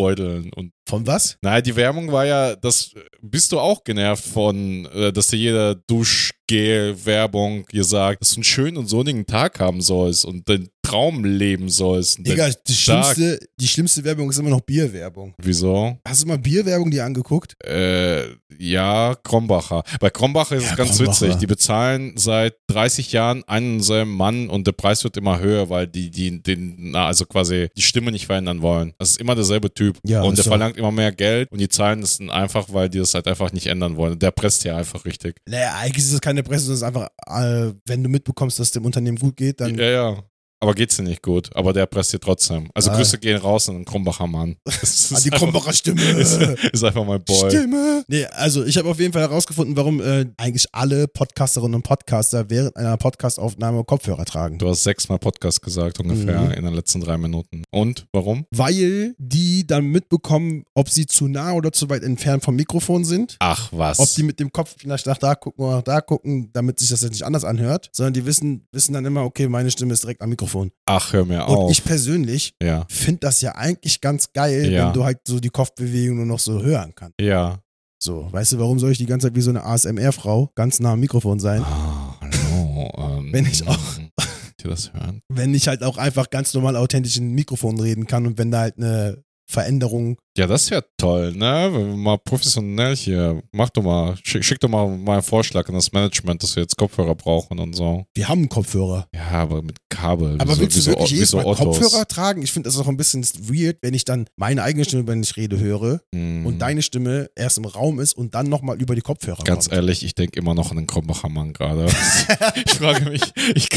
[0.00, 0.50] beuteln.
[0.54, 1.36] Und Von was?
[1.42, 5.74] naja, die Werbung war ja, das bist du auch genervt von, äh, dass dir jeder
[5.74, 11.68] Duschgel-Werbung gesagt, dass du einen schönen und sonnigen Tag haben sollst und den Traum leben
[11.68, 12.18] sollst.
[12.26, 15.34] Digga, die schlimmste, die schlimmste Werbung ist immer noch Bierwerbung.
[15.38, 15.96] Wieso?
[16.06, 17.54] Hast du mal Bierwerbung dir angeguckt?
[17.64, 18.24] Äh,
[18.58, 19.84] ja, Krombacher.
[20.00, 21.26] Bei Krombacher ist Ja, es ganz Krombacher.
[21.26, 21.36] witzig.
[21.38, 25.70] Die bezahlen seit 30 Jahren einen und selben Mann und der Preis wird immer höher,
[25.70, 28.92] weil die, die, den, na, also quasi die Stimme nicht verändern wollen.
[28.98, 29.98] Das ist immer derselbe Typ.
[30.04, 30.50] Ja, und der so.
[30.50, 33.52] verlangt immer mehr Geld und die zahlen das dann einfach, weil die das halt einfach
[33.52, 34.18] nicht ändern wollen.
[34.18, 35.36] Der presst ja einfach richtig.
[35.48, 36.86] Naja, eigentlich ist es keine Presse, sondern es ist
[37.28, 39.76] einfach, äh, wenn du mitbekommst, dass es dem Unternehmen gut geht, dann.
[39.78, 40.22] Ja, ja.
[40.62, 41.50] Aber geht's dir nicht gut.
[41.54, 42.68] Aber der presst dir trotzdem.
[42.74, 42.96] Also Ah.
[42.96, 44.56] Grüße gehen raus an den Krombacher Mann.
[44.82, 46.02] Ist die Krombacher Stimme.
[46.20, 47.50] Ist, ist einfach mein Boy.
[47.50, 48.04] Stimme.
[48.08, 52.50] Nee, also ich habe auf jeden Fall herausgefunden, warum äh, eigentlich alle Podcasterinnen und Podcaster
[52.50, 54.58] während einer Podcastaufnahme Kopfhörer tragen.
[54.58, 56.50] Du hast sechsmal Podcast gesagt ungefähr Mhm.
[56.52, 57.62] in den letzten drei Minuten.
[57.70, 58.44] Und warum?
[58.50, 63.36] Weil die dann mitbekommen, ob sie zu nah oder zu weit entfernt vom Mikrofon sind.
[63.38, 63.98] Ach was.
[63.98, 66.90] Ob die mit dem Kopf vielleicht nach da gucken oder nach da gucken, damit sich
[66.90, 70.02] das jetzt nicht anders anhört, sondern die wissen, wissen dann immer, okay, meine Stimme ist
[70.02, 70.49] direkt am Mikrofon.
[70.86, 71.70] Ach, hör mir Und auf.
[71.70, 74.86] ich persönlich ja, finde das ja eigentlich ganz geil, Ja.
[74.86, 77.20] wenn du halt so die Kopfbewegung nur noch so hören kannst.
[77.20, 77.58] ja.
[78.02, 80.92] So, weißt du, warum soll ich die ganze Zeit wie so eine ASMR-Frau ganz nah
[80.94, 81.60] am Mikrofon sein?
[81.62, 82.90] Ah, hallo.
[83.18, 83.78] Ähm, Wenn ich auch-
[84.64, 85.20] das hören?
[85.28, 88.50] wenn ich halt auch einfach ganz normal authentisch in ein Mikrofon reden kann und wenn
[88.50, 90.16] da halt eine Veränderung.
[90.38, 91.68] Ja, das wäre toll, ne?
[91.72, 93.42] Wenn wir mal professionell hier.
[93.52, 96.62] Mach doch mal, schick, schick doch mal mal einen Vorschlag an das Management, dass wir
[96.62, 98.04] jetzt Kopfhörer brauchen und so.
[98.14, 99.08] Wir haben einen Kopfhörer.
[99.14, 100.36] Ja, aber mit Kabel.
[100.40, 101.54] Aber wie willst so, du wirklich wie jedes so Mal.
[101.56, 102.42] Kopfhörer tragen?
[102.42, 105.36] Ich finde das auch ein bisschen weird, wenn ich dann meine eigene Stimme, wenn ich
[105.36, 106.46] rede, höre Hm.
[106.46, 109.74] und deine Stimme erst im Raum ist und dann nochmal über die Kopfhörer Ganz kommt.
[109.76, 111.86] ehrlich, ich denke immer noch an den Krombacher Mann gerade.
[112.64, 113.22] ich frage mich,
[113.54, 113.68] ich,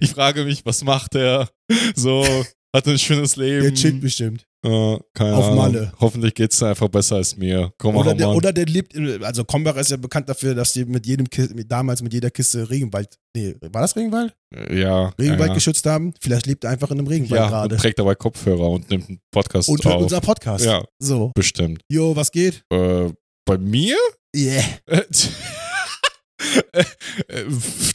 [0.00, 1.48] ich frage mich, was macht der?
[1.96, 2.24] So,
[2.74, 3.62] hat ein schönes Leben.
[3.62, 4.44] Der chillt bestimmt.
[4.64, 5.56] Äh, keine Auf Ahnung.
[5.56, 5.92] Malle.
[6.00, 7.72] Hoffentlich geht's da einfach besser als mir.
[7.78, 10.84] Krombacher Oder der, oder der lebt, in- also Kombacher ist ja bekannt dafür, dass die
[10.84, 14.34] mit jedem mit, damals mit jeder Kiste Regenwald, nee, war das Regenwald?
[14.52, 15.10] Äh, ja.
[15.18, 15.54] Regenwald ja, ja.
[15.54, 16.12] geschützt haben.
[16.20, 17.74] Vielleicht lebt er einfach in einem Regenwald Ja, gerade.
[17.76, 20.02] und trägt dabei Kopfhörer und nimmt einen Podcast Und hört auf.
[20.02, 20.64] unser Podcast.
[20.64, 21.30] Ja, So.
[21.36, 21.80] bestimmt.
[21.88, 22.64] Jo, was geht?
[22.72, 23.12] Äh,
[23.46, 23.96] bei mir?
[24.36, 24.64] Yeah.
[24.86, 25.02] Äh,
[26.72, 26.84] äh,
[27.28, 27.44] äh,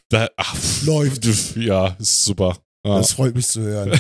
[0.09, 0.55] da, ach,
[0.85, 1.25] Läuft.
[1.57, 2.57] Ja, ist super.
[2.85, 2.97] Ja.
[2.97, 3.99] Das freut mich zu hören.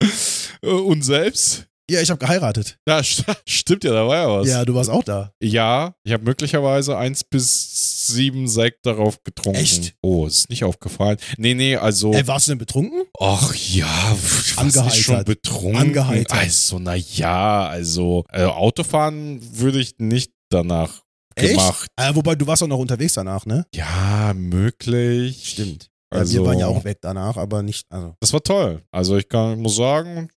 [0.64, 1.66] Äh, Und selbst?
[1.90, 2.78] ja, ich habe geheiratet.
[2.88, 4.48] Ja, st stimmt ja, da war ja was.
[4.48, 5.32] Ja, du warst auch da.
[5.42, 9.60] Ja, ich habe möglicherweise eins bis sieben Sekt darauf getrunken.
[9.60, 9.94] Echt?
[10.02, 11.18] Oh, ist nicht aufgefallen.
[11.36, 12.12] Nee, nee, also.
[12.12, 13.02] Ey, warst du denn betrunken?
[13.20, 14.16] Ach ja,
[14.56, 14.94] Angeheitert.
[14.94, 15.76] ist schon betrunken?
[15.76, 16.38] Angeheitert.
[16.38, 21.02] Also, na ja, also äh, Autofahren würde ich nicht danach
[21.34, 21.50] Echt?
[21.50, 21.86] gemacht.
[21.96, 23.66] Äh, wobei, du warst auch noch unterwegs danach, ne?
[23.74, 25.48] Ja, möglich.
[25.50, 25.90] Stimmt.
[26.14, 28.14] Also, wir waren ja auch weg danach, aber nicht, also.
[28.20, 28.82] Das war toll.
[28.90, 30.28] Also ich kann, muss sagen,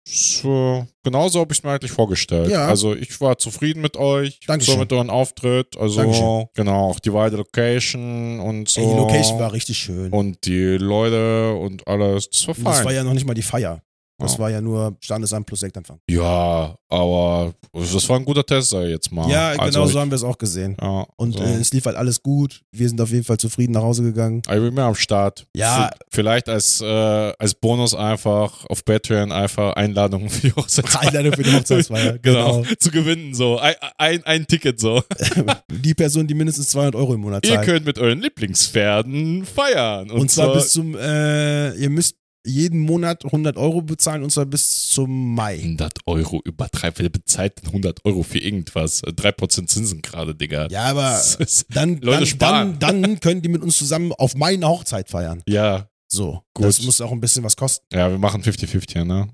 [1.04, 2.50] genauso habe ich es mir eigentlich vorgestellt.
[2.50, 2.68] Ja.
[2.68, 4.74] Also ich war zufrieden mit euch, Dankeschön.
[4.76, 5.78] so mit eurem Auftritt.
[5.78, 6.46] Also Dankeschön.
[6.54, 8.82] genau, auch die weite Location und so.
[8.82, 10.12] Ey, die Location war richtig schön.
[10.12, 12.30] und die Leute und alles.
[12.30, 12.86] Das war Und das fein.
[12.86, 13.82] war ja noch nicht mal die Feier.
[14.20, 14.40] Das Ja.
[14.40, 16.00] war ja nur Standesamt plus Sektanfang.
[16.10, 19.30] ja, aber das war ein guter Test, sag ich jetzt mal.
[19.30, 20.76] Ja, genau also so haben wir es auch gesehen.
[20.82, 22.62] Ja, Und also, äh, es lief halt alles gut.
[22.72, 24.42] Wir sind auf jeden Fall zufrieden nach Hause gegangen.
[24.48, 25.46] ich bin mehr am Start.
[25.56, 25.92] Ja.
[26.10, 31.10] Vielleicht als, äh, als Bonus einfach auf Patreon einfach Einladungen für die Hochzeitsfeier.
[31.10, 32.18] Einladung für die Hochzeitsfeier.
[32.22, 32.76] Genau, Genau.
[32.80, 33.60] zu gewinnen so.
[33.60, 35.04] Ein, ein, ein Ticket so.
[35.72, 37.66] Die Person, die mindestens 200 Euro im Monat Ihr zahlt.
[37.66, 40.10] könnt mit euren Lieblingspferden feiern.
[40.10, 42.16] Und, Und zwar bis zum, äh, ihr müsst
[42.48, 45.56] jeden Monat 100 Euro bezahlen und zwar bis zum Mai.
[45.60, 47.00] 100 Euro übertreibt.
[47.00, 49.04] Wer bezahlt denn 100 Euro für irgendwas?
[49.04, 50.68] 3% Zinsen gerade, Digga.
[50.72, 51.22] Ja, aber
[51.70, 52.80] dann, Leute dann, sparen.
[52.80, 55.44] dann, dann können die mit uns zusammen auf meine Hochzeit feiern.
[55.48, 56.66] ja, So, Gut.
[56.68, 57.86] das muss auch ein bisschen was kosten.
[57.94, 59.28] ja, wir machen 50-50, ne?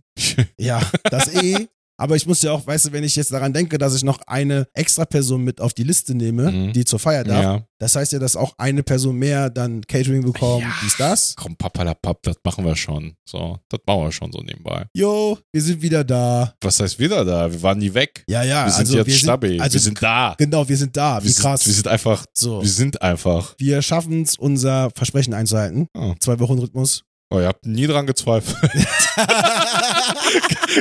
[0.57, 0.81] Ja,
[1.11, 1.67] das eh.
[2.03, 4.19] Aber ich muss ja auch, weißt du, wenn ich jetzt daran denke, dass ich noch
[4.27, 6.73] eine extra Person mit auf die Liste nehme, Mhm.
[6.73, 7.63] die zur Feier darf, Ja.
[7.79, 10.73] das heißt ja, dass auch eine Person mehr dann Catering bekommt, Ja.
[10.83, 11.33] dies, das.
[11.37, 13.13] Komm, papalapap, das machen wir schon.
[13.25, 14.85] So, das machen wir schon so nebenbei.
[14.93, 16.53] Jo, wir sind wieder da.
[16.59, 17.49] Was heißt wieder da?
[17.49, 18.25] Wir waren nie weg.
[18.27, 19.51] Ja, ja, Wir sind also jetzt wir stabil.
[19.51, 20.35] sind, also wir sind da.
[20.37, 21.21] genau, wir sind da.
[21.21, 21.65] Wie wir, sind, krass.
[21.65, 22.61] wir sind einfach, so.
[22.61, 23.55] wir sind einfach.
[23.57, 25.87] Wir schaffen es, unser Versprechen einzuhalten.
[25.97, 26.13] Oh.
[26.19, 27.03] Zwei Wochen Rhythmus.
[27.33, 28.55] Oh, ihr habt nie dran gezweifelt.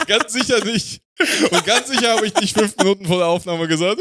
[0.06, 1.00] ganz sicher nicht.
[1.50, 3.99] Und ganz sicher habe ich nicht fünf Minuten vor der Aufnahme gesagt.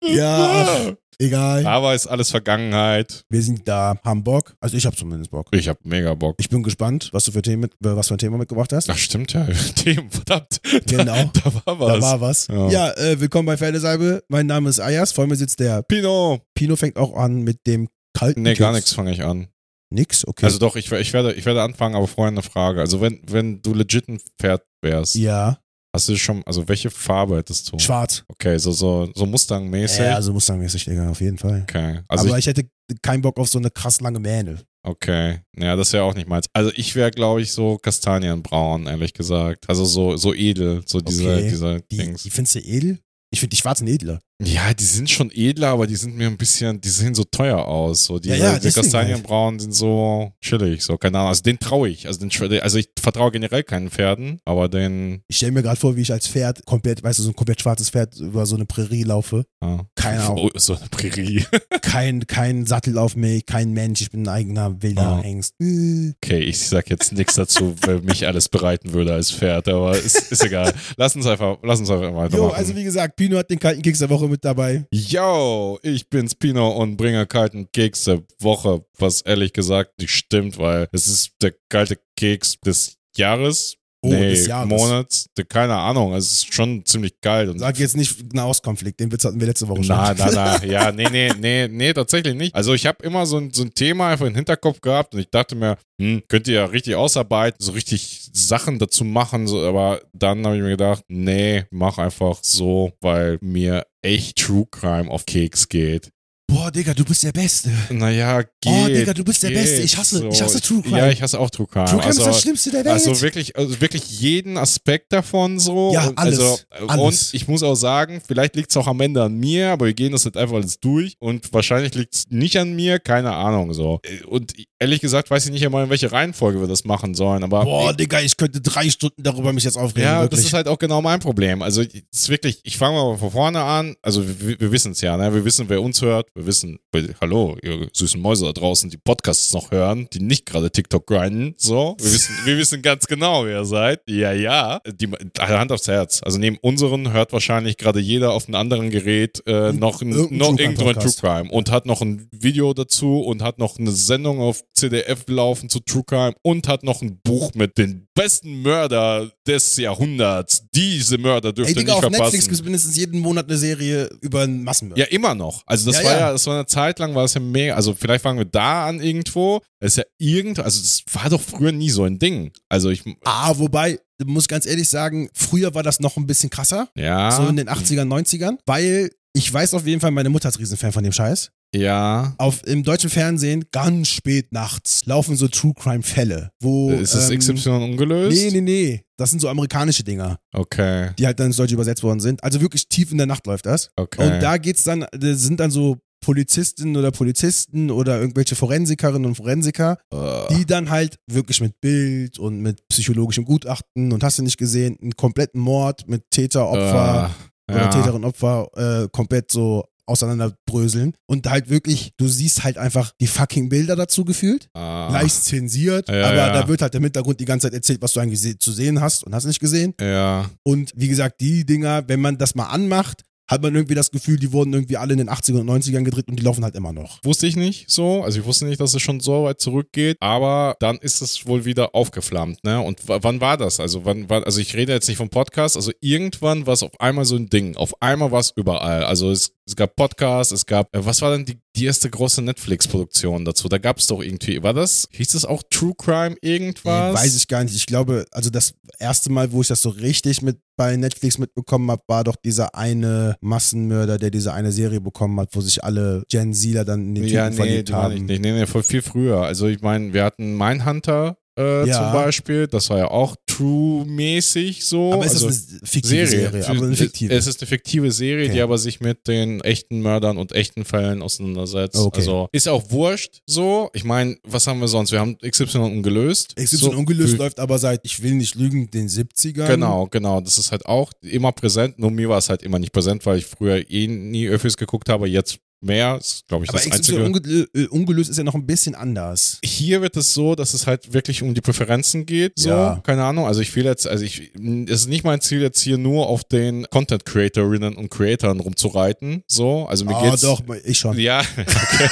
[0.00, 0.92] Ja.
[1.20, 1.64] Egal.
[1.64, 3.24] Aber ist alles Vergangenheit.
[3.28, 4.56] Wir sind da, haben Bock.
[4.60, 5.46] Also ich habe zumindest Bock.
[5.52, 6.34] Ich habe mega Bock.
[6.40, 8.90] Ich bin gespannt, was du für Themen, mit, was für ein Thema mitgebracht hast.
[8.90, 9.46] Ach, stimmt ja.
[9.76, 10.60] Themen, verdammt.
[10.86, 11.30] Genau.
[11.32, 11.32] Da,
[11.64, 11.94] da war was.
[11.94, 12.46] Da war was.
[12.48, 12.68] Ja.
[12.70, 14.24] Ja, äh, willkommen bei Pferdesalbe.
[14.26, 15.12] Mein Name ist Ayas.
[15.12, 16.40] Vor mir sitzt der Pino.
[16.54, 16.74] Pino.
[16.74, 18.78] Fängt auch an mit dem kalten Nee, gar Kiss.
[18.78, 19.46] nichts fange ich an.
[19.92, 20.26] Nix?
[20.26, 20.44] Okay.
[20.46, 22.80] Also doch, ich, ich, werde, ich werde anfangen, aber vorher eine Frage.
[22.80, 25.58] Also wenn, wenn du legit ein Pferd wärst, ja.
[25.94, 27.78] Hast du schon, also welche Farbe hättest du?
[27.78, 28.24] Schwarz.
[28.28, 30.00] Okay, so, so, so Mustang-mäßig.
[30.00, 31.66] Ja, also Mustang-mäßig, Digga, auf jeden Fall.
[31.68, 32.00] Okay.
[32.08, 32.66] Also Aber ich, ich, hätte
[33.02, 34.56] keinen Bock auf so eine krass lange Mähne.
[34.86, 35.40] okay.
[35.54, 36.46] Ja, das wäre auch nicht meins.
[36.54, 39.68] Also ich wäre, glaube ich, so kastanienbraun, ehrlich gesagt.
[39.68, 41.50] Also so, so edel, so diese, Okay.
[41.50, 42.22] diese Die, Dings.
[42.22, 42.98] die findest du edel?
[43.30, 44.20] Ich finde die schwarzen edler.
[44.44, 47.58] Ja, die sind schon edler, aber die sind mir ein bisschen, die sehen so teuer
[47.66, 48.04] aus.
[48.04, 51.28] So diese, Ja, ja, die Kastanienbraun sind so chillig, so keine Ahnung.
[51.28, 52.06] Also den traue ich.
[52.06, 55.22] Also, den, also ich vertraue generell keinen Pferden, aber den.
[55.28, 57.60] Ich stelle mir gerade vor, wie ich als Pferd komplett, weißt du, so ein komplett
[57.60, 59.44] schwarzes Pferd über so eine Prärie laufe.
[59.62, 59.86] Ja.
[59.94, 60.32] Keine Ahnung.
[60.42, 61.44] Oh, so eine Prärie.
[61.82, 64.00] Kein, kein Sattel auf mich, kein Mensch.
[64.00, 65.22] Ich bin ein eigener wilder Oh.
[65.22, 65.54] Hengst.
[65.60, 66.12] Äh.
[66.22, 70.32] Okay, ich sag jetzt nichts dazu, wer mich alles bereiten würde als Pferd, aber ist,
[70.32, 70.72] ist egal.
[70.96, 72.36] Lass uns einfach, lass uns einfach weitermachen.
[72.38, 74.86] Jo, also wie gesagt, Pino hat den kalten Keks der Woche mit dabei.
[74.90, 80.58] Yo, ich bin's Pino und bringe kalten Keks der Woche, was ehrlich gesagt nicht stimmt,
[80.58, 83.76] weil es ist der kalte Keks des Jahres.
[84.04, 84.68] Oh, nee, des Jahres.
[84.68, 87.48] Monats, keine Ahnung, es ist schon ziemlich kalt.
[87.48, 89.96] Und Sag jetzt nicht Nahostkonflikt, den Witz hatten wir letzte Woche schon.
[89.96, 92.52] na, na, na, ja, nee, nee, nee, nee, tatsächlich nicht.
[92.52, 95.30] Also ich habe immer so ein, so ein Thema einfach im Hinterkopf gehabt und ich
[95.30, 100.00] dachte mir, hm, könnt ihr ja richtig ausarbeiten, so richtig Sachen dazu machen, so, aber
[100.12, 105.26] dann habe ich mir gedacht, nee, mach einfach so, weil mir echt True Crime auf
[105.26, 106.10] Keks geht.
[106.52, 107.70] Boah, Digga, du bist der Beste.
[107.88, 108.50] Naja, geht.
[108.66, 109.80] Oh, Digga, du bist der Beste.
[109.82, 110.98] Ich hasse- ich hasse True Crime.
[110.98, 111.86] Ja, ich hasse auch True Crime.
[111.86, 112.92] True Crime also, ist das Schlimmste der Welt.
[112.94, 115.92] also wirklich, also wirklich jeden Aspekt davon so.
[115.94, 116.58] Ja, alles, Also,
[116.88, 117.00] alles.
[117.28, 119.94] Und ich muss auch sagen, vielleicht liegt es auch am Ende an mir, aber wir
[119.94, 121.14] gehen das jetzt einfach alles durch.
[121.20, 124.00] Und wahrscheinlich liegt es nicht an mir, keine Ahnung so.
[124.28, 124.52] Und
[124.82, 127.42] ehrlich gesagt weiß ich nicht einmal, in welche Reihenfolge wir das machen sollen.
[127.42, 130.02] Aber Boah, Digga, ich könnte drei Stunden darüber mich jetzt aufregen.
[130.02, 130.40] ja, wirklich.
[130.40, 131.62] das ist halt auch genau mein Problem.
[131.62, 133.94] Also, es ist wirklich, ich fange mal von vorne an.
[134.02, 135.32] Also, wir, wir wissen es ja, ne?
[135.32, 136.28] Wir wissen, wer uns hört.
[136.34, 136.78] Wir wissen,
[137.20, 141.54] hallo, ihr süßen Mäuse da draußen, die Podcasts noch hören, die nicht gerade TikTok grinden.
[141.56, 144.00] So, wir wissen, wir wissen ganz genau, wer ihr seid.
[144.08, 144.80] Ja, ja.
[144.86, 145.08] Die
[145.38, 146.20] Hand aufs Herz.
[146.24, 150.38] Also, neben unseren hört wahrscheinlich gerade jeder auf einem anderen Gerät äh, noch, ein, Irgendein
[150.38, 151.20] noch True Crime irgendwo ein True Podcast.
[151.20, 155.68] Crime und hat noch ein Video dazu und hat noch eine Sendung auf CDF laufen
[155.68, 160.64] zu True Crime und hat noch ein Buch mit den besten Mörder des Jahrhunderts.
[160.74, 162.40] Diese Mörder dürft Ey, ihr nicht auf Netflix verpassen.
[162.42, 165.00] gibt es mindestens jeden Monat eine Serie über einen Massenmörder.
[165.02, 165.62] Ja, immer noch.
[165.66, 166.18] Also das Ja, war ja.
[166.20, 166.32] ja.
[166.32, 169.00] das war eine Zeit lang, war es ja mega, also vielleicht fangen wir da an
[169.00, 169.60] irgendwo.
[169.80, 172.52] Das ist ja irgend, also das war doch früher nie so ein Ding.
[172.68, 176.88] Also ich, Ah, wobei, muss ganz ehrlich sagen, früher war das noch ein bisschen krasser.
[176.96, 177.30] ja.
[177.30, 178.58] So in den 80ern, 90ern.
[178.66, 181.50] Weil ich weiß auf jeden Fall, meine Mutter ist Riesenfan von dem Scheiß.
[181.74, 182.34] Ja.
[182.38, 186.50] Auf, Im deutschen Fernsehen, ganz spät nachts, laufen so True Crime Fälle.
[186.60, 188.36] Wo, Ist das ähm, XY ungelöst?
[188.36, 189.02] Nee, nee, nee.
[189.16, 192.42] Das sind so amerikanische Dinger, Okay, die halt dann ins Deutsche übersetzt worden sind.
[192.44, 193.88] Also wirklich tief in der Nacht läuft das.
[193.96, 194.22] okay.
[194.34, 199.34] Und da geht's dann, da sind dann so Polizistinnen oder Polizisten oder irgendwelche Forensikerinnen und
[199.34, 204.42] Forensiker, Äh, die dann halt wirklich mit Bild und mit psychologischem Gutachten und hast du
[204.42, 207.30] nicht gesehen, einen kompletten Mord mit Täter, Opfer
[207.68, 207.88] oder ja.
[207.88, 213.68] Täterin, Opfer äh, komplett so auseinanderbröseln und halt wirklich, du siehst halt einfach die fucking
[213.68, 215.08] Bilder dazu gefühlt, Ah.
[215.12, 216.52] leicht zensiert, Ja, aber ja.
[216.52, 219.24] da wird halt im Hintergrund die ganze Zeit erzählt, was du eigentlich zu sehen hast
[219.24, 219.94] und hast nicht gesehen.
[220.00, 220.50] Ja.
[220.64, 223.22] Und wie gesagt, die Dinger, wenn man das mal anmacht,
[223.52, 226.28] hat man irgendwie das Gefühl, die wurden irgendwie alle in den 80ern und 90ern gedreht
[226.28, 227.18] und die laufen halt immer noch.
[227.22, 228.22] Wusste ich nicht so.
[228.22, 230.16] Also ich wusste nicht, dass es schon so weit zurückgeht.
[230.20, 232.80] Aber dann ist es wohl wieder aufgeflammt, ne?
[232.80, 233.78] Und wann war das?
[233.78, 235.76] Also wann war, also ich rede jetzt nicht vom Podcast.
[235.76, 237.76] Also irgendwann war es auf einmal so ein Ding.
[237.76, 239.04] Auf einmal war es überall.
[239.04, 242.42] Also es, es gab Podcasts, es gab, äh, was war denn die, die erste große
[242.42, 243.68] Netflix-Produktion dazu?
[243.68, 247.14] Da gab es doch irgendwie, war das, hieß das auch True Crime irgendwas?
[247.14, 247.76] Weiß ich gar nicht.
[247.76, 251.90] Ich glaube, also das erste Mal, wo ich das so richtig mit bei Netflix mitbekommen
[251.90, 256.22] habe, war doch dieser eine Massenmörder, der diese eine Serie bekommen hat, wo sich alle
[256.30, 258.14] Gen Zler dann in den Typen Ja, nee, verliebt haben.
[258.26, 258.40] nicht.
[258.40, 259.42] Nee, nee, voll viel früher.
[259.42, 261.94] Also ich meine, wir hatten Mindhunter äh, Ja.
[262.02, 262.66] zum Beispiel.
[262.66, 265.12] Das war ja auch True-mäßig so.
[265.12, 266.68] Aber ist also, das eine fiktive Serie?
[266.68, 267.34] aber eine fiktive.
[267.34, 268.54] Es ist eine fiktive Serie, Okay.
[268.54, 271.96] die aber sich mit den echten Mördern und echten Fällen auseinandersetzt.
[271.96, 272.20] Okay.
[272.20, 273.90] Also ist auch wurscht so.
[273.94, 275.12] Ich meine, was haben wir sonst?
[275.12, 276.56] Wir haben XY ungelöst.
[276.56, 279.66] XY so, ungelöst läuft aber seit, ich will nicht lügen, den 70ern.
[279.66, 280.40] Genau, genau.
[280.40, 281.98] Das ist halt auch immer präsent.
[281.98, 285.08] Nur mir war es halt immer nicht präsent, weil ich früher eh nie Öffis geguckt
[285.08, 285.28] habe.
[285.28, 286.16] Jetzt mehr.
[286.18, 287.24] Ist, glaube ich, Aber das einzige.
[287.24, 287.38] unge
[287.74, 289.58] äh, ungelöst ist ja noch ein bisschen anders.
[289.64, 292.58] Hier wird es so, dass es halt wirklich um die Präferenzen geht.
[292.58, 293.00] So, Ja.
[293.04, 293.46] keine Ahnung.
[293.46, 294.52] Also ich will jetzt, also ich,
[294.86, 299.42] es ist nicht mein Ziel jetzt hier nur auf den Content Creatorinnen und Creatoren rumzureiten.
[299.46, 300.42] So, also mir Ah, geht's.
[300.42, 301.18] doch, ich schon.
[301.18, 302.08] Ja, okay.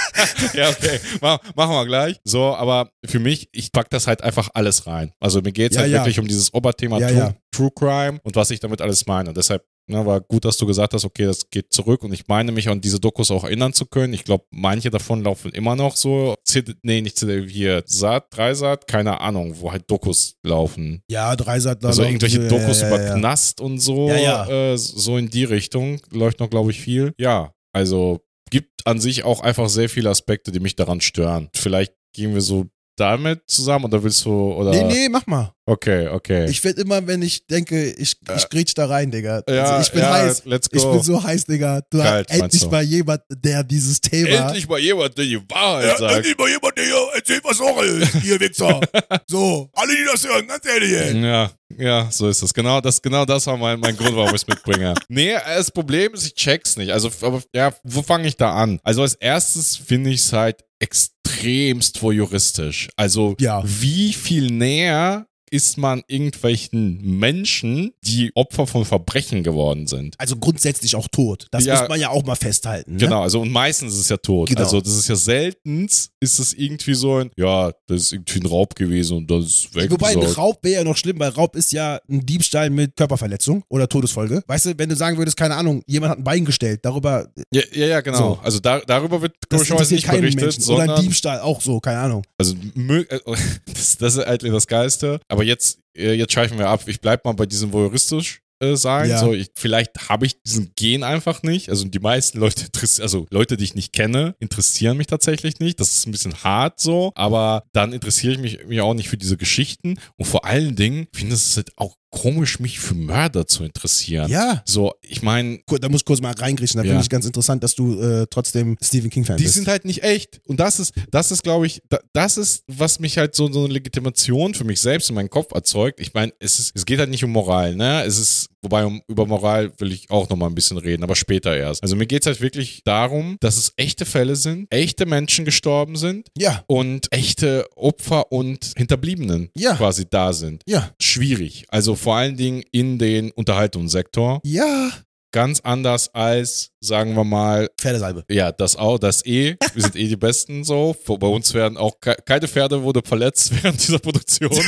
[0.54, 0.98] ja, okay.
[1.20, 2.16] Mach, machen wir gleich.
[2.24, 5.12] So, aber für mich, ich pack das halt einfach alles rein.
[5.20, 5.98] Also mir geht's Ja, halt ja.
[6.00, 7.34] wirklich um dieses Oberthema True.
[7.52, 9.30] True Crime und was ich damit alles meine.
[9.30, 12.28] Und deshalb Ne, war gut, dass du gesagt hast, okay, das geht zurück und ich
[12.28, 14.12] meine mich an diese Dokus auch erinnern zu können.
[14.12, 18.86] Ich glaube, manche davon laufen immer noch so, CD, nee, nicht CD, hier, Saat, Dreisat,
[18.86, 21.02] keine Ahnung, wo halt Dokus laufen.
[21.10, 21.84] Ja, Dreisat.
[21.84, 23.14] Also irgendwelche ja, Dokus ja, über ja, ja.
[23.18, 24.72] Knast und so, Ja, ja.
[24.72, 27.12] Äh, so in die Richtung läuft noch, glaube ich, viel.
[27.18, 28.20] Ja, also
[28.50, 31.48] gibt an sich auch einfach sehr viele Aspekte, die mich daran stören.
[31.54, 32.66] Vielleicht gehen wir so
[33.00, 34.70] damit zusammen oder willst du, oder?
[34.70, 35.52] Nee, nee, mach mal.
[35.66, 36.50] Okay, okay.
[36.50, 39.42] Ich werde immer, wenn ich denke, ich, ich grätsch da rein, Digga.
[39.46, 39.54] Äh.
[39.54, 40.42] ja, also ich bin ja, heiß.
[40.44, 40.92] let's Ich go.
[40.92, 41.80] bin so heiß, Digga.
[41.90, 44.48] Du Kalt, hast endlich mal jemand, der dieses Thema.
[44.48, 46.38] Endlich mal jemand, der die Wahrheit sagt.
[46.38, 48.80] mal jemand, der hier erzählt, was Sache ist, ihr Wichser.
[49.28, 51.22] so, alle, die das hören, ganz ehrlich, ey.
[51.22, 52.52] Ja, ja, so ist es.
[52.52, 54.94] Genau das, genau das war mein, mein Grund, warum ich es mitbringe.
[55.08, 56.92] Nee, das Problem ist, ich check's nicht.
[56.92, 58.80] Also, aber ja, wo fange ich da an?
[58.82, 62.88] Also als erstes finde ich es halt extremst voyeuristisch.
[62.96, 63.62] Also, Ja.
[63.64, 70.14] wie viel näher ist man irgendwelchen Menschen, die Opfer von Verbrechen geworden sind?
[70.18, 71.46] Also grundsätzlich auch tot.
[71.50, 71.78] Das Ja.
[71.80, 72.92] muss man ja auch mal festhalten.
[72.92, 72.98] Ne?
[72.98, 74.48] Genau, also und meistens ist es ja tot.
[74.48, 74.60] Genau.
[74.62, 78.46] Also das ist ja seltenst, ist es irgendwie so ein, ja, das ist irgendwie ein
[78.46, 79.90] Raub gewesen und das ist weg.
[79.90, 80.18] Wobei ein.
[80.18, 84.42] Raub wäre ja noch schlimm, weil Raub ist ja ein Diebstahl mit Körperverletzung oder Todesfolge.
[84.46, 87.62] Weißt du, wenn du sagen würdest, keine Ahnung, jemand hat ein Bein gestellt, darüber, Ja,
[87.72, 88.18] ja, ja, genau.
[88.36, 88.40] So.
[88.42, 90.62] Also da, darüber wird komischerweise nicht berichtet, Menschen.
[90.64, 92.22] Oder ein sondern Diebstahl, auch so, keine Ahnung.
[92.38, 92.54] also
[93.66, 95.20] das, das ist eigentlich das Geilste.
[95.28, 96.82] Aber jetzt, äh, jetzt schweifen wir ab.
[96.86, 99.10] Ich bleib mal bei diesem voyeuristisch äh, sein.
[99.10, 99.18] Ja.
[99.18, 101.68] So, ich, vielleicht habe ich diesen Gen einfach nicht.
[101.70, 102.66] Also die meisten Leute,
[103.00, 105.80] also Leute, die ich nicht kenne, interessieren mich tatsächlich nicht.
[105.80, 109.16] Das ist ein bisschen hart so, aber dann interessiere ich mich, mich auch nicht für
[109.16, 109.98] diese Geschichten.
[110.16, 114.28] Und vor allen Dingen finde ich es halt auch komisch, mich für Mörder zu interessieren.
[114.30, 114.62] Ja.
[114.66, 116.78] So, ich meine, Da muss ich kurz mal reingriechen.
[116.78, 116.90] Da Ja.
[116.90, 119.54] finde ich ganz interessant, dass du äh, trotzdem Stephen King-Fan Die bist.
[119.54, 120.40] sind halt nicht echt.
[120.46, 123.64] Und das ist, das ist, glaube ich, da- das ist, was mich halt so, so
[123.64, 126.00] eine Legitimation für mich selbst in meinen Kopf erzeugt.
[126.00, 128.02] Ich meine, es ist, es geht halt nicht um Moral, ne?
[128.04, 131.56] Es ist, wobei um, über Moral will ich auch nochmal ein bisschen reden, aber später
[131.56, 131.82] erst.
[131.82, 135.96] Also mir geht es halt wirklich darum, dass es echte Fälle sind, echte Menschen gestorben
[135.96, 139.76] sind ja, und echte Opfer und Hinterbliebenen Ja.
[139.76, 140.62] quasi da sind.
[140.66, 141.64] ja, Schwierig.
[141.68, 144.40] Also vor allen Dingen in den Unterhaltungssektor.
[144.44, 144.90] ja.
[145.32, 148.24] Ganz anders als, sagen wir mal, Pferdesalbe.
[148.28, 149.54] ja, das auch, das eh.
[149.74, 150.96] Wir sind eh die Besten so.
[151.06, 154.50] Bei uns werden auch ke keine Pferde wurde verletzt während dieser Produktion.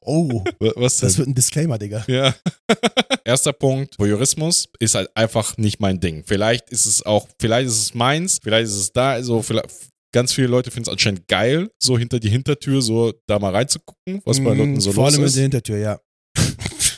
[0.00, 2.02] Oh, das wird ein Disclaimer, Digga.
[2.08, 2.34] ja.
[3.24, 6.24] Erster Punkt, Voyeurismus ist halt einfach nicht mein Ding.
[6.26, 9.66] Vielleicht ist es auch, vielleicht ist es meins, vielleicht ist es da, also vielleicht,
[10.14, 14.22] ganz viele Leute finden es anscheinend geil, so hinter die Hintertür, so da mal reinzugucken,
[14.24, 15.36] was bei Mm, Leuten so Vor los allem in ist.
[15.36, 16.00] der Hintertür, ja.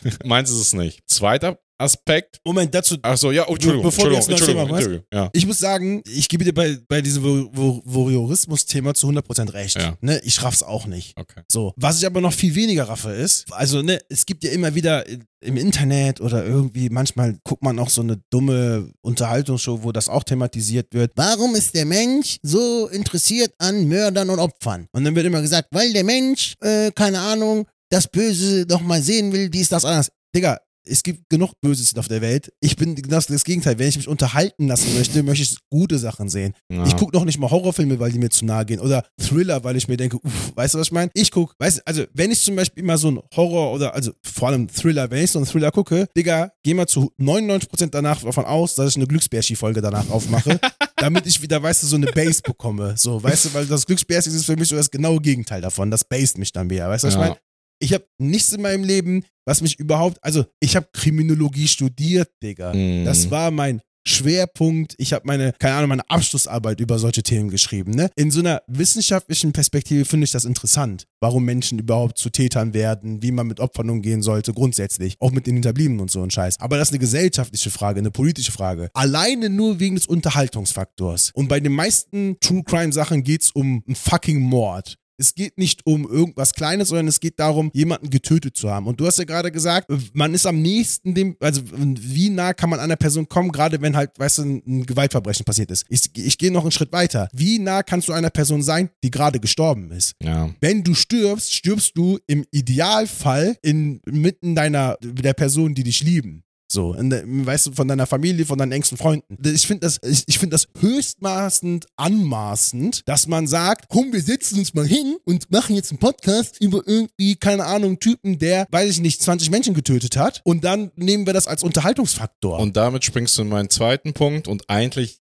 [0.25, 1.01] Meins ist es nicht.
[1.07, 2.41] Zweiter Aspekt.
[2.45, 2.97] Moment, dazu.
[3.01, 5.15] Ach so, ja, oh, Entschuldigung, Bevor du Entschuldigung, jetzt noch Entschuldigung, Thema machst.
[5.15, 5.31] Ja.
[5.33, 9.77] Ich muss sagen, ich gebe dir bei, bei diesem Vo- Vo- Voyeurismus-Thema zu 100% recht.
[9.81, 9.97] Ja.
[10.03, 11.19] Ne, ich raff's auch nicht.
[11.19, 11.41] Okay.
[11.51, 11.73] So.
[11.77, 15.05] Was ich aber noch viel weniger raffe ist, also ne, es gibt ja immer wieder
[15.43, 20.23] im Internet oder irgendwie, manchmal guckt man auch so eine dumme Unterhaltungsshow, wo das auch
[20.23, 21.13] thematisiert wird.
[21.17, 24.87] Warum ist der Mensch so interessiert an Mördern und Opfern?
[24.93, 29.03] Und dann wird immer gesagt, weil der Mensch, äh, keine Ahnung, das Böse noch mal
[29.03, 30.11] sehen will, dies, das, anders.
[30.35, 32.51] Digga, es gibt genug Böses auf der Welt.
[32.61, 33.79] Ich bin das, das Gegenteil.
[33.79, 36.55] Wenn ich mich unterhalten lassen möchte, möchte ich gute Sachen sehen.
[36.73, 36.87] Ja.
[36.87, 38.81] Ich gucke noch nicht mal Horrorfilme, weil die mir zu nahe gehen.
[38.81, 41.11] Oder Thriller, weil ich mir denke, uff, weißt du, was ich meine?
[41.13, 44.13] Ich gucke, weißt du, also wenn ich zum Beispiel mal so einen Horror oder, also
[44.25, 48.23] vor allem Thriller, wenn ich so einen Thriller gucke, Digga, geh mal zu 99% danach
[48.23, 50.59] davon aus, dass ich eine Glücksbärschi-Folge danach aufmache,
[50.97, 52.95] damit ich wieder, weißt du, so eine Base bekomme.
[52.97, 55.91] So, weißt du, weil das Glücksbärschi ist für mich so das genaue Gegenteil davon.
[55.91, 57.27] Das based mich dann wieder, weißt du, was ich Ja.
[57.29, 57.41] meine?
[57.81, 62.75] Ich habe nichts in meinem Leben, was mich überhaupt, also ich habe Kriminologie studiert, Digga.
[62.75, 63.05] Mhm.
[63.05, 64.95] Das war mein Schwerpunkt.
[64.99, 67.93] Ich habe meine, keine Ahnung, meine Abschlussarbeit über solche Themen geschrieben.
[67.93, 68.11] Ne?
[68.17, 73.23] In so einer wissenschaftlichen Perspektive finde ich das interessant, warum Menschen überhaupt zu Tätern werden,
[73.23, 75.17] wie man mit Opfern umgehen sollte, grundsätzlich.
[75.21, 76.61] Auch mit den Hinterbliebenen und so ein Scheiß.
[76.61, 78.91] Aber das ist eine gesellschaftliche Frage, eine politische Frage.
[78.95, 81.33] Alleine nur wegen des Unterhaltungsfaktors.
[81.35, 84.97] Und bei den meisten True Crime Sachen geht es um einen fucking Mord.
[85.21, 88.87] Es geht nicht um irgendwas Kleines, sondern es geht darum, jemanden getötet zu haben.
[88.87, 92.71] Und du hast ja gerade gesagt, man ist am nächsten dem, also wie nah kann
[92.71, 95.85] man an einer Person kommen, gerade wenn halt, weißt du, ein ein Gewaltverbrechen passiert ist.
[95.89, 97.29] Ich, ich gehe noch einen Schritt weiter.
[97.33, 100.15] Wie nah kannst du einer Person sein, die gerade gestorben ist?
[100.23, 100.51] ja.
[100.61, 106.45] Wenn du stirbst, stirbst du im Idealfall inmitten deiner, der Personen, die dich lieben.
[106.73, 107.11] So, in
[107.47, 109.37] weißt du, von deiner Familie, von deinen engsten Freunden.
[109.45, 114.61] Ich finde das, ich, ich finde das höchstmaßend anmaßend, dass man sagt, komm, wir setzen
[114.61, 118.89] uns mal hin und machen jetzt einen Podcast über irgendwie, keine Ahnung, Typen, der, weiß
[118.89, 120.43] ich nicht, 20 Menschen getötet hat.
[120.45, 122.61] Und dann nehmen wir das als Unterhaltungsfaktor.
[122.61, 125.19] Und damit springst du in meinen zweiten Punkt und eigentlich,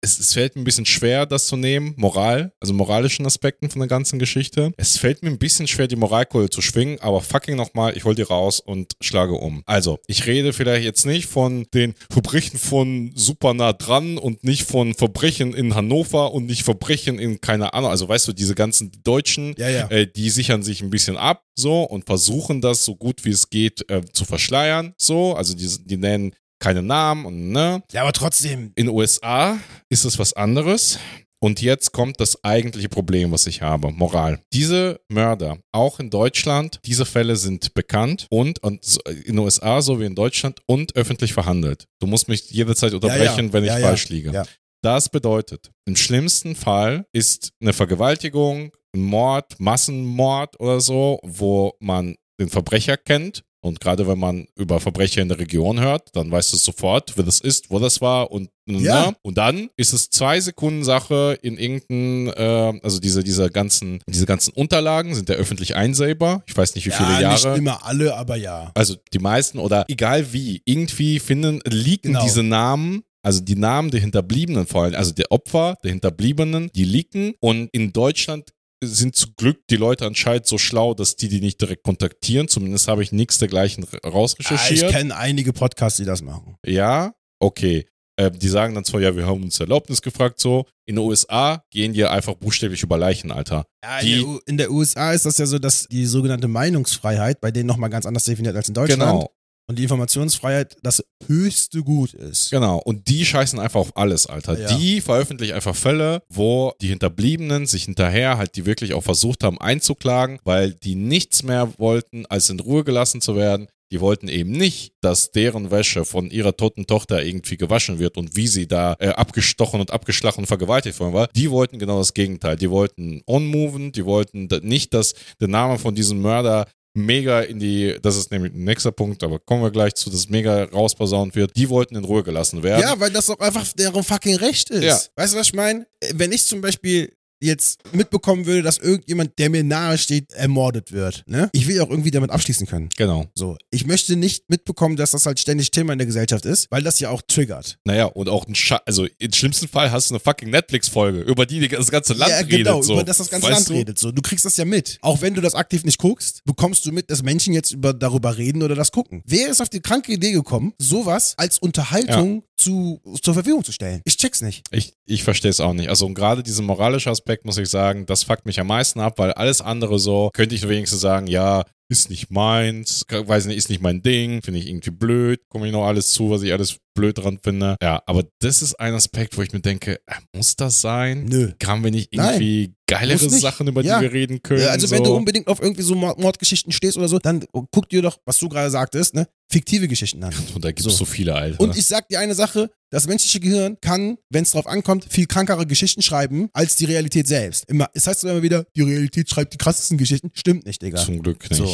[0.00, 3.80] es, es fällt mir ein bisschen schwer, das zu nehmen, Moral, also moralischen Aspekten von
[3.80, 4.72] der ganzen Geschichte.
[4.76, 8.14] Es fällt mir ein bisschen schwer, die Moralkeule zu schwingen, aber fucking nochmal, ich hol
[8.14, 9.62] die raus und schlage um.
[9.66, 14.64] Also, ich rede vielleicht jetzt nicht von den Verbrechen von super nah dran und nicht
[14.64, 17.90] von Verbrechen in Hannover und nicht Verbrechen in keine Ahnung.
[17.90, 19.88] Also, weißt du, diese ganzen Deutschen, Ja, ja.
[19.88, 23.50] äh, die sichern sich ein bisschen ab, so, und versuchen das so gut wie es
[23.50, 25.34] geht äh, zu verschleiern, so.
[25.34, 27.82] Also, die, die nennen keine Namen und ne.
[27.92, 28.72] Ja, aber trotzdem.
[28.76, 29.58] In den USA
[29.88, 30.98] ist es was anderes.
[31.38, 33.92] Und jetzt kommt das eigentliche Problem, was ich habe.
[33.92, 34.40] Moral.
[34.54, 40.00] Diese Mörder, auch in Deutschland, diese Fälle sind bekannt und, und in den USA so
[40.00, 41.84] wie in Deutschland und öffentlich verhandelt.
[42.00, 43.86] Du musst mich jederzeit unterbrechen, wenn ich Ja, ja.
[43.86, 44.32] falsch liege.
[44.32, 44.44] Ja.
[44.82, 52.16] Das bedeutet, im schlimmsten Fall ist eine Vergewaltigung, ein Mord, Massenmord oder so, wo man
[52.40, 53.42] den Verbrecher kennt.
[53.62, 57.24] Und gerade wenn man über Verbrecher in der Region hört, dann weißt du sofort, wer
[57.24, 59.12] das ist, wo das war und Ja.
[59.22, 64.26] und dann ist es zwei Sekunden Sache in irgendeinem, äh, also diese diese ganzen diese
[64.26, 66.42] ganzen Unterlagen sind ja öffentlich einsehbar.
[66.46, 67.48] Ich weiß nicht wie viele ja, Jahre.
[67.50, 68.70] nicht immer alle, aber ja.
[68.74, 72.22] Also die meisten oder egal wie, irgendwie finden, liegen Genau.
[72.24, 76.84] diese Namen, also die Namen der Hinterbliebenen vor allem, also der Opfer, der Hinterbliebenen, die
[76.84, 77.34] liegen.
[77.40, 78.50] Und in Deutschland
[78.84, 82.48] sind zum Glück die Leute anscheinend so schlau, dass die die nicht direkt kontaktieren.
[82.48, 84.90] Zumindest habe ich nichts dergleichen r- Ah, ich rausrecherchiert.
[84.90, 86.56] kenne einige Podcasts, die das machen.
[86.66, 87.86] ja, okay.
[88.18, 90.64] Äh, die sagen dann zwar, ja, wir haben uns Erlaubnis gefragt, so.
[90.86, 93.66] In den USA gehen die einfach buchstäblich über Leichen, Alter.
[93.84, 96.48] Ja, Die- in, der U in der USA ist das ja so, dass die sogenannte
[96.48, 99.02] Meinungsfreiheit bei denen nochmal ganz anders definiert als in Deutschland.
[99.02, 99.30] Genau.
[99.68, 102.50] Und die Informationsfreiheit das höchste Gut ist.
[102.50, 104.58] Genau, und die scheißen einfach auf alles, Alter.
[104.58, 104.76] Ja.
[104.76, 109.60] Die veröffentlichen einfach Fälle, wo die Hinterbliebenen sich hinterher halt, die wirklich auch versucht haben
[109.60, 113.66] einzuklagen, weil die nichts mehr wollten, als in Ruhe gelassen zu werden.
[113.92, 118.34] Die wollten eben nicht, dass deren Wäsche von ihrer toten Tochter irgendwie gewaschen wird und
[118.34, 121.28] wie sie da äh, abgestochen und abgeschlagen und vergewaltigt worden war.
[121.28, 122.56] Die wollten genau das Gegenteil.
[122.56, 127.96] Die wollten unmoven, die wollten nicht, dass der Name von diesem Mörder mega in die,
[128.02, 131.56] das ist nämlich ein nächster Punkt, aber kommen wir gleich zu, dass mega rausposaunt wird.
[131.56, 132.80] Die wollten in Ruhe gelassen werden.
[132.80, 134.82] Ja, weil das doch einfach deren fucking Recht ist.
[134.82, 134.98] Ja.
[135.16, 135.86] Weißt du, was ich meine?
[136.14, 141.22] Wenn ich zum Beispiel jetzt mitbekommen würde, dass irgendjemand, der mir nahe steht, ermordet wird,
[141.26, 141.50] ne?
[141.52, 142.88] Ich will ja auch irgendwie damit abschließen können.
[142.96, 143.26] Genau.
[143.34, 143.56] So.
[143.70, 147.00] Ich möchte nicht mitbekommen, dass das halt ständig Thema in der Gesellschaft ist, weil das
[147.00, 147.78] ja auch triggert.
[147.84, 151.46] Naja, und auch ein Scha also im schlimmsten Fall hast du eine fucking Netflix-Folge, über
[151.46, 152.58] die das ganze Land ja, redet.
[152.58, 152.94] genau, so.
[152.94, 153.72] über das das ganze weißt Land du?
[153.74, 153.98] redet.
[153.98, 154.12] So.
[154.12, 154.98] Du kriegst das ja mit.
[155.02, 158.36] Auch wenn du das aktiv nicht guckst, bekommst du mit, dass Menschen jetzt über, darüber
[158.36, 159.22] reden oder das gucken.
[159.26, 164.00] Wer ist auf die kranke Idee gekommen, sowas als Unterhaltung zu, zur Verfügung zu stellen?
[164.04, 164.62] Ich check's nicht.
[164.70, 165.88] Ich, ich verstehe es auch nicht.
[165.88, 169.32] Also gerade diesen moralischen Aspekt muss ich sagen, das fuckt mich am meisten ab, weil
[169.32, 173.80] alles andere so, könnte ich wenigstens sagen, ja, ist nicht meins, weiß nicht, ist nicht
[173.80, 177.16] mein Ding, finde ich irgendwie blöd, komme ich noch alles zu, was ich alles blöd
[177.18, 177.76] dran finde.
[177.80, 181.26] Ja, aber das ist ein Aspekt, wo ich mir denke, äh, muss das sein?
[181.26, 181.52] Nö.
[181.64, 183.40] Haben wir nicht Nein, irgendwie geilere muss nicht.
[183.42, 183.98] Sachen, über Ja.
[183.98, 184.62] die wir reden können?
[184.62, 184.96] Ja, also so?
[184.96, 188.18] wenn du unbedingt auf irgendwie so Mord Mordgeschichten stehst oder so, dann guck dir doch,
[188.24, 190.34] was du gerade sagtest, ne, fiktive Geschichten an.
[190.56, 190.90] Und da gibt es So.
[190.90, 191.04] so.
[191.04, 191.60] viele, Alter.
[191.60, 195.26] Und ich sag dir eine Sache, das menschliche Gehirn kann, wenn es drauf ankommt, viel
[195.26, 197.68] krankere Geschichten schreiben als die Realität selbst.
[197.68, 200.30] Immer, es heißt immer wieder, die Realität schreibt die krassesten Geschichten.
[200.34, 201.04] Stimmt nicht, Digga.
[201.04, 201.56] Zum Glück nicht.
[201.56, 201.68] So.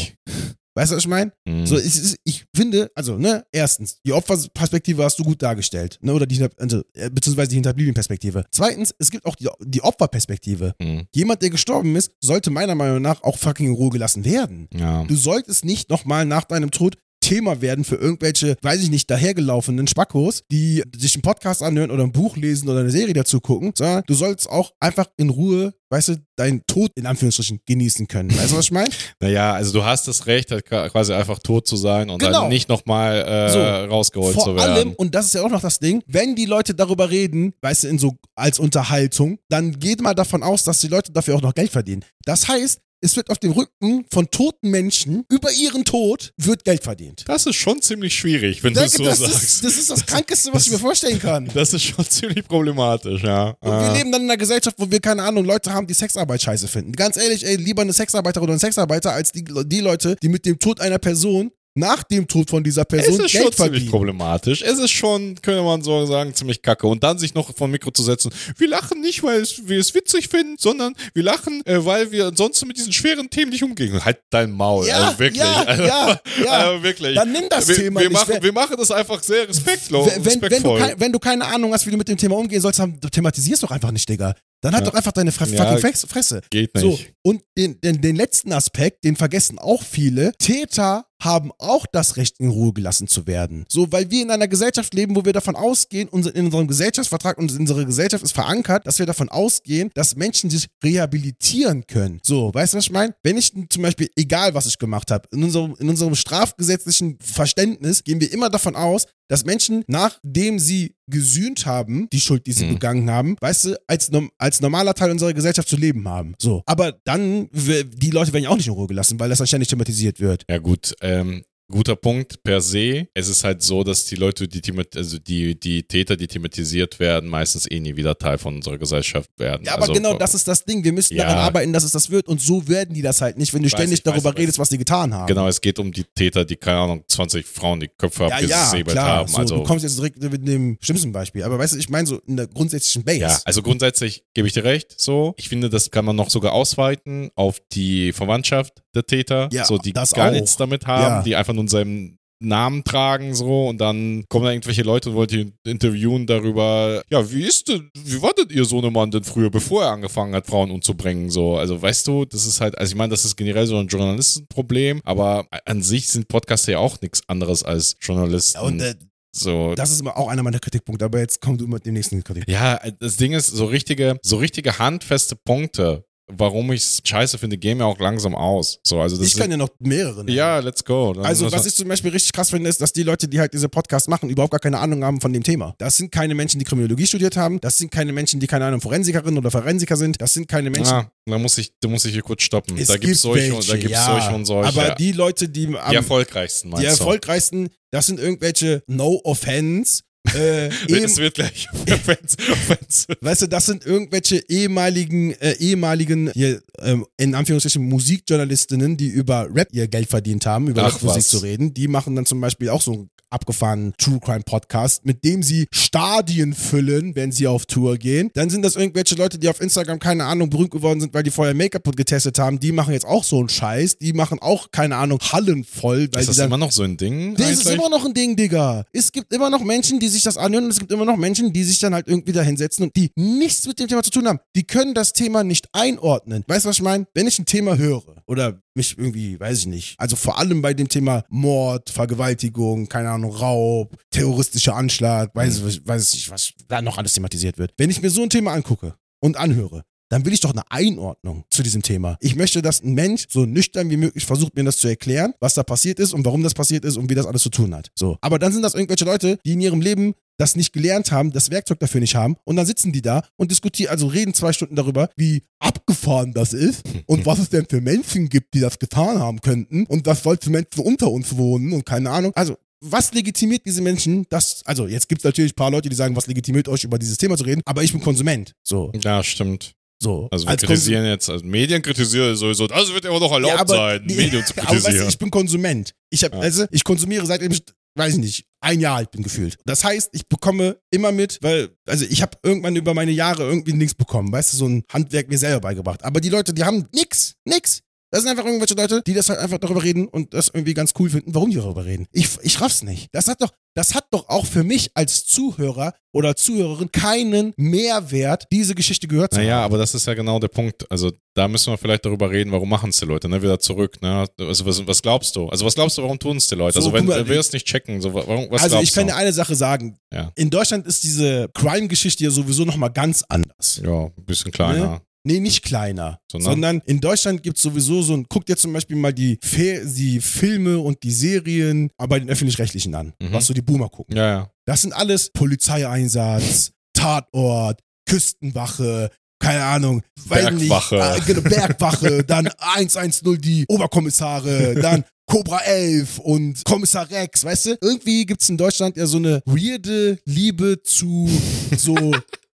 [0.74, 1.32] Weißt du, was ich meine?
[1.44, 1.66] Mhm.
[1.66, 6.14] So, es ist, ich finde, also, ne, erstens, die Opferperspektive hast du gut dargestellt, ne,
[6.14, 8.44] oder die, also, äh, beziehungsweise die Hinterbliebenenperspektive.
[8.50, 10.74] Zweitens, es gibt auch die, die Opferperspektive.
[10.80, 11.02] Mhm.
[11.14, 14.68] Jemand, der gestorben ist, sollte meiner Meinung nach auch fucking in Ruhe gelassen werden.
[14.72, 15.04] Ja.
[15.04, 19.86] Du solltest nicht nochmal nach deinem Tod Thema werden für irgendwelche, weiß ich nicht, dahergelaufenen
[19.86, 23.72] Spackos, die sich einen Podcast anhören oder ein Buch lesen oder eine Serie dazu gucken,
[23.74, 28.30] sondern du sollst auch einfach in Ruhe, weißt du, deinen Tod in Anführungsstrichen genießen können.
[28.36, 28.90] Weißt du, was ich meine?
[29.20, 32.40] Naja, also du hast das Recht, halt quasi einfach tot zu sein und Genau.
[32.42, 33.58] dann nicht nochmal äh, So.
[33.94, 34.70] rausgeholt Vor zu werden.
[34.72, 37.84] allem, und das ist ja auch noch das Ding, wenn die Leute darüber reden, weißt
[37.84, 41.42] du, in so als Unterhaltung, dann geht mal davon aus, dass die Leute dafür auch
[41.42, 42.04] noch Geld verdienen.
[42.24, 46.82] Das heißt, es wird auf dem Rücken von toten Menschen über ihren Tod wird Geld
[46.82, 47.24] verdient.
[47.26, 49.42] das ist schon ziemlich schwierig, wenn du es so das, sagst.
[49.42, 51.50] ist, das ist das Krankeste, was ich mir vorstellen kann.
[51.52, 53.50] das ist schon ziemlich problematisch, ja.
[53.60, 55.94] Und wir Äh, leben dann in einer Gesellschaft, wo wir, keine Ahnung, Leute haben, die
[55.94, 56.92] Sexarbeit scheiße finden.
[56.92, 60.46] Ganz ehrlich, ey, lieber eine Sexarbeiterin oder ein Sexarbeiter als die, die Leute, die mit
[60.46, 64.62] dem Tod einer Person nach dem Tod von dieser es Person ist schon ziemlich problematisch.
[64.62, 66.86] Es ist schon, könnte man so sagen, ziemlich kacke.
[66.86, 69.94] Und dann sich noch vom Mikro zu setzen, wir lachen nicht, weil es, wir es
[69.94, 74.04] witzig finden, sondern wir lachen, äh, weil wir ansonsten mit diesen schweren Themen nicht umgehen.
[74.04, 75.40] Halt dein Maul, Ja, also wirklich.
[75.42, 76.50] ja, also, ja, ja.
[76.50, 77.14] Also wirklich.
[77.14, 78.28] Dann nimm das wir, Thema wir nicht.
[78.28, 80.06] Machen, wir machen das einfach sehr respektlos.
[80.06, 80.94] Wenn, wenn, wenn, du respektvoll.
[80.98, 83.70] wenn du keine Ahnung hast, wie du mit dem Thema umgehen sollst, dann thematisierst doch
[83.70, 84.34] einfach nicht, Digga.
[84.62, 84.90] Dann halt Ja.
[84.90, 86.40] doch einfach deine Fre Ja, fucking Fresse-.
[86.50, 87.12] Geht So, nicht.
[87.22, 90.32] und den, den, den letzten Aspekt, den vergessen auch viele.
[90.38, 93.64] Täter haben auch das Recht, in Ruhe gelassen zu werden.
[93.68, 97.38] So, weil wir in einer Gesellschaft leben, wo wir davon ausgehen, unser, in unserem Gesellschaftsvertrag
[97.38, 102.20] und unsere Gesellschaft ist verankert, dass wir davon ausgehen, dass Menschen sich rehabilitieren können.
[102.22, 103.14] So, weißt du, was ich meine?
[103.22, 108.02] Wenn ich zum Beispiel, egal was ich gemacht habe, in unserem, in unserem strafgesetzlichen Verständnis
[108.04, 112.66] gehen wir immer davon aus, dass Menschen, nachdem sie gesühnt haben, die Schuld, die sie
[112.66, 112.74] Mhm.
[112.74, 116.34] begangen haben, weißt du, als, als normaler Teil unserer Gesellschaft zu leben haben.
[116.38, 116.62] So.
[116.66, 119.68] Aber dann, die Leute werden ja auch nicht in Ruhe gelassen, weil das dann ständig
[119.68, 120.44] thematisiert wird.
[120.50, 123.08] Ja, gut, ähm, guter Punkt per se.
[123.14, 124.62] Es ist halt so, dass die Leute, die,
[124.94, 129.28] also die, die Täter, die thematisiert werden, meistens eh nie wieder Teil von unserer Gesellschaft
[129.38, 129.64] werden.
[129.66, 130.84] Ja, aber also, genau das ist das Ding.
[130.84, 131.24] Wir müssen Ja.
[131.24, 132.28] daran arbeiten, dass es das wird.
[132.28, 134.58] Und so werden die das halt nicht, wenn du weiß, ständig weiß, darüber aber redest,
[134.60, 135.26] was die getan haben.
[135.26, 138.62] Genau, es geht um die Täter, die, keine Ahnung, 20 Frauen die Köpfe Ja, ja,
[138.64, 139.08] abgesäbelt klar.
[139.18, 139.28] haben.
[139.28, 141.42] So, Also, du kommst jetzt direkt mit dem schlimmsten Beispiel.
[141.42, 143.18] Aber weißt du, ich meine so in der grundsätzlichen Base.
[143.20, 144.94] Ja, also grundsätzlich gebe ich dir recht.
[145.00, 149.64] So, ich finde, das kann man noch sogar ausweiten auf die Verwandtschaft der Täter, Ja,
[149.64, 150.32] so die das gar auch.
[150.32, 151.22] nichts damit haben, Ja.
[151.22, 155.28] die einfach nur seinen Namen tragen so und dann kommen da irgendwelche Leute und wollen
[155.28, 159.84] die interviewen darüber, ja, wie ist denn, wie war denn ihr Sohnemann denn früher, bevor
[159.84, 163.10] er angefangen hat, Frauen umzubringen, so, also weißt du, das ist halt, also ich meine,
[163.10, 167.62] das ist generell so ein Journalistenproblem, aber an sich sind Podcaster ja auch nichts anderes
[167.62, 168.58] als Journalisten.
[168.58, 168.94] Ja, und äh,
[169.34, 171.06] so, das ist immer auch einer meiner Kritikpunkte.
[171.06, 172.46] Aber jetzt komm du mit dem nächsten Kritik.
[172.48, 176.04] ja, das Ding ist, so richtige, so richtige handfeste Punkte,
[176.36, 178.78] warum ich es scheiße finde, gehen mir auch langsam aus.
[178.82, 180.36] So, also das Ich kann ja noch mehrere nennen.
[180.36, 181.12] ja, let's go.
[181.12, 183.40] Dann- Also, das- was ich zum Beispiel richtig krass finde, ist, dass die Leute, die
[183.40, 185.74] halt diese Podcasts machen, überhaupt gar keine Ahnung haben von dem Thema.
[185.78, 187.60] Das sind keine Menschen, die Kriminologie studiert haben.
[187.60, 190.20] Das sind keine Menschen, die keine Ahnung Forensikerinnen oder Forensiker sind.
[190.20, 190.92] Das sind keine Menschen.
[190.92, 192.76] ah, da muss ich, da muss ich hier kurz stoppen.
[192.78, 194.06] Es da gibt's solche, und da welche, gibt's ja.
[194.20, 194.68] solche und solche.
[194.68, 200.02] Aber die Leute, die, am, die erfolgreichsten meinst die erfolgreichsten, das sind irgendwelche No Offense.
[200.34, 202.52] Äh, Es wird gleich offensive.
[202.52, 203.16] offensive.
[203.20, 209.48] Weißt du, das sind irgendwelche ehemaligen, äh, ehemaligen, hier, ähm, in Anführungsstrichen Musikjournalistinnen, die über
[209.52, 211.28] Rap ihr Geld verdient haben, über Ach, Rapmusik was.
[211.28, 211.74] zu reden.
[211.74, 216.54] Die machen dann zum Beispiel auch so abgefahrenen True Crime Podcast, mit dem sie Stadien
[216.54, 218.30] füllen, wenn sie auf Tour gehen.
[218.34, 221.30] Dann sind das irgendwelche Leute, die auf Instagram, keine Ahnung, berühmt geworden sind, weil die
[221.30, 222.60] vorher Make-up getestet haben.
[222.60, 223.98] Die machen jetzt auch so einen Scheiß.
[223.98, 227.34] Die machen auch, keine Ahnung, Hallen voll, Ist das dann immer noch so ein Ding?
[227.36, 228.84] das ist immer noch ein Ding, Digga.
[228.92, 231.52] Es gibt immer noch Menschen, die sich das anhören und es gibt immer noch Menschen,
[231.52, 234.26] die sich dann halt irgendwie da hinsetzen und die nichts mit dem Thema zu tun
[234.28, 234.40] haben.
[234.56, 236.44] Die können das Thema nicht einordnen.
[236.46, 237.06] Weißt du, was ich meine?
[237.14, 240.74] Wenn ich ein Thema höre oder mich irgendwie, weiß ich nicht, also vor allem bei
[240.74, 246.52] dem Thema Mord, Vergewaltigung, keine Ahnung, Raub, terroristischer Anschlag, weiß, ich weiß ich nicht, was
[246.68, 247.72] da noch alles thematisiert wird.
[247.76, 251.44] Wenn ich mir so ein Thema angucke und anhöre, dann will ich doch eine Einordnung
[251.48, 252.18] zu diesem Thema.
[252.20, 255.54] Ich möchte, dass ein Mensch so nüchtern wie möglich versucht, mir das zu erklären, was
[255.54, 257.90] da passiert ist und warum das passiert ist und wie das alles zu tun hat.
[257.94, 258.18] So.
[258.20, 261.50] Aber dann sind das irgendwelche Leute, die in ihrem Leben das nicht gelernt haben, das
[261.50, 264.76] Werkzeug dafür nicht haben und dann sitzen die da und diskutieren, also reden zwei Stunden
[264.76, 269.18] darüber, wie abgefahren das ist und was es denn für Menschen gibt, die das getan
[269.18, 272.32] haben könnten und was soll für Menschen unter uns wohnen und keine Ahnung.
[272.34, 275.96] Also was legitimiert diese Menschen, das, also jetzt gibt es natürlich ein paar Leute, die
[275.96, 278.52] sagen, was legitimiert euch über dieses Thema zu reden, aber ich bin Konsument.
[278.62, 279.74] So, Ja, stimmt.
[280.02, 280.28] So.
[280.30, 283.66] Also wir Als kritisieren jetzt, also Medien kritisieren sowieso, das wird immer noch erlaubt Ja,
[283.66, 285.08] sein, die- Medien zu Aber weißt du, kritisieren.
[285.08, 285.92] ich bin Konsument.
[286.10, 286.40] Ich hab, Ja.
[286.40, 287.62] also, ich konsumiere seitdem ich,
[287.96, 289.56] weiß ich nicht, ein Jahr alt bin gefühlt.
[289.64, 293.72] Das heißt, ich bekomme immer mit, weil, also ich habe irgendwann über meine Jahre irgendwie
[293.74, 296.02] nichts bekommen, weißt du, so ein Handwerk mir selber beigebracht.
[296.04, 297.80] Aber die Leute, die haben nix, nix.
[298.12, 300.92] Das sind einfach irgendwelche Leute, die das halt einfach darüber reden und das irgendwie ganz
[300.98, 302.06] cool finden, warum die darüber reden.
[302.12, 303.08] Ich, ich raff's nicht.
[303.12, 308.48] Das hat doch, das hat doch auch für mich als Zuhörer oder Zuhörerin keinen Mehrwert,
[308.52, 309.64] diese Geschichte gehört zu Naja, haben.
[309.64, 310.84] aber das ist ja genau der Punkt.
[310.90, 313.40] Also da müssen wir vielleicht darüber reden, warum machen es die Leute, ne?
[313.40, 314.26] Wieder zurück, ne?
[314.38, 315.48] Also was, was glaubst du?
[315.48, 316.82] Also was glaubst du, warum tun es die Leute?
[316.82, 319.14] So, also wenn, wir es nicht checken, so warum, was also glaubst ich kann du?
[319.14, 319.96] dir eine Sache sagen.
[320.12, 320.30] Ja.
[320.34, 323.80] In Deutschland ist diese Crime-Geschichte ja sowieso nochmal ganz anders.
[323.82, 325.00] Ja, ein bisschen kleiner.
[325.24, 326.18] Nee, nicht kleiner.
[326.30, 326.50] Sondern?
[326.52, 329.82] Sondern in Deutschland gibt es sowieso so ein, guck dir zum Beispiel mal die, Fe
[329.86, 333.32] die Filme und die Serien bei den Öffentlich-Rechtlichen an, Mhm.
[333.32, 334.16] was so die Boomer gucken.
[334.16, 334.50] Ja, ja.
[334.66, 340.96] Das sind alles Polizeieinsatz, Tatort, Küstenwache, keine Ahnung, weiß nicht, Bergwache.
[340.96, 347.78] äh, genau, Bergwache, dann 110 die Oberkommissare, dann Cobra 11 und Kommissar Rex, weißt du?
[347.80, 351.28] Irgendwie gibt's in Deutschland ja so eine weirde Liebe zu
[351.76, 352.12] so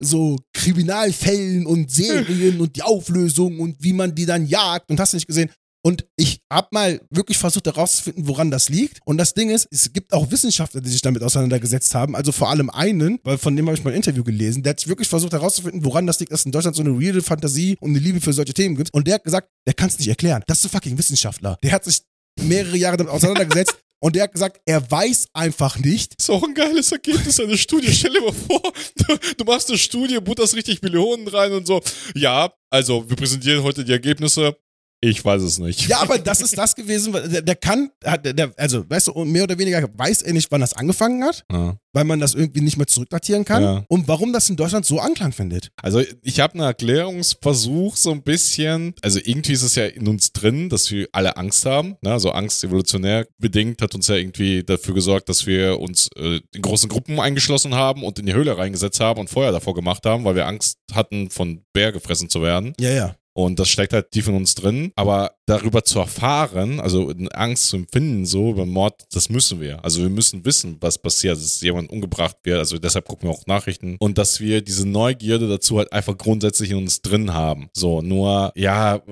[0.03, 5.13] so Kriminalfällen und Serien und die Auflösung und wie man die dann jagt und hast
[5.13, 5.51] du nicht gesehen.
[5.85, 9.01] Und ich habe mal wirklich versucht herauszufinden, woran das liegt.
[9.05, 12.15] Und das Ding ist, es gibt auch Wissenschaftler, die sich damit auseinandergesetzt haben.
[12.15, 14.87] Also vor allem einen, weil von dem habe ich mal ein Interview gelesen, der hat
[14.87, 17.99] wirklich versucht herauszufinden, woran das liegt, dass in Deutschland so eine weirde Fantasie und eine
[17.99, 18.95] Liebe für solche Themen gibt.
[18.95, 20.45] Und der hat gesagt, der kann es nicht erklären.
[20.47, 21.59] Das ist ein fucking Wissenschaftler.
[21.65, 22.03] Der hat sich
[22.41, 26.17] mehrere Jahre damit auseinandergesetzt Und der hat gesagt, er weiß einfach nicht.
[26.19, 27.87] Ist auch ein geiles Ergebnis einer Studie.
[27.93, 28.61] Stell dir mal vor,
[28.97, 31.81] du, du machst eine Studie, butterst richtig Millionen rein und so.
[32.17, 34.57] Ja, also wir präsentieren heute die Ergebnisse.
[35.05, 35.89] Ich weiß es nicht.
[35.89, 39.43] Ja, aber das ist das gewesen, der, der kann, hat- der, also weißt du, mehr
[39.43, 41.77] oder weniger weiß er nicht, wann das angefangen hat, Ja.
[41.93, 43.63] weil man das irgendwie nicht mehr zurückdatieren kann.
[43.65, 43.85] Ja.
[43.89, 45.71] Und warum das in Deutschland so Anklang findet.
[45.83, 48.95] Also ich habe einen Erklärungsversuch so ein bisschen.
[49.03, 51.97] Also irgendwie ist es ja in uns drin, dass wir alle Angst haben.
[52.03, 52.13] Ne?
[52.13, 56.63] Also Angst evolutionär bedingt hat uns ja irgendwie dafür gesorgt, dass wir uns äh, in
[56.63, 60.25] großen Gruppen eingeschlossen haben und in die Höhle reingesetzt haben und Feuer davor gemacht haben,
[60.25, 62.73] weil wir Angst hatten, von Bär gefressen zu werden.
[62.79, 63.17] Ja, ja.
[63.35, 64.93] Und das steckt halt tief in uns drin.
[64.97, 69.85] Aber darüber zu erfahren, also Angst zu empfinden, so über Mord, das müssen wir.
[69.85, 72.59] Also wir müssen wissen, was passiert, dass jemand umgebracht wird.
[72.59, 73.97] Also deshalb gucken wir auch Nachrichten.
[73.99, 77.69] Und dass wir diese Neugierde dazu halt einfach grundsätzlich in uns drin haben.
[77.73, 79.03] So, nur, ja,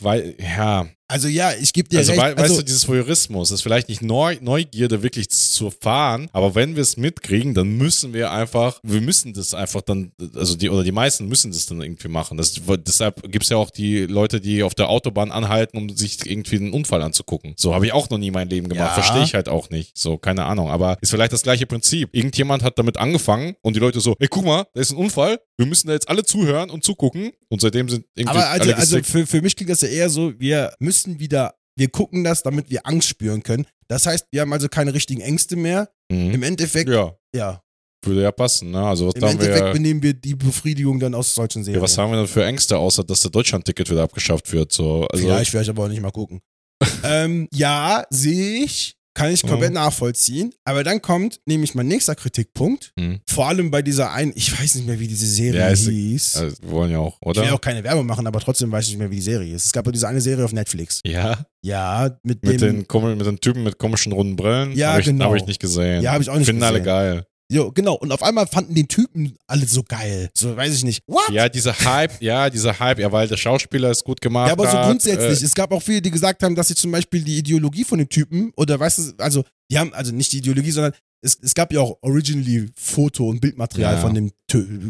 [0.00, 2.20] weil, ja, Also ja, ich gebe dir also, recht.
[2.22, 6.54] wei- weißt also, du, dieses Voyeurismus ist vielleicht nicht Neu Neugierde wirklich zu erfahren, aber
[6.56, 10.68] wenn wir es mitkriegen, dann müssen wir einfach, wir müssen das einfach dann, also die,
[10.68, 12.36] oder die meisten müssen das dann irgendwie machen.
[12.36, 16.26] Das, deshalb gibt es ja auch die Leute, die auf der Autobahn anhalten, um sich
[16.26, 17.54] irgendwie einen Unfall anzugucken.
[17.56, 18.96] So habe ich auch noch nie mein Leben gemacht.
[18.96, 19.02] Ja.
[19.02, 19.96] Verstehe ich halt auch nicht.
[19.96, 20.70] So, keine Ahnung.
[20.70, 22.08] Aber ist vielleicht das gleiche Prinzip.
[22.12, 25.38] Irgendjemand hat damit angefangen und die Leute so, ey, guck mal, da ist ein Unfall,
[25.56, 27.30] wir müssen da jetzt alle zuhören und zugucken.
[27.48, 30.10] Und seitdem sind irgendwie aber also, alle also für, für mich klingt das ja eher
[30.10, 33.66] so, wir müssen wieder, wir gucken das, damit wir Angst spüren können.
[33.88, 35.90] Das heißt, wir haben also keine richtigen Ängste mehr.
[36.10, 36.30] Mhm.
[36.34, 37.62] Im Endeffekt, Ja, ja,
[38.06, 38.70] würde ja passen.
[38.70, 38.82] Ne?
[38.82, 39.72] Also was im Endeffekt wir...
[39.72, 41.80] benehmen wir die Befriedigung dann aus solchen Serien.
[41.80, 44.72] Ja, was haben wir denn für Ängste, außer dass der Deutschland-Ticket wieder abgeschafft wird?
[44.72, 46.40] So, also, vielleicht, vielleicht aber auch nicht mal gucken.
[47.04, 49.76] ähm, ja, sehe ich, kann ich komplett Mhm.
[49.76, 50.52] nachvollziehen.
[50.64, 52.92] Aber dann kommt nämlich mein nächster Kritikpunkt.
[52.96, 53.20] Mhm.
[53.26, 56.36] Vor allem bei dieser einen, ich weiß nicht mehr, wie diese Serie Ja, ist- hieß.
[56.36, 57.54] also, wir wollen ja auch, ich will oder?
[57.54, 59.66] auch keine Werbung machen, aber trotzdem weiß ich nicht mehr, wie die Serie ist.
[59.66, 61.00] Es gab ja diese eine Serie auf Netflix.
[61.04, 62.86] Ja, Ja, mit, mit dem.
[62.86, 64.72] den, mit den Typen mit komischen runden Brillen.
[64.76, 65.24] Ja, hab ich, genau.
[65.26, 66.02] Habe ich nicht gesehen.
[66.02, 66.84] Ja, habe ich auch nicht Finden alle gesehen.
[66.84, 67.26] geil.
[67.50, 67.94] Jo, genau.
[67.94, 70.30] Und auf einmal fanden den Typen alle so geil.
[70.36, 71.02] So, weiß ich nicht.
[71.06, 71.30] What?
[71.30, 74.68] Ja, dieser Hype, ja, dieser Hype, ja, weil der Schauspieler es gut gemacht Ja, aber
[74.68, 74.86] so hat.
[74.86, 75.42] grundsätzlich.
[75.42, 77.98] Äh, es gab auch viele, die gesagt haben, dass sie zum Beispiel die Ideologie von
[77.98, 81.54] dem Typen oder weißt du, also die haben, also nicht die Ideologie, sondern es, es
[81.54, 84.00] gab ja auch originally Foto- und Bildmaterial Ja.
[84.00, 84.30] von, dem,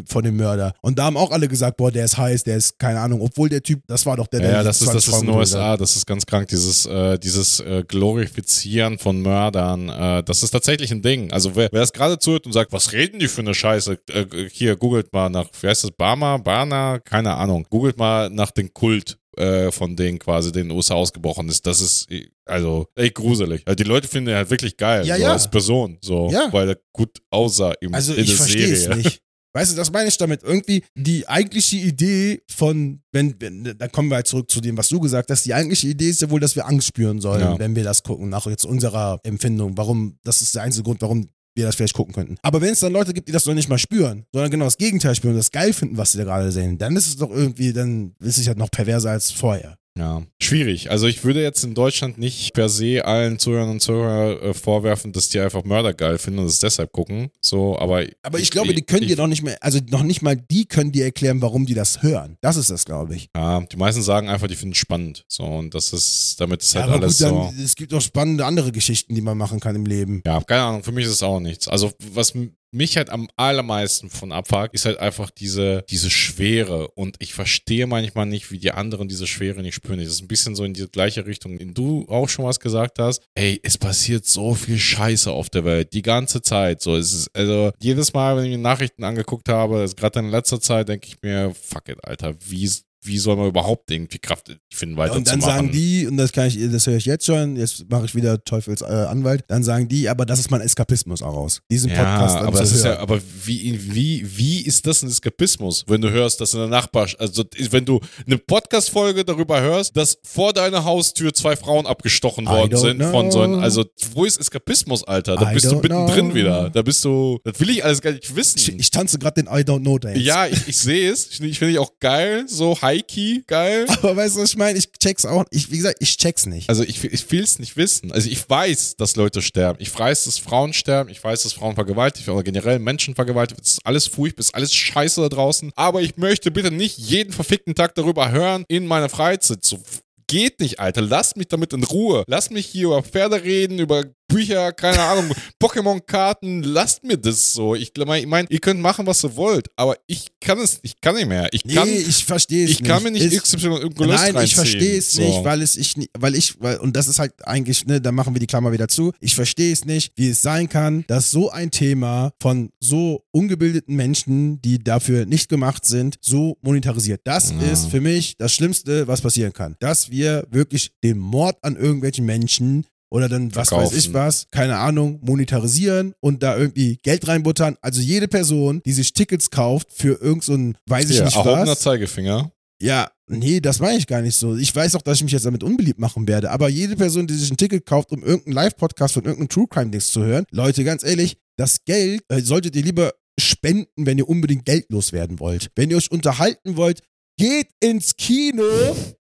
[0.07, 0.73] von dem Mörder.
[0.81, 3.49] Und da haben auch alle gesagt, boah, der ist heiß, der ist keine Ahnung, obwohl
[3.49, 5.27] der Typ, das war doch der, ja, der ja, das ist, das 20 ist in
[5.27, 5.35] den.
[5.35, 10.51] USA, das ist ganz krank, dieses, äh, dieses äh, Glorifizieren von Mördern, äh, das ist
[10.51, 11.31] tatsächlich ein Ding.
[11.31, 14.25] Also wer, wer es gerade zuhört und sagt, was reden die für eine Scheiße, äh,
[14.51, 18.73] hier, googelt mal nach, wie heißt das, Barma, Barna, keine Ahnung, googelt mal nach dem
[18.73, 21.65] Kult äh, von denen quasi, den USA ausgebrochen ist.
[21.65, 23.61] Das ist, äh, also, echt gruselig.
[23.65, 25.31] Also die Leute finden ihn halt wirklich geil, Ja, so ja.
[25.33, 26.51] als Person, so, Ja.
[26.51, 28.97] weil er gut aussah im, Also in ich der verstehe es Serie.
[29.03, 29.21] nicht.
[29.53, 30.43] Weißt du, das meine ich damit.
[30.43, 34.89] Irgendwie die eigentliche Idee von, wenn, wenn, da kommen wir halt zurück zu dem, was
[34.89, 35.45] du gesagt hast.
[35.47, 37.57] Die eigentliche Idee ist ja wohl, dass wir Angst spüren sollen, Ja.
[37.57, 39.75] wenn wir das gucken, nach jetzt unserer Empfindung.
[39.75, 42.37] Warum, das ist der einzige Grund, warum wir das vielleicht gucken könnten.
[42.41, 44.77] Aber wenn es dann Leute gibt, die das noch nicht mal spüren, sondern genau das
[44.77, 47.31] Gegenteil spüren und das geil finden, was sie da gerade sehen, dann ist es doch
[47.31, 49.77] irgendwie, dann ist es ja noch perverser als vorher.
[49.97, 50.91] Ja, schwierig.
[50.91, 55.11] Also ich würde jetzt in Deutschland nicht per se allen Zuhörern und Zuhörern äh, vorwerfen,
[55.13, 57.29] dass die einfach Mörder geil finden und es deshalb gucken.
[57.41, 60.21] So, aber Aber ich, glaube, die können ich, dir noch nicht mehr, also noch nicht
[60.21, 62.37] mal die können dir erklären, warum die das hören.
[62.41, 63.29] Das ist das, glaube ich.
[63.35, 65.25] Ja, die meisten sagen einfach, die finden es spannend.
[65.27, 67.63] So und das ist, damit ist Ja, halt alles gut, dann, so.
[67.63, 70.21] es gibt auch spannende andere Geschichten, die man machen kann im Leben.
[70.25, 70.83] Ja, keine Ahnung.
[70.83, 71.67] Für mich ist es auch nichts.
[71.67, 72.33] Also was
[72.71, 77.87] mich halt am allermeisten von abfuckt, ist halt einfach diese diese Schwere und ich verstehe
[77.87, 79.99] manchmal nicht, wie die anderen diese Schwere nicht spüren.
[79.99, 82.99] Das ist ein bisschen so in die gleiche Richtung, in du auch schon was gesagt
[82.99, 83.21] hast.
[83.35, 86.81] Ey, es passiert so viel Scheiße auf der Welt die ganze Zeit.
[86.81, 90.29] So, es ist also jedes Mal, wenn ich mir Nachrichten angeguckt habe, also gerade in
[90.29, 92.69] letzter Zeit, denke ich mir, fuck it, Alter, wie
[93.07, 95.17] wie soll man überhaupt irgendwie Kraft finden, weiterzumachen?
[95.17, 98.05] Und dann sagen die, und das kann ich, das höre ich jetzt schon, jetzt mache
[98.05, 101.61] ich wieder Teufels äh, Anwalt, dann sagen die, aber das ist mein Eskapismus auch raus.
[101.71, 102.95] Diesen Podcast ja, dann aber das ist hören.
[102.95, 106.69] ja, aber wie, wie, wie ist das ein Eskapismus, wenn du hörst, dass in der
[106.69, 112.45] Nachbar, also wenn du eine Podcast-Folge darüber hörst, dass vor deiner Haustür zwei Frauen abgestochen
[112.45, 113.63] I worden sind von so einem, know.
[113.63, 115.35] also wo ist Eskapismus, Alter?
[115.35, 116.35] Da I bist du mittendrin know.
[116.35, 116.69] wieder.
[116.69, 118.59] Da bist du, das will ich alles gar nicht wissen.
[118.59, 120.19] ich, ich tanze gerade den I don't know Dance.
[120.19, 121.27] ja, ich, ich sehe es.
[121.31, 123.85] Ich, ich finde ich auch geil, so High-Key geil.
[124.01, 124.77] Aber weißt du, was ich meine?
[124.77, 125.45] Ich check's auch.
[125.51, 126.69] Ich, wie gesagt, ich check's nicht.
[126.69, 128.11] Also ich, ich will es nicht wissen.
[128.11, 129.79] Also ich weiß, dass Leute sterben.
[129.81, 131.09] Ich weiß, dass Frauen sterben.
[131.09, 133.63] Ich weiß, dass Frauen vergewaltigt werden oder generell Menschen vergewaltigt werden.
[133.63, 135.71] Das ist alles furchtbar, ist alles scheiße da draußen.
[135.75, 139.63] Aber ich möchte bitte nicht jeden verfickten Tag darüber hören in meiner Freizeit.
[139.63, 139.79] So
[140.27, 141.01] geht nicht, Alter.
[141.01, 142.23] Lass mich damit in Ruhe.
[142.27, 147.75] Lass mich hier über Pferde reden, über Bücher, keine Ahnung, Pokémon-Karten, lasst mir das so.
[147.75, 150.99] Ich meine, ich mein, ihr könnt machen, was ihr wollt, aber ich kann es, ich
[151.01, 151.47] kann nicht mehr.
[151.53, 152.89] Ich kann, nee, ich verstehe es ich nicht.
[152.89, 155.21] kann mir nicht XY irgendwo Nein, ich verstehe es so.
[155.21, 158.35] nicht, weil es ich weil ich weil und das ist halt eigentlich ne, da machen
[158.35, 159.11] wir die Klammer wieder zu.
[159.19, 163.95] Ich verstehe es nicht, wie es sein kann, dass so ein Thema von so ungebildeten
[163.95, 167.21] Menschen, die dafür nicht gemacht sind, so monetarisiert.
[167.23, 167.61] Das Ja.
[167.71, 172.25] ist für mich das Schlimmste, was passieren kann, dass wir wirklich den Mord an irgendwelchen
[172.25, 174.13] Menschen oder dann was weiß ich Verkaufen.
[174.13, 177.77] was, keine Ahnung, monetarisieren und da irgendwie Geld reinbuttern.
[177.81, 181.79] Also jede Person, die sich Tickets kauft für irgend so weiß ich ja, nicht was.
[181.79, 182.51] Zeigefinger.
[182.81, 184.55] Ja, nee, das meine ich gar nicht so.
[184.55, 186.51] Ich weiß auch, dass ich mich jetzt damit unbeliebt machen werde.
[186.51, 190.11] Aber jede Person, die sich ein Ticket kauft, um irgendeinen Live-Podcast von irgendeinem True Crime-Dings
[190.11, 194.65] zu hören, Leute, ganz ehrlich, das Geld äh, solltet ihr lieber spenden, wenn ihr unbedingt
[194.65, 195.69] Geld loswerden wollt.
[195.75, 197.01] Wenn ihr euch unterhalten wollt,
[197.37, 198.63] geht ins Kino,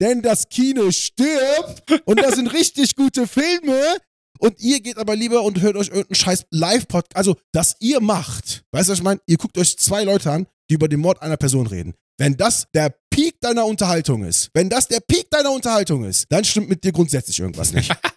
[0.01, 3.97] denn das Kino stirbt und da sind richtig gute Filme.
[4.39, 7.17] Und ihr geht aber lieber und hört euch irgendeinen scheiß Live-Podcast.
[7.17, 9.21] Also, das ihr macht, weißt du, was ich meine?
[9.27, 11.95] Ihr guckt euch zwei Leute an, die über den Mord einer Person reden.
[12.19, 16.45] Wenn das der Peak deiner Unterhaltung ist, wenn das der Peak deiner Unterhaltung ist, dann
[16.45, 17.93] stimmt mit dir grundsätzlich irgendwas nicht.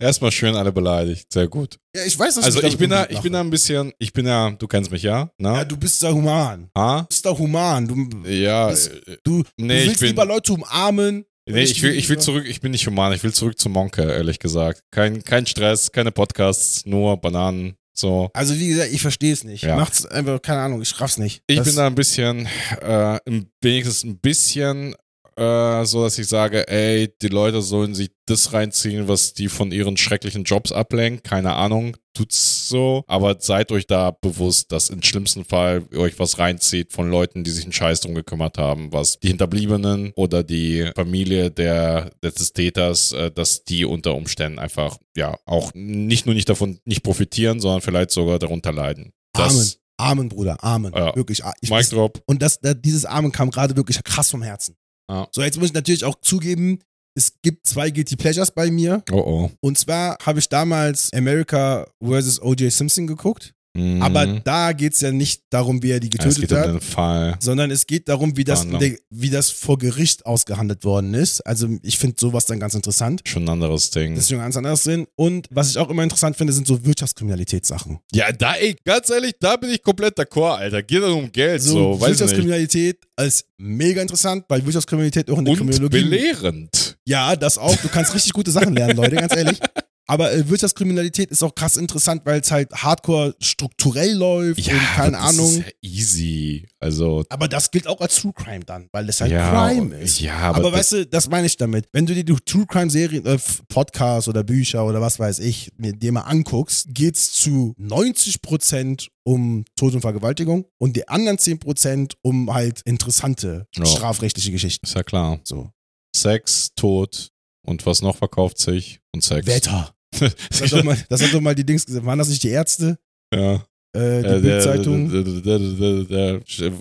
[0.00, 1.32] Erstmal schön alle beleidigt.
[1.32, 1.78] Sehr gut.
[1.94, 4.26] ja, ich weiß, dass Also ich bin da, ich bin da ein bisschen, ich bin
[4.26, 5.66] da, du kennst mich ja, Ja, ne?
[5.66, 6.70] du bist da human.
[6.74, 7.00] Ah?
[7.02, 7.86] Du bist da human.
[7.88, 11.24] Du, Ja, Das- äh, du, Nee, du ich willst bin- lieber Leute umarmen.
[11.48, 14.02] nee, ich will, ich will zurück, ich bin nicht human, ich will zurück zu Monke,
[14.02, 14.82] ehrlich gesagt.
[14.90, 18.30] Kein, kein Stress, keine Podcasts, nur Bananen, so.
[18.34, 19.62] Also, wie gesagt, ich verstehe es nicht.
[19.64, 19.76] Ja.
[19.76, 21.42] Macht's einfach, keine Ahnung, ich raff's nicht.
[21.46, 22.46] Ich Das- bin da ein bisschen,
[22.82, 24.94] äh, im- wenigstens ein bisschen
[25.38, 29.72] äh, so, dass ich sage, ey, die Leute sollen sich das reinziehen, was die von
[29.72, 31.24] ihren schrecklichen Jobs ablenkt.
[31.24, 33.04] Keine Ahnung, tut's so.
[33.06, 37.44] Aber seid euch da bewusst, dass im schlimmsten Fall ihr euch was reinzieht von Leuten,
[37.44, 42.52] die sich einen Scheiß drum gekümmert haben, was die Hinterbliebenen oder die Familie der, des
[42.52, 47.60] Täters, äh, dass die unter Umständen einfach, ja, auch nicht nur nicht davon nicht profitieren,
[47.60, 49.12] sondern vielleicht sogar darunter leiden.
[49.34, 49.48] Amen.
[49.48, 50.92] Das, Amen, Bruder, Amen.
[50.94, 51.14] Ja.
[51.16, 51.44] Wirklich.
[51.44, 52.22] ah, Ich, Mic Drop.
[52.26, 54.76] Und das, da- dieses Amen kam gerade wirklich krass vom Herzen.
[55.10, 55.28] Ja.
[55.32, 56.80] So, jetzt muss ich natürlich auch zugeben,
[57.18, 59.02] es gibt zwei Guilty Pleasures bei mir.
[59.10, 59.50] Oh oh.
[59.60, 62.40] Und zwar habe ich damals America vs.
[62.40, 62.70] O.J.
[62.72, 63.54] Simpson geguckt.
[63.74, 64.02] Mhm.
[64.02, 66.58] Aber da geht es ja nicht darum, wie er die Ja, es getötet geht um
[66.58, 67.36] hat, den Fall.
[67.40, 71.40] sondern es geht darum, wie das, der, wie das vor Gericht ausgehandelt worden ist.
[71.46, 73.20] Also ich finde sowas dann ganz interessant.
[73.26, 74.14] Schon ein anderes Ding.
[74.14, 75.06] Das ist schon ganz anders Sinn.
[75.16, 77.98] Und was ich auch immer interessant finde, sind so Wirtschaftskriminalitätssachen.
[78.12, 80.82] ja, da, ey, ganz ehrlich, da bin ich komplett d'accord, Alter.
[80.82, 82.00] Geht doch um Geld, so, So.
[82.00, 86.02] Wirtschaftskriminalität ist mega interessant, weil Wirtschaftskriminalität auch in der Und Kriminologie.
[86.02, 86.96] belehrend.
[87.04, 87.76] Ja, das auch.
[87.76, 89.58] Du kannst richtig gute Sachen lernen, Leute, ganz ehrlich.
[90.10, 95.12] Aber äh, Wirtschaftskriminalität ist auch krass interessant, weil es halt hardcore strukturell läuft und keine
[95.12, 95.50] das Ahnung.
[95.50, 96.66] Ist ja easy.
[96.80, 100.20] Also, Aber das gilt auch als True Crime dann, weil das halt ja, Crime ist.
[100.20, 101.88] Ja, Aber, aber, weißt du, das meine ich damit.
[101.92, 105.70] Wenn du dir die True Crime Serien, äh, Podcasts oder Bücher oder was weiß ich,
[105.76, 112.14] mir dir mal anguckst, geht's zu 90% um Tod und Vergewaltigung und die anderen 10%
[112.22, 113.84] um halt interessante Ja.
[113.84, 114.86] strafrechtliche Geschichten.
[114.86, 115.40] ist ja klar.
[115.44, 115.70] So.
[116.16, 117.28] Sex, Tod
[117.66, 119.00] und was noch verkauft sich?
[119.14, 119.46] Und Sex.
[119.46, 119.94] Wetter.
[120.10, 122.04] Das hat, doch mal, das hat doch mal die Dings gesagt.
[122.06, 122.98] Waren das nicht die Ärzte?
[123.34, 123.54] ja.
[123.96, 125.10] Äh, die Äh, der, Bildzeitung?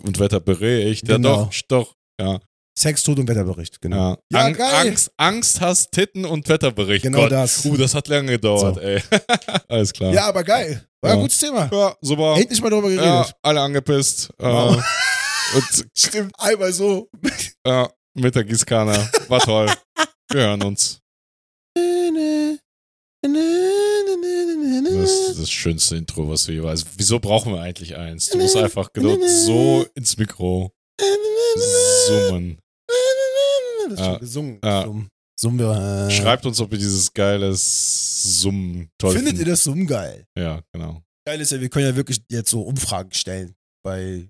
[0.04, 1.08] und Wetterbericht.
[1.08, 1.46] Ja, Genau.
[1.46, 1.96] doch, doch.
[2.20, 2.40] Ja,
[2.78, 4.18] Sex, Tod und Wetterbericht, genau.
[4.32, 4.48] ja.
[4.48, 4.88] Ja, geil.
[4.88, 7.04] Angst, Angst, Hass, Titten und Wetterbericht.
[7.04, 7.32] Genau Gott.
[7.32, 7.66] das.
[7.66, 8.82] Uh, das hat lange gedauert, So.
[8.82, 9.02] ey.
[9.70, 10.14] Alles klar.
[10.14, 10.86] Ja, aber geil.
[11.02, 11.22] War ein Ja.
[11.24, 11.70] gutes Thema.
[11.72, 12.36] Ja, super.
[12.38, 13.06] Endlich mal darüber geredet.
[13.06, 14.30] Ja, alle angepisst.
[14.38, 14.84] Äh, Wow.
[15.96, 17.10] Stimmt, einmal so.
[17.66, 19.10] ja, mit der Gießkanne.
[19.30, 19.68] War toll.
[20.32, 21.00] Wir hören uns.
[23.24, 26.86] Das ist das schönste Intro, was wir jeweils.
[26.98, 28.30] Wieso brauchen wir eigentlich eins?
[28.30, 30.72] Du musst einfach genau so ins Mikro
[32.08, 32.60] summen.
[33.90, 34.60] Das ist schon gesungen.
[34.64, 34.84] Ja.
[34.84, 35.08] Summ.
[35.40, 36.08] Summen wir.
[36.08, 36.12] Äh.
[36.12, 39.54] Schreibt uns, ob ihr dieses geiles Summen toll Findet ihr findet.
[39.54, 40.26] das Summen geil?
[40.38, 41.02] Ja, genau.
[41.26, 43.56] Geil ist ja, wir können ja wirklich jetzt so Umfragen stellen.
[43.84, 44.28] Bei,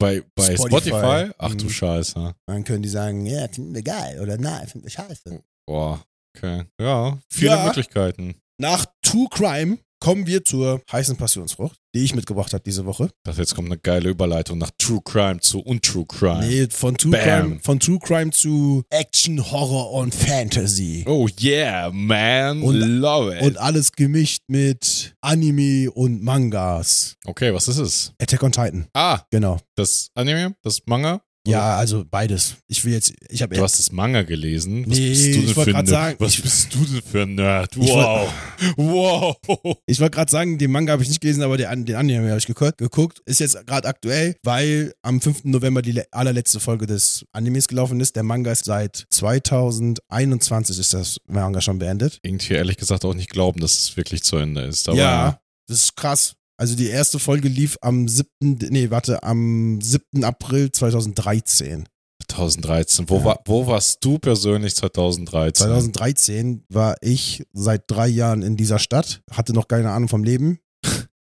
[0.00, 0.88] Bei, bei Spotify.
[0.90, 1.32] Spotify?
[1.38, 1.70] Ach du Mhm.
[1.70, 2.34] Scheiße.
[2.46, 5.42] dann können die sagen, ja, finden wir geil oder nein, finden wir scheiße.
[5.66, 6.02] Boah,
[6.36, 6.64] okay.
[6.80, 7.64] Ja, viele Ja.
[7.64, 8.34] Möglichkeiten.
[8.60, 13.10] Nach True Crime kommen wir zur heißen Passionsfrucht, die ich mitgebracht habe diese Woche.
[13.24, 16.46] Dachte, jetzt kommt eine geile Überleitung nach True Crime zu Untrue Crime.
[16.46, 17.20] Nee, von True, Bam.
[17.22, 21.04] Crime, von True Crime zu Action, Horror und Fantasy.
[21.08, 22.62] Oh yeah, man.
[22.62, 23.42] Und- Love it.
[23.42, 27.16] Und alles gemischt mit Anime und Mangas.
[27.26, 28.12] okay, was ist es?
[28.20, 29.58] Attack on Titan, Ah, genau.
[29.76, 31.20] das Anime, das Manga.
[31.48, 32.56] Ja, also beides.
[32.66, 34.84] Ich will jetzt, ich habe Du hast das Manga gelesen.
[34.88, 37.22] Was Nee, bist du denn ich wollte ein sagen, Was ich- bist du denn für
[37.22, 37.76] ein Nerd?
[37.76, 38.32] Ich Wow.
[38.76, 39.36] Wow.
[39.86, 42.38] Ich wollte gerade sagen, den Manga habe ich nicht gelesen, aber den, den Anime habe
[42.38, 43.20] ich geguckt.
[43.24, 45.44] Ist jetzt gerade aktuell, weil am 5.
[45.44, 48.16] November die le- allerletzte Folge des Animes gelaufen ist.
[48.16, 52.18] Der Manga ist seit 2021 ist das Manga schon beendet.
[52.22, 54.88] Irgendwie ehrlich gesagt auch nicht glauben, dass es wirklich zu Ende ist.
[54.88, 56.34] Aber ja, das ist krass.
[56.58, 58.28] Also die erste Folge lief am 7.
[58.42, 60.24] Nee, warte, am 7.
[60.24, 61.88] April 2013.
[62.28, 63.08] 2013.
[63.08, 63.24] Wo, Ja.
[63.24, 65.66] war, wo warst du persönlich 2013?
[65.66, 70.58] 2013 war ich seit drei Jahren in dieser Stadt, hatte noch keine Ahnung vom Leben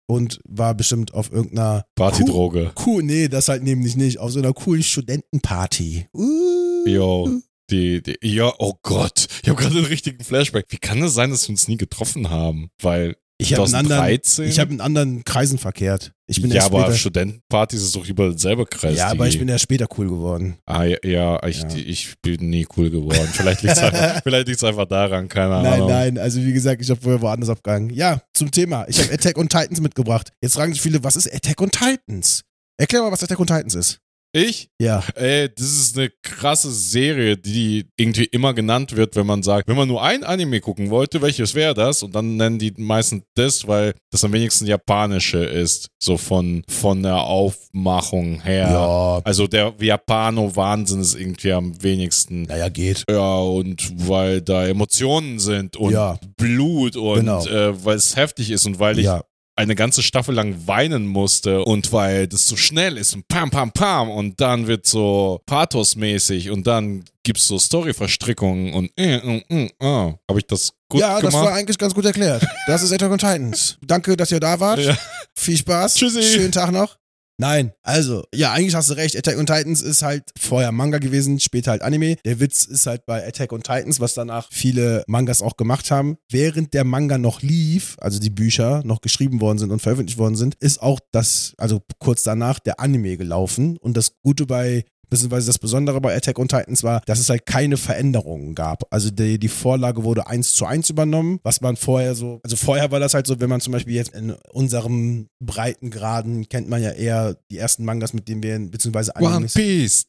[0.07, 2.73] und war bestimmt auf irgendeiner Partydroge.
[2.87, 4.19] Cool, nee, das halt nämlich nicht.
[4.19, 6.07] Auf so einer coolen Studentenparty.
[6.15, 6.87] Uh.
[6.87, 7.41] Jo.
[7.71, 9.27] Die, die, ja, oh Gott.
[9.43, 10.67] Ich habe gerade einen richtigen Flashback.
[10.69, 12.69] Wie kann es sein, dass wir uns nie getroffen haben?
[12.81, 14.45] Weil Ich habe in anderen, 2013?
[14.49, 16.13] ich hab in anderen Kreisen verkehrt.
[16.27, 18.97] Ich bin ja, erst aber später, Studentenpartys ist doch überall selber Kreis.
[18.97, 20.57] ja, aber ich bin ja später cool geworden.
[20.67, 21.69] Ah, ja, ja, ich, Ja.
[21.77, 23.29] ich bin nie cool geworden.
[23.33, 24.25] Vielleicht liegt es einfach,
[24.69, 25.89] einfach daran, keine Nein, Ahnung.
[25.89, 27.91] nein, also wie gesagt, ich habe vorher woanders abgegangen.
[27.91, 28.87] Ja, zum Thema.
[28.89, 30.31] Ich habe Attack on Titans mitgebracht.
[30.41, 32.43] Jetzt fragen sich viele, was ist Attack on Titans?
[32.79, 33.99] Erklär mal, was Attack on Titans ist.
[34.37, 34.69] Ich?
[34.81, 35.05] Ja.
[35.15, 39.77] Ey, das ist eine krasse Serie, die irgendwie immer genannt wird, wenn man sagt, wenn
[39.77, 42.03] man nur ein Anime gucken wollte, welches wäre das?
[42.03, 45.87] Und dann nennen die meistens das, weil das am wenigsten japanische ist.
[46.03, 48.69] So von, von der Aufmachung her.
[48.73, 49.21] Ja.
[49.25, 52.43] Also der Japano-Wahnsinn ist irgendwie am wenigsten.
[52.43, 53.05] Naja, geht.
[53.09, 56.19] Ja, und weil da Emotionen sind und Ja.
[56.37, 57.47] Blut und Genau.
[57.47, 59.23] äh, weil es heftig ist und weil ich Ja.
[59.57, 63.71] Eine ganze Staffel lang weinen musste und weil das so schnell ist und pam, pam,
[63.73, 69.65] pam und dann wird so pathosmäßig und dann gibt's so Storyverstrickungen und äh, äh, äh,
[69.67, 70.15] äh.
[70.29, 71.47] habe ich das gut ja, das gemacht?
[71.47, 72.45] war eigentlich ganz gut erklärt.
[72.67, 73.79] Das ist Attack on Titans.
[73.83, 74.81] Danke, dass ihr da wart.
[74.81, 74.97] Ja.
[75.37, 75.95] Viel Spaß.
[75.95, 76.23] Tschüssi.
[76.23, 76.97] Schönen Tag noch.
[77.37, 79.17] Nein, also, ja, eigentlich hast du recht.
[79.17, 82.17] Attack on Titans ist halt vorher Manga gewesen, später halt Anime.
[82.25, 86.17] Der Witz ist halt bei Attack on Titans, was danach viele Mangas auch gemacht haben.
[86.31, 90.37] Während der Manga noch lief, also die Bücher noch geschrieben worden sind und veröffentlicht worden
[90.37, 93.79] sind, ist auch das, also kurz danach, der Anime gelaufen.
[93.79, 97.47] Und das Gute bei beziehungsweise das Besondere bei Attack on Titans war, dass es halt
[97.47, 98.85] keine Veränderungen gab.
[98.91, 102.91] Also die, die Vorlage wurde eins zu eins übernommen, was man vorher so, also vorher
[102.91, 106.91] war das halt so, wenn man zum Beispiel jetzt in unserem Breitengraden kennt man ja
[106.91, 109.47] eher die ersten Mangas, mit denen wir, beziehungsweise One.
[109.47, 110.07] Piece.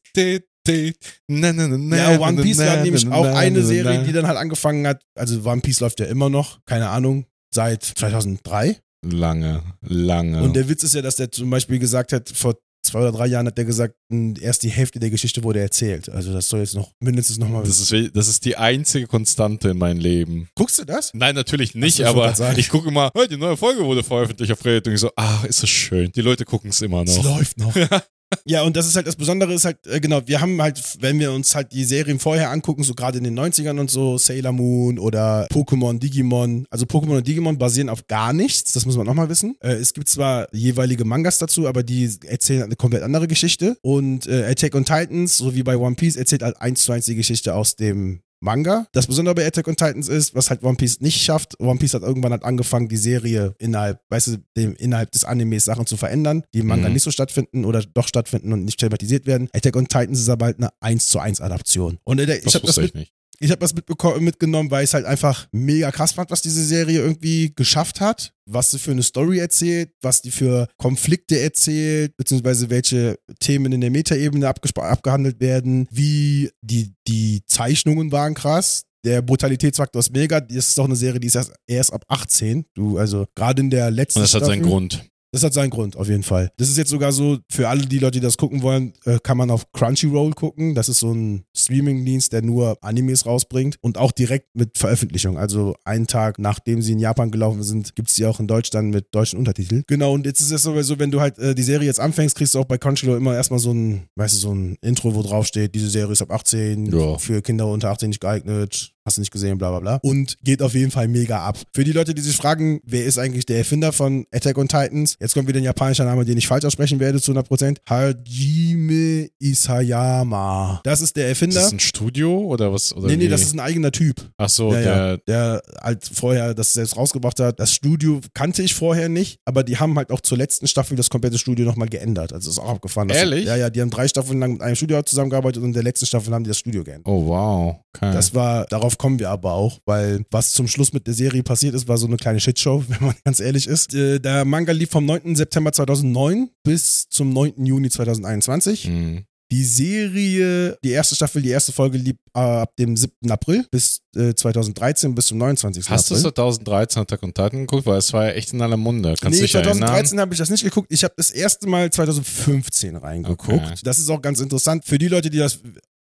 [1.28, 4.88] Na, na, na, Ja, One Piece war nämlich auch eine Serie, die dann halt angefangen
[4.88, 5.04] hat.
[5.16, 8.78] Also One Piece läuft ja immer noch, keine Ahnung, seit 2003.
[9.06, 10.42] Lange, lange.
[10.42, 12.56] Und der Witz ist ja, dass der zum Beispiel gesagt hat, vor
[12.86, 13.96] zwei oder drei Jahren hat der gesagt,
[14.40, 16.10] erst die Hälfte der Geschichte wurde erzählt.
[16.10, 17.64] Also das soll jetzt noch mindestens nochmal.
[17.64, 20.48] das ist, das ist die einzige Konstante in meinem Leben.
[20.56, 21.12] Guckst du das?
[21.14, 24.64] Nein, natürlich nicht, wollte aber ich gucke immer, hey, die neue Folge wurde veröffentlicht auf
[24.64, 26.12] Reddit und ich so, ach, ist das schön.
[26.16, 27.24] Die Leute gucken es immer Es noch.
[27.26, 27.76] läuft noch.
[28.46, 31.20] ja, und das ist halt das Besondere, ist halt, äh, genau, wir haben halt, wenn
[31.20, 34.52] wir uns halt die Serien vorher angucken, so gerade in den 90ern und so, Sailor
[34.52, 36.66] Moon oder Pokémon, Digimon.
[36.70, 39.56] Also Pokémon und Digimon basieren auf gar nichts, das muss man nochmal wissen.
[39.62, 43.78] Äh, es gibt zwar jeweilige Mangas dazu, aber die erzählen eine komplett andere Geschichte.
[43.82, 47.06] Und äh, Attack on Titans, so wie bei One Piece, erzählt halt eins zu eins
[47.06, 48.88] die Geschichte aus dem Manga.
[48.92, 51.60] Das Besondere bei Attack on Titans ist, was halt One Piece nicht schafft.
[51.60, 55.66] One Piece hat irgendwann halt angefangen, die Serie innerhalb, weißt du, dem, innerhalb des Animes
[55.66, 56.94] Sachen zu verändern, die im Manga Mhm.
[56.94, 59.50] nicht so stattfinden oder doch stattfinden und nicht thematisiert werden.
[59.54, 61.98] Attack on Titans ist aber halt eine 1 zu 1 Adaption.
[62.04, 63.10] Und äh, ich Das habe das, wusste mit,
[63.40, 63.50] ich nicht.
[63.50, 63.74] ich hab das
[64.20, 68.34] mitgenommen, weil ich es halt einfach mega krass fand, was diese Serie irgendwie geschafft hat.
[68.48, 73.82] Was sie für eine Story erzählt, was die für Konflikte erzählt, beziehungsweise welche Themen in
[73.82, 78.84] der Metaebene abgehandelt werden, wie die, die Zeichnungen waren krass.
[79.04, 80.40] Der Brutalitätsfaktor ist mega.
[80.42, 82.66] Das ist auch eine Serie, die ist erst, erst ab 18.
[82.74, 85.06] Du, also gerade in der letzten Und das hat seinen Staffel- Grund.
[85.36, 86.50] Das hat seinen Grund, auf jeden Fall.
[86.58, 89.38] Das ist jetzt sogar so, für alle die Leute, die das gucken wollen, äh, kann
[89.38, 90.76] man auf Crunchyroll gucken.
[90.76, 95.38] Das ist so ein Streaming-Dienst, der nur Animes rausbringt und auch direkt mit Veröffentlichung.
[95.38, 98.94] Also einen Tag nachdem sie in Japan gelaufen sind, gibt es die auch in Deutschland
[98.94, 99.84] mit deutschen Untertiteln.
[99.88, 102.54] Genau, und jetzt ist es sowieso, wenn du halt äh, die Serie jetzt anfängst, kriegst
[102.56, 105.46] du auch bei Crunchyroll immer erstmal so ein, weißt du, so ein Intro, wo drauf
[105.48, 107.18] steht, diese Serie ist ab 18, Ja.
[107.18, 110.00] für Kinder unter 18 nicht geeignet, hast du nicht gesehen, bla bla bla.
[110.02, 111.58] Und geht auf jeden Fall mega ab.
[111.74, 115.16] Für die Leute, die sich fragen, wer ist eigentlich der Erfinder von Attack on Titans?
[115.26, 117.78] Jetzt kommt wieder ein japanischer Name, den ich falsch aussprechen werde zu 100%.
[117.90, 120.82] Hajime Isayama.
[120.84, 121.62] Das ist der Ist Erfinder.
[121.62, 122.96] das ein Studio oder was?
[122.96, 123.30] Oder nee, nee, wie?
[123.30, 124.22] das ist ein eigener Typ.
[124.38, 127.60] Ach so, Ja, der, ja, der halt vorher das selbst rausgebracht hat.
[127.60, 131.10] Das Studio kannte ich vorher nicht, aber die haben halt auch zur letzten Staffel das
[131.10, 132.32] komplette Studio nochmal geändert.
[132.32, 133.10] Also ist auch abgefahren.
[133.10, 133.46] Ehrlich?
[133.46, 136.06] Ja, ja, die haben drei Staffeln lang mit einem Studio zusammengearbeitet und in der letzten
[136.06, 137.08] Staffel haben die das Studio geändert.
[137.08, 137.76] Oh, wow.
[137.96, 138.12] Okay.
[138.14, 141.74] Das war, darauf kommen wir aber auch, weil was zum Schluss mit der Serie passiert
[141.74, 143.94] ist, war so eine kleine Shitshow, wenn man ganz ehrlich ist.
[143.96, 145.15] Äh, Der Manga lief vom 9.
[145.36, 147.66] September 2009 bis zum 9.
[147.66, 148.88] Juni 2021.
[148.88, 149.26] Mhm.
[149.52, 153.30] Die Serie, die erste Staffel, die erste Folge lief äh, ab dem 7.
[153.30, 155.88] April bis äh, 2013 bis zum 29.
[155.88, 156.34] Hast du April.
[156.34, 157.86] 2013 Attack on Titan geguckt?
[157.86, 159.14] Weil es war ja echt in aller Munde.
[159.22, 159.78] Kannst du nee, dich erinnern?
[159.78, 160.88] 2013 habe ich das nicht geguckt.
[160.92, 163.66] Ich habe das erste Mal 2015 reingeguckt.
[163.66, 163.76] Okay.
[163.84, 164.84] Das ist auch ganz interessant.
[164.84, 165.60] Für die Leute, die das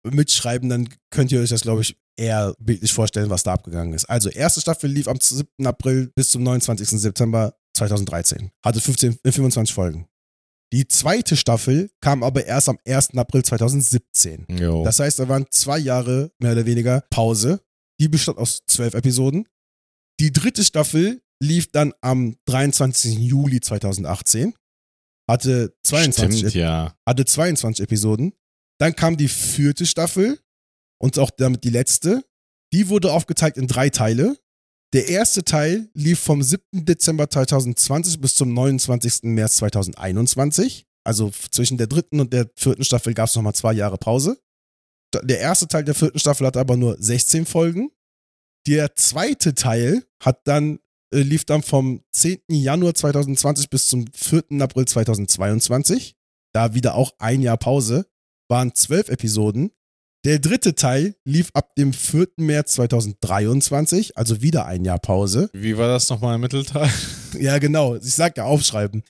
[0.02, 4.06] mitschreiben, dann könnt ihr euch das, glaube ich, eher bildlich vorstellen, was da abgegangen ist.
[4.06, 5.46] Also, erste Staffel lief am 7.
[5.66, 6.88] April bis zum 29.
[6.88, 8.50] September 2013.
[8.64, 10.08] Hatte 15, äh, 25 Folgen.
[10.72, 13.16] Die zweite Staffel kam aber erst am 1.
[13.16, 14.46] April 2017.
[14.50, 14.84] Jo.
[14.84, 17.60] Das heißt, da waren zwei Jahre mehr oder weniger Pause.
[18.00, 19.48] Die bestand aus zwölf Episoden.
[20.18, 23.18] Die dritte Staffel lief dann am 23.
[23.18, 24.54] Juli 2018.
[25.28, 26.96] Hatte 22, Stimmt, ja.
[27.06, 28.32] hatte 22 Episoden.
[28.78, 30.38] Dann kam die vierte Staffel
[30.98, 32.24] und auch damit die letzte.
[32.72, 34.36] Die wurde aufgeteilt in drei Teile.
[34.92, 36.62] Der erste Teil lief vom 7.
[36.72, 39.24] Dezember 2020 bis zum 29.
[39.24, 40.86] März 2021.
[41.04, 44.40] Also zwischen der dritten und der vierten Staffel gab es nochmal zwei Jahre Pause.
[45.22, 47.90] Der erste Teil der vierten Staffel hatte aber nur 16 Folgen.
[48.66, 50.80] Der zweite Teil hat dann,
[51.12, 52.40] äh, lief dann vom 10.
[52.48, 54.60] Januar 2020 bis zum 4.
[54.60, 56.16] April 2022.
[56.52, 58.06] Da wieder auch ein Jahr Pause.
[58.48, 59.70] Waren zwölf Episoden.
[60.26, 62.26] Der dritte Teil lief ab dem 4.
[62.38, 65.48] März 2023, also wieder ein Jahr Pause.
[65.52, 66.90] Wie war das nochmal im Mittelteil?
[67.38, 67.94] Ja, genau.
[67.94, 69.04] Ich sag ja aufschreiben.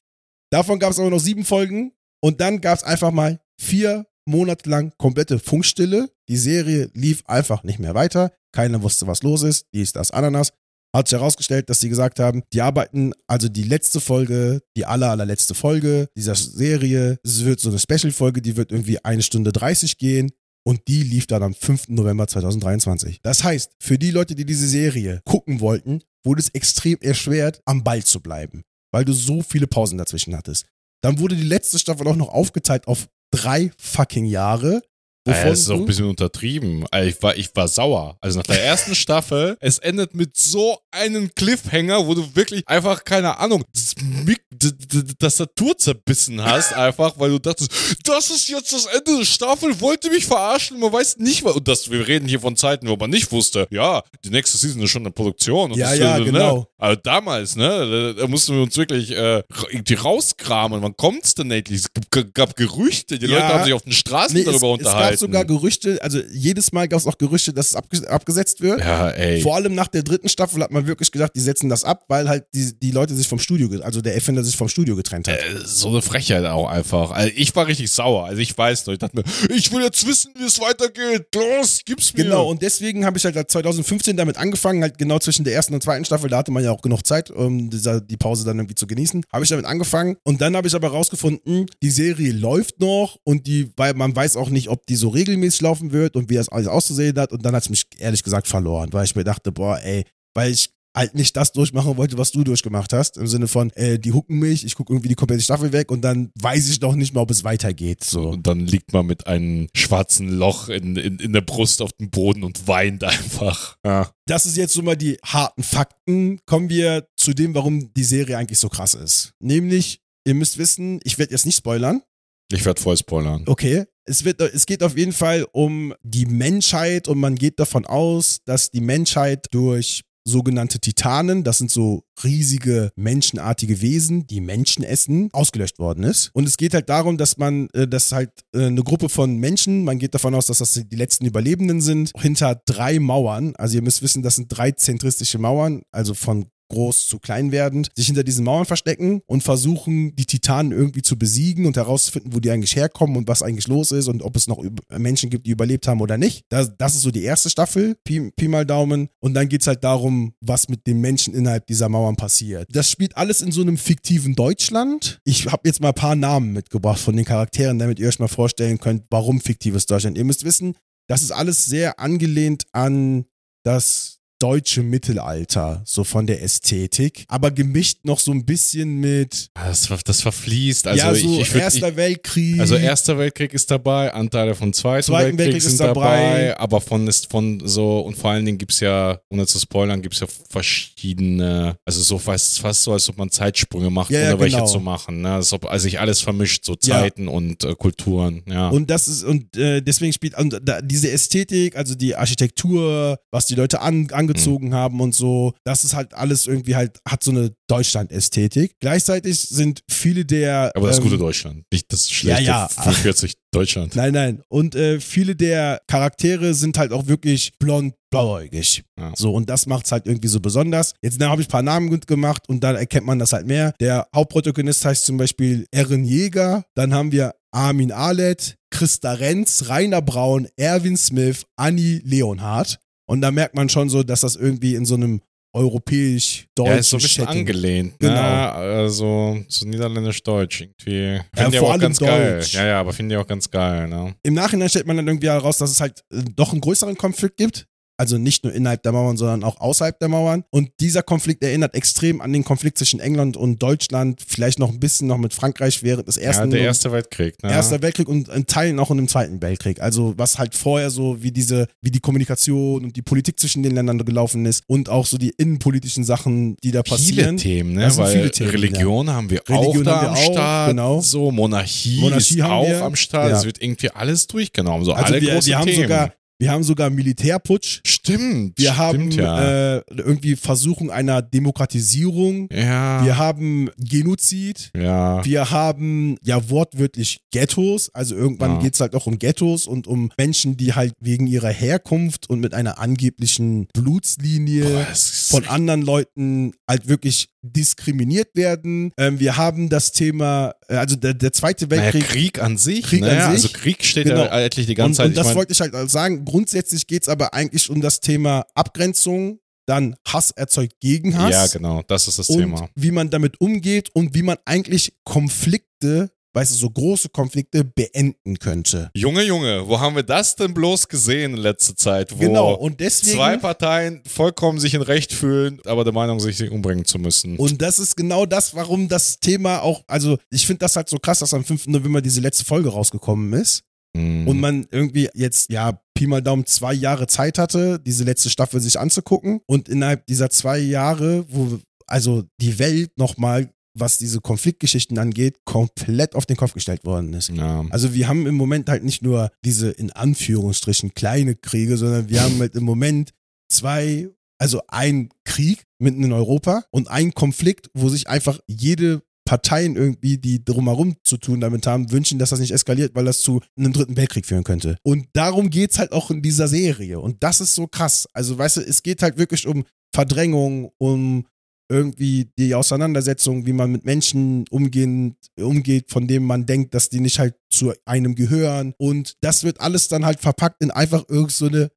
[0.50, 4.68] Davon gab es aber noch sieben Folgen und dann gab es einfach mal vier Monate
[4.68, 6.10] lang komplette Funkstille.
[6.28, 8.32] Die Serie lief einfach nicht mehr weiter.
[8.52, 9.68] Keiner wusste, was los ist.
[9.72, 10.52] Dies, das, Ananas.
[10.94, 15.10] Hat sich herausgestellt, dass sie gesagt haben, die arbeiten, also die letzte Folge, die aller,
[15.10, 19.96] allerletzte Folge dieser Serie, es wird so eine Special-Folge, die wird irgendwie eine Stunde 30
[19.96, 20.32] gehen.
[20.66, 21.90] Und die lief dann am 5.
[21.90, 23.20] November 2023.
[23.22, 27.84] Das heißt, für die Leute, die diese Serie gucken wollten, wurde es extrem erschwert, am
[27.84, 30.66] Ball zu bleiben, weil du so viele Pausen dazwischen hattest.
[31.04, 34.82] Dann wurde die letzte Staffel auch noch aufgeteilt auf drei fucking Jahre.
[35.26, 36.86] Ja, wovon das ist auch ein bisschen untertrieben.
[36.90, 38.16] Also Ich war, ich war sauer.
[38.20, 43.04] Also nach der ersten Staffel, es endet mit so einem Cliffhanger, wo du wirklich einfach,
[43.04, 47.70] keine Ahnung, das Mik- d- d- d- Tastatur zerbissen hast, einfach, weil du dachtest,
[48.04, 51.54] das ist jetzt das Ende der Staffel, wollte mich verarschen, man weiß nicht, was.
[51.56, 54.82] Und das, wir reden hier von Zeiten, wo man nicht wusste, ja, die nächste Season
[54.82, 55.72] ist schon in Produktion.
[55.72, 56.24] Und Ja, das, ja, ne?
[56.24, 56.66] genau.
[56.78, 60.82] Aber damals, ne, da, da mussten wir uns wirklich äh, irgendwie rauskramen.
[60.82, 61.82] Wann kommt's denn endlich?
[61.82, 61.90] Es
[62.34, 63.32] gab, Gerüchte, die Ja.
[63.38, 65.15] Leute haben sich auf den Straßen Nee, darüber es unterhalten.
[65.20, 68.80] Gab sogar Gerüchte, also jedes Mal gab es auch Gerüchte, dass es abge abgesetzt wird.
[68.80, 69.40] Ja, ey.
[69.40, 72.28] Vor allem nach der dritten Staffel hat man wirklich gedacht, die setzen das ab, weil
[72.28, 75.38] halt die, die Leute sich vom Studio, also der Erfinder sich vom Studio getrennt hat.
[75.38, 77.10] Äh, so eine Frechheit auch einfach.
[77.10, 78.26] Also ich war richtig sauer.
[78.26, 81.26] Also ich weiß noch, ich dachte mir, ich will jetzt wissen, wie es weitergeht.
[81.34, 82.24] Los, gib's mir.
[82.24, 85.82] Genau, und deswegen habe ich halt 2015 damit angefangen, halt genau zwischen der ersten und
[85.82, 88.74] zweiten Staffel, da hatte man ja auch genug Zeit, um dieser, die Pause dann irgendwie
[88.74, 89.24] zu genießen.
[89.32, 93.46] Habe ich damit angefangen und dann habe ich aber rausgefunden, die Serie läuft noch und
[93.46, 96.48] die, weil man weiß auch nicht, ob die so regelmäßig laufen wird und wie das
[96.48, 99.52] alles auszusehen hat und dann hat es mich ehrlich gesagt verloren, weil ich mir dachte,
[99.52, 100.04] boah, ey,
[100.34, 103.18] weil ich halt nicht das durchmachen wollte, was du durchgemacht hast.
[103.18, 106.00] Im Sinne von, äh, die hucken mich, ich gucke irgendwie die komplette Staffel weg und
[106.00, 108.02] dann weiß ich noch nicht mal, ob es weitergeht.
[108.02, 108.30] So.
[108.30, 112.10] Und dann liegt man mit einem schwarzen Loch in, in, in der Brust auf dem
[112.10, 113.76] Boden und weint einfach.
[113.84, 114.10] Ja.
[114.26, 116.40] Das ist jetzt so mal die harten Fakten.
[116.46, 119.34] Kommen wir zu dem, warum die Serie eigentlich so krass ist.
[119.38, 122.02] Nämlich, ihr müsst wissen, ich werde jetzt nicht spoilern.
[122.50, 123.42] Ich werde voll spoilern.
[123.46, 123.84] Okay.
[124.06, 128.38] Es, wird, es geht auf jeden Fall um die Menschheit und man geht davon aus,
[128.44, 135.28] dass die Menschheit durch sogenannte Titanen, das sind so riesige menschenartige Wesen, die Menschen essen,
[135.32, 136.30] ausgelöscht worden ist.
[136.34, 139.84] Und es geht halt darum, dass man, äh, dass halt äh, eine Gruppe von Menschen,
[139.84, 143.82] man geht davon aus, dass das die letzten Überlebenden sind, hinter drei Mauern, also ihr
[143.82, 148.24] müsst wissen, das sind drei zentristische Mauern, also von groß zu klein werdend, sich hinter
[148.24, 152.76] diesen Mauern verstecken und versuchen, die Titanen irgendwie zu besiegen und herauszufinden, wo die eigentlich
[152.76, 156.00] herkommen und was eigentlich los ist und ob es noch Menschen gibt, die überlebt haben
[156.00, 156.44] oder nicht.
[156.48, 159.08] Das, das ist so die erste Staffel, Pi, Pi mal Daumen.
[159.20, 162.68] Und dann geht's halt darum, was mit den Menschen innerhalb dieser Mauern passiert.
[162.72, 165.20] Das spielt alles in so einem fiktiven Deutschland.
[165.24, 168.28] Ich habe jetzt mal ein paar Namen mitgebracht von den Charakteren, damit ihr euch mal
[168.28, 170.18] vorstellen könnt, warum fiktives Deutschland.
[170.18, 170.74] Ihr müsst wissen,
[171.08, 173.26] das ist alles sehr angelehnt an
[173.64, 179.86] das deutsche Mittelalter, so von der Ästhetik, aber gemischt noch so ein bisschen mit Das,
[179.86, 180.86] ver- das verfließt.
[180.86, 182.60] Also ja, so ich, ich würd, Erster ich, Weltkrieg.
[182.60, 186.58] Also Erster Weltkrieg ist dabei, Anteile von Zweiten, Zweiten Weltkrieg, Weltkrieg sind ist dabei, dabei.
[186.58, 190.20] aber von ist von so und vor allen Dingen gibt's ja, ohne zu spoilern, gibt's
[190.20, 194.40] ja verschiedene, also so fast, fast so, als ob man Zeitsprünge macht, Ja, ja, ohne
[194.40, 194.68] welche genau.
[194.68, 195.22] zu machen.
[195.22, 195.32] Ne?
[195.34, 196.74] Als ob also sich alles vermischt, so.
[196.76, 198.42] Zeiten und äh, Kulturen.
[198.46, 198.68] Ja.
[198.68, 203.46] Und das ist, und äh, deswegen spielt und da, diese Ästhetik, also die Architektur, was
[203.46, 205.54] die Leute an, angezogen haben und so.
[205.64, 208.76] Das ist halt alles irgendwie halt, hat so eine Deutschland-Ästhetik.
[208.80, 210.72] Gleichzeitig sind viele der.
[210.74, 212.68] Aber das ähm, gute Deutschland, nicht das schlechte ja.
[212.68, 213.96] 45 Deutschland.
[213.96, 214.42] Nein, nein.
[214.48, 218.84] Und äh, viele der Charaktere sind halt auch wirklich blond, blauäugig.
[218.98, 219.12] Ja.
[219.16, 220.94] So, und das macht's halt irgendwie so besonders.
[221.02, 223.72] Jetzt habe ich ein paar Namen gut gemacht und dann erkennt man das halt mehr.
[223.80, 226.64] Der Hauptprotagonist heißt zum Beispiel Erin Jäger.
[226.74, 232.78] Dann haben wir Armin Ahlet, Christa Renz, Rainer Braun, Erwin Smith, Annie Leonhardt.
[233.08, 235.20] Und da merkt man schon so, dass das irgendwie in so einem
[235.54, 238.14] europäisch-deutschen Ja, ist so ein bisschen Setting- angelehnt, Genau.
[238.14, 238.52] ne?
[238.52, 241.14] Also so niederländisch-deutsch irgendwie.
[241.14, 242.34] Ja, Finde ich vor auch ganz geil.
[242.36, 242.54] Deutsch.
[242.54, 244.14] Ja, ja, aber finde ich auch ganz geil, ne?
[244.22, 247.36] Im Nachhinein stellt man dann irgendwie heraus, dass es halt äh, doch einen größeren Konflikt
[247.36, 247.66] gibt.
[247.98, 250.44] Also nicht nur innerhalb der Mauern, sondern auch außerhalb der Mauern.
[250.50, 254.80] Und dieser Konflikt erinnert extrem an den Konflikt zwischen England und Deutschland, vielleicht noch ein
[254.80, 257.50] bisschen noch mit Frankreich während des Ja, ersten der Erste Weltkrieg, ne?
[257.50, 259.80] Erster Weltkrieg und in Teilen auch in dem Zweiten Weltkrieg.
[259.80, 263.74] Also was halt vorher so wie diese, wie die Kommunikation und die Politik zwischen den
[263.74, 267.36] Ländern gelaufen ist und auch so die innenpolitischen Sachen, die da Viele passieren.
[267.38, 267.90] Themen, ne?
[267.96, 270.68] Weil viele Themen, Religion haben wir Religion auch da haben wir am auch, Start.
[270.70, 271.00] genau.
[271.00, 272.82] So, Monarchie, Monarchie ist auch wir.
[272.84, 273.30] am Start.
[273.30, 273.38] Ja.
[273.38, 274.84] Es wird irgendwie alles durchgenommen.
[274.84, 275.82] So Also alle wir, großen wir haben Themen.
[275.82, 277.80] sogar, wir haben sogar Militärputsch.
[277.86, 278.58] Stimmt.
[278.58, 279.76] Wir stimmt, haben ja.
[279.78, 282.48] äh, irgendwie Versuchung einer Demokratisierung.
[282.52, 283.04] ja.
[283.04, 284.70] Wir haben Genozid.
[284.76, 285.24] ja.
[285.24, 287.90] Wir haben ja wortwörtlich Ghettos.
[287.94, 288.58] Also irgendwann Ja.
[288.60, 292.54] geht's halt auch um Ghettos und um Menschen, die halt wegen ihrer Herkunft und mit
[292.54, 298.92] einer angeblichen Blutslinie Boah, es von anderen Leuten halt wirklich diskriminiert werden.
[298.98, 302.06] Ähm, wir haben das Thema, äh, also der, der Zweite naja, Weltkrieg.
[302.08, 302.82] Krieg an sich.
[302.84, 303.10] Krieg ne?
[303.10, 303.44] an sich.
[303.44, 304.24] Also Krieg steht Genau.
[304.24, 305.06] ja eigentlich die und, ganze Zeit.
[305.08, 306.24] und das ich mein, wollte ich halt sagen.
[306.24, 309.38] Grundsätzlich geht's aber eigentlich um das Thema Abgrenzung.
[309.68, 311.32] Dann Hass erzeugt Gegenhass.
[311.32, 311.82] ja, genau.
[311.88, 312.68] Das ist das und Thema.
[312.76, 318.38] wie man damit umgeht und wie man eigentlich Konflikte, weißt du, so große Konflikte beenden
[318.38, 318.90] könnte.
[318.94, 322.12] Junge, Junge, wo haben wir das denn bloß gesehen in letzter Zeit?
[322.12, 323.16] Wo Genau, und deswegen.
[323.16, 327.36] zwei Parteien vollkommen sich in Recht fühlen, aber der Meinung, sich umbringen zu müssen.
[327.38, 330.98] Und das ist genau das, warum das Thema auch, also ich finde das halt so
[330.98, 331.68] krass, dass am 5.
[331.68, 333.62] November diese letzte Folge rausgekommen ist
[333.96, 334.28] Mhm.
[334.28, 338.60] und man irgendwie jetzt, ja, Pi mal Daumen zwei Jahre Zeit hatte, diese letzte Staffel
[338.60, 344.98] sich anzugucken und innerhalb dieser zwei Jahre, wo also die Welt nochmal, was diese Konfliktgeschichten
[344.98, 347.28] angeht, komplett auf den Kopf gestellt worden ist.
[347.28, 347.64] ja.
[347.70, 352.22] Also wir haben im Moment halt nicht nur diese in Anführungsstrichen kleine Kriege, sondern wir
[352.22, 353.10] haben halt im Moment
[353.48, 354.08] zwei,
[354.38, 360.16] also ein Krieg mitten in Europa und ein Konflikt, wo sich einfach jede Parteien irgendwie,
[360.16, 363.72] die drumherum zu tun damit haben, wünschen, dass das nicht eskaliert, weil das zu einem
[363.72, 364.78] dritten Weltkrieg führen könnte.
[364.82, 367.00] Und darum geht's halt auch in dieser Serie.
[367.00, 368.08] Und das ist so krass.
[368.14, 371.26] Also, weißt du, es geht halt wirklich um Verdrängung, um
[371.68, 377.00] irgendwie die Auseinandersetzung, wie man mit Menschen umgehen, umgeht, von denen man denkt, dass die
[377.00, 378.74] nicht halt zu einem gehören.
[378.78, 381.70] Und das wird alles dann halt verpackt in einfach irgend so eine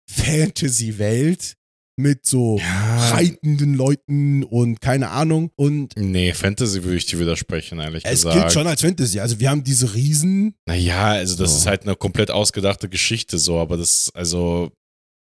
[0.59, 1.53] Fantasy-Welt
[1.97, 3.09] mit so Ja.
[3.11, 5.51] reitenden Leuten und keine Ahnung.
[5.57, 8.35] Und Nee, Fantasy würde ich dir widersprechen, ehrlich es gesagt.
[8.39, 9.19] gilt schon als Fantasy.
[9.19, 10.55] Also wir haben diese Riesen.
[10.65, 11.57] Naja, also das So.
[11.57, 14.71] ist halt eine komplett ausgedachte Geschichte so, aber das, also,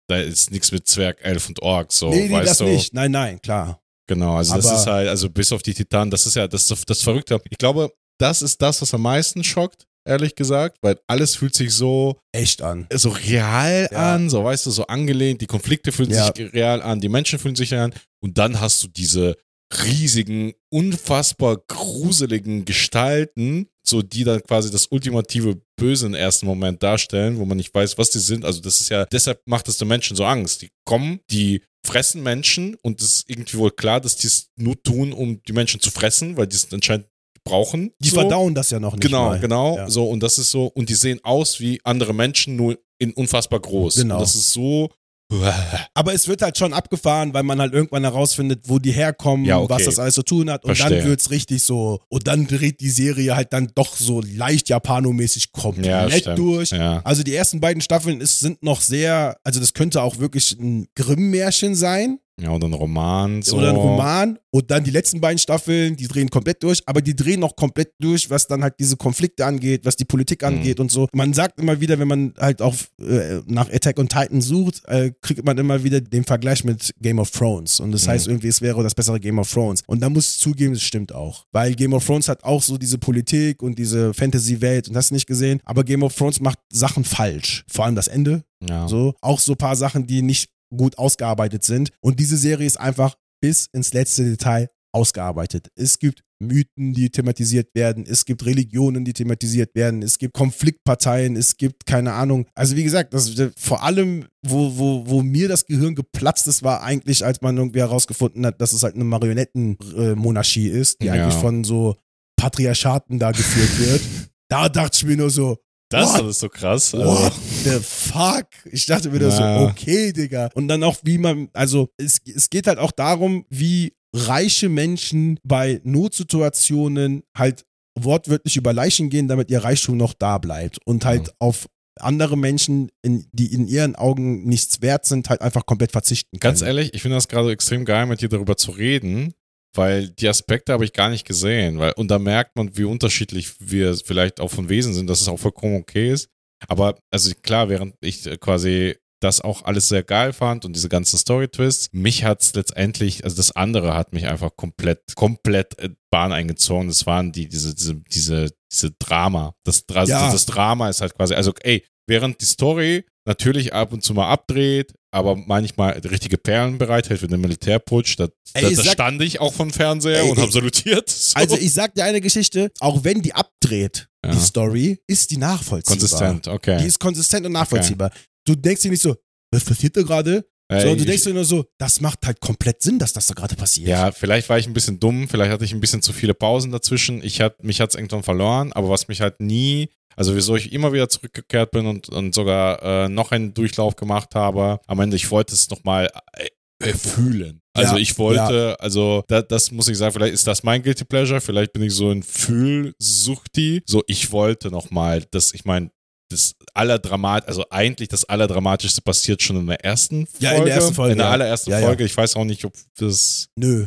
[0.09, 2.65] da ist nichts mit Zwerg, Elf und Ork so, nee, nee, weißt das du?
[2.65, 2.93] nicht.
[2.93, 3.81] Nein, nein, klar.
[4.07, 6.67] Genau, also das Aber- ist halt, also bis auf die Titanen, das ist ja das,
[6.67, 7.41] das Verrückte.
[7.51, 7.91] Ich glaube,
[8.21, 12.61] das ist das, was am meisten schockt, ehrlich gesagt, weil alles fühlt sich so, Echt
[12.63, 12.87] an.
[12.93, 14.15] so real Ja.
[14.15, 16.27] an, so weißt du, so angelehnt, die Konflikte fühlen Ja.
[16.35, 19.37] sich real an, die Menschen fühlen sich real an und dann hast du diese
[19.83, 27.39] riesigen, unfassbar gruseligen Gestalten, so die dann quasi das ultimative Böse im ersten Moment darstellen,
[27.39, 28.45] wo man nicht weiß, was die sind.
[28.45, 30.63] Also das ist ja, deshalb macht es den Menschen so Angst.
[30.63, 34.81] Die kommen, die fressen Menschen und es ist irgendwie wohl klar, dass die es nur
[34.83, 37.07] tun, um die Menschen zu fressen, weil die es anscheinend
[37.45, 37.93] brauchen.
[38.01, 38.17] Die so.
[38.17, 39.03] verdauen das ja noch nicht.
[39.03, 39.41] Genau, mal.
[39.41, 39.77] genau.
[39.77, 39.91] Ja.
[39.91, 43.61] So, und das ist so, und die sehen aus wie andere Menschen, nur in unfassbar
[43.61, 43.97] groß.
[43.97, 44.17] Genau.
[44.17, 44.91] Und das ist so.
[45.95, 49.59] Aber es wird halt schon abgefahren, weil man halt irgendwann herausfindet, wo die herkommen, Ja,
[49.59, 49.73] okay.
[49.75, 50.65] was das alles zu tun hat.
[50.65, 50.99] Und Verstehe.
[51.01, 55.49] dann wird's richtig so, und dann dreht die Serie halt dann doch so leicht japanomäßig
[55.55, 56.39] Ja, komplett stimmt.
[56.39, 56.71] durch.
[56.71, 57.01] Ja.
[57.05, 60.87] Also die ersten beiden Staffeln ist, sind noch sehr, also das könnte auch wirklich ein
[60.95, 63.43] Grimm-Märchen sein Ja, oder ein Roman.
[63.43, 63.59] So.
[63.59, 64.39] oder ein Roman.
[64.51, 67.93] Und dann die letzten beiden Staffeln, die drehen komplett durch, aber die drehen noch komplett
[68.01, 70.49] durch, was dann halt diese Konflikte angeht, was die Politik Mhm.
[70.49, 71.07] angeht und so.
[71.13, 75.13] Man sagt immer wieder, wenn man halt auch äh, nach Attack on Titan sucht, äh,
[75.23, 77.79] kriegt man immer wieder den Vergleich mit Game of Thrones.
[77.81, 78.11] Und das Mhm.
[78.11, 79.83] heißt irgendwie, es wäre das bessere Game of Thrones.
[79.87, 81.45] Und da muss ich zugeben, es stimmt auch.
[81.53, 85.27] Weil Game of Thrones hat auch so diese Politik und diese Fantasy-Welt und hast nicht
[85.27, 85.61] gesehen.
[85.65, 87.65] Aber Game of Thrones macht Sachen falsch.
[87.71, 88.43] Vor allem das Ende.
[88.69, 88.89] Ja.
[88.89, 91.91] So, auch so ein paar Sachen, die nicht gut ausgearbeitet sind.
[92.01, 95.69] Und diese Serie ist einfach bis ins letzte Detail ausgearbeitet.
[95.75, 98.05] Es gibt Mythen, die thematisiert werden.
[98.07, 100.03] Es gibt Religionen, die thematisiert werden.
[100.03, 101.37] Es gibt Konfliktparteien.
[101.37, 102.47] Es gibt keine Ahnung.
[102.55, 106.83] Also wie gesagt, das, vor allem, wo, wo, wo mir das Gehirn geplatzt ist, war
[106.83, 111.15] eigentlich, als man irgendwie herausgefunden hat, dass es halt eine Marionettenmonarchie ist, die Ja.
[111.15, 111.97] eigentlich von so
[112.37, 114.01] Patriarchaten da geführt wird.
[114.51, 115.57] Da dachte ich mir nur so,
[115.95, 116.27] Das What?
[116.31, 116.95] ist so krass.
[116.95, 117.33] Also, What
[117.65, 118.47] the fuck?
[118.73, 119.63] Ich dachte mir das so, Ja.
[119.65, 120.51] okay, Digga.
[120.55, 125.39] Und dann auch, wie man, also es, es geht halt auch darum, wie reiche Menschen
[125.45, 127.65] bei Notsituationen halt
[127.99, 130.79] wortwörtlich über Leichen gehen, damit ihr Reichtum noch da bleibt.
[130.85, 131.33] Und halt Ja.
[131.39, 131.67] auf
[132.01, 136.41] andere Menschen, in, die in ihren Augen nichts wert sind, halt einfach komplett verzichten können.
[136.51, 139.33] Ganz ehrlich, ich finde das gerade extrem geil, mit dir darüber zu reden,
[139.75, 141.79] weil die Aspekte habe ich gar nicht gesehen.
[141.79, 145.29] Weil, und da merkt man, wie unterschiedlich wir vielleicht auch von Wesen sind, dass es
[145.29, 146.29] auch vollkommen okay ist.
[146.69, 150.89] Aber, also klar, während ich äh, quasi das auch alles sehr geil fand und diese
[150.89, 155.91] ganzen Story-Twists, mich hat es letztendlich, also das andere hat mich einfach komplett, komplett äh,
[156.11, 156.89] Bahn eingezogen.
[156.89, 159.55] Das waren die, diese, diese, diese, diese Drama.
[159.65, 160.31] Das, Dra Ja.
[160.31, 164.29] das Drama ist halt quasi, also ey, während die Story natürlich ab und zu mal
[164.29, 169.55] abdreht, aber manchmal richtige Perlen bereithält für den Militärputsch, da, da, da stand ich auch
[169.55, 170.43] vom Fernseher Ey, und ey.
[170.43, 171.09] habe salutiert.
[171.15, 171.35] So.
[171.37, 174.33] Also ich sag dir eine Geschichte, auch wenn die abdreht, Ja.
[174.33, 175.99] die Story, ist die nachvollziehbar.
[175.99, 176.87] Konsistent, Die okay.
[176.87, 178.11] ist konsistent und nachvollziehbar.
[178.47, 179.17] Du denkst dir nicht so,
[179.53, 180.47] was passiert da gerade?
[180.81, 183.57] Sondern du denkst dir nur so, das macht halt komplett Sinn, dass das da gerade
[183.57, 183.89] passiert.
[183.89, 186.73] Ja, vielleicht war ich ein bisschen dumm, vielleicht hatte ich ein bisschen zu viele Pausen
[186.73, 187.23] dazwischen.
[187.23, 190.73] Ich hat, mich hat es irgendwann verloren, aber was mich halt nie, also wieso ich
[190.73, 195.17] immer wieder zurückgekehrt bin und, und sogar äh, noch einen Durchlauf gemacht habe, am Ende,
[195.17, 196.49] ich wollte es nochmal äh,
[196.81, 197.61] äh, fühlen.
[197.77, 201.05] Also Ja, ich wollte, also da, das muss ich sagen, vielleicht ist das mein Guilty
[201.05, 203.83] Pleasure, vielleicht bin ich so ein Fühlsuchti.
[203.87, 205.91] So, ich wollte nochmal, das, ich meine,
[206.35, 210.45] das Allerdramat, also eigentlich das Allerdramatischste passiert schon in der ersten Folge.
[210.45, 211.33] Ja, in der ersten Folge, In der ja.
[211.33, 211.81] allerersten Ja.
[211.81, 212.05] Folge.
[212.05, 213.87] Ich weiß auch nicht, ob das Nö.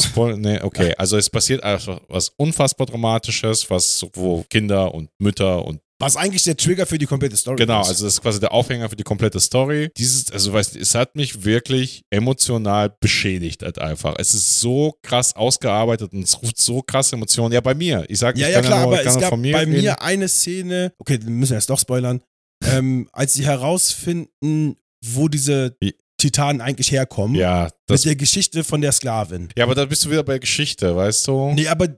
[0.00, 0.94] Spoil nee, okay.
[0.98, 6.42] Also es passiert einfach was unfassbar Dramatisches, was wo Kinder und Mütter und Was eigentlich
[6.42, 7.88] der Trigger für die komplette Story genau, ist.
[7.88, 9.90] also das ist quasi der Aufhänger für die komplette Story.
[9.96, 14.14] Dieses, also weißt du, es hat mich wirklich emotional beschädigt halt einfach.
[14.18, 17.52] Es ist so krass ausgearbeitet und es ruft so krasse Emotionen.
[17.54, 18.04] Ja, bei mir.
[18.08, 19.72] Ich sag, ja, ich ja, klar, nur, aber es gab mir bei reden.
[19.72, 22.20] mir eine Szene, okay, dann müssen wir jetzt doch spoilern,
[22.64, 25.76] ähm, als sie herausfinden, wo diese
[26.18, 29.48] Titanen eigentlich herkommen, Ja, mit das, der Geschichte von der Sklavin.
[29.56, 31.52] ja, aber da bist du wieder bei Geschichte, weißt du?
[31.52, 31.88] Nee, aber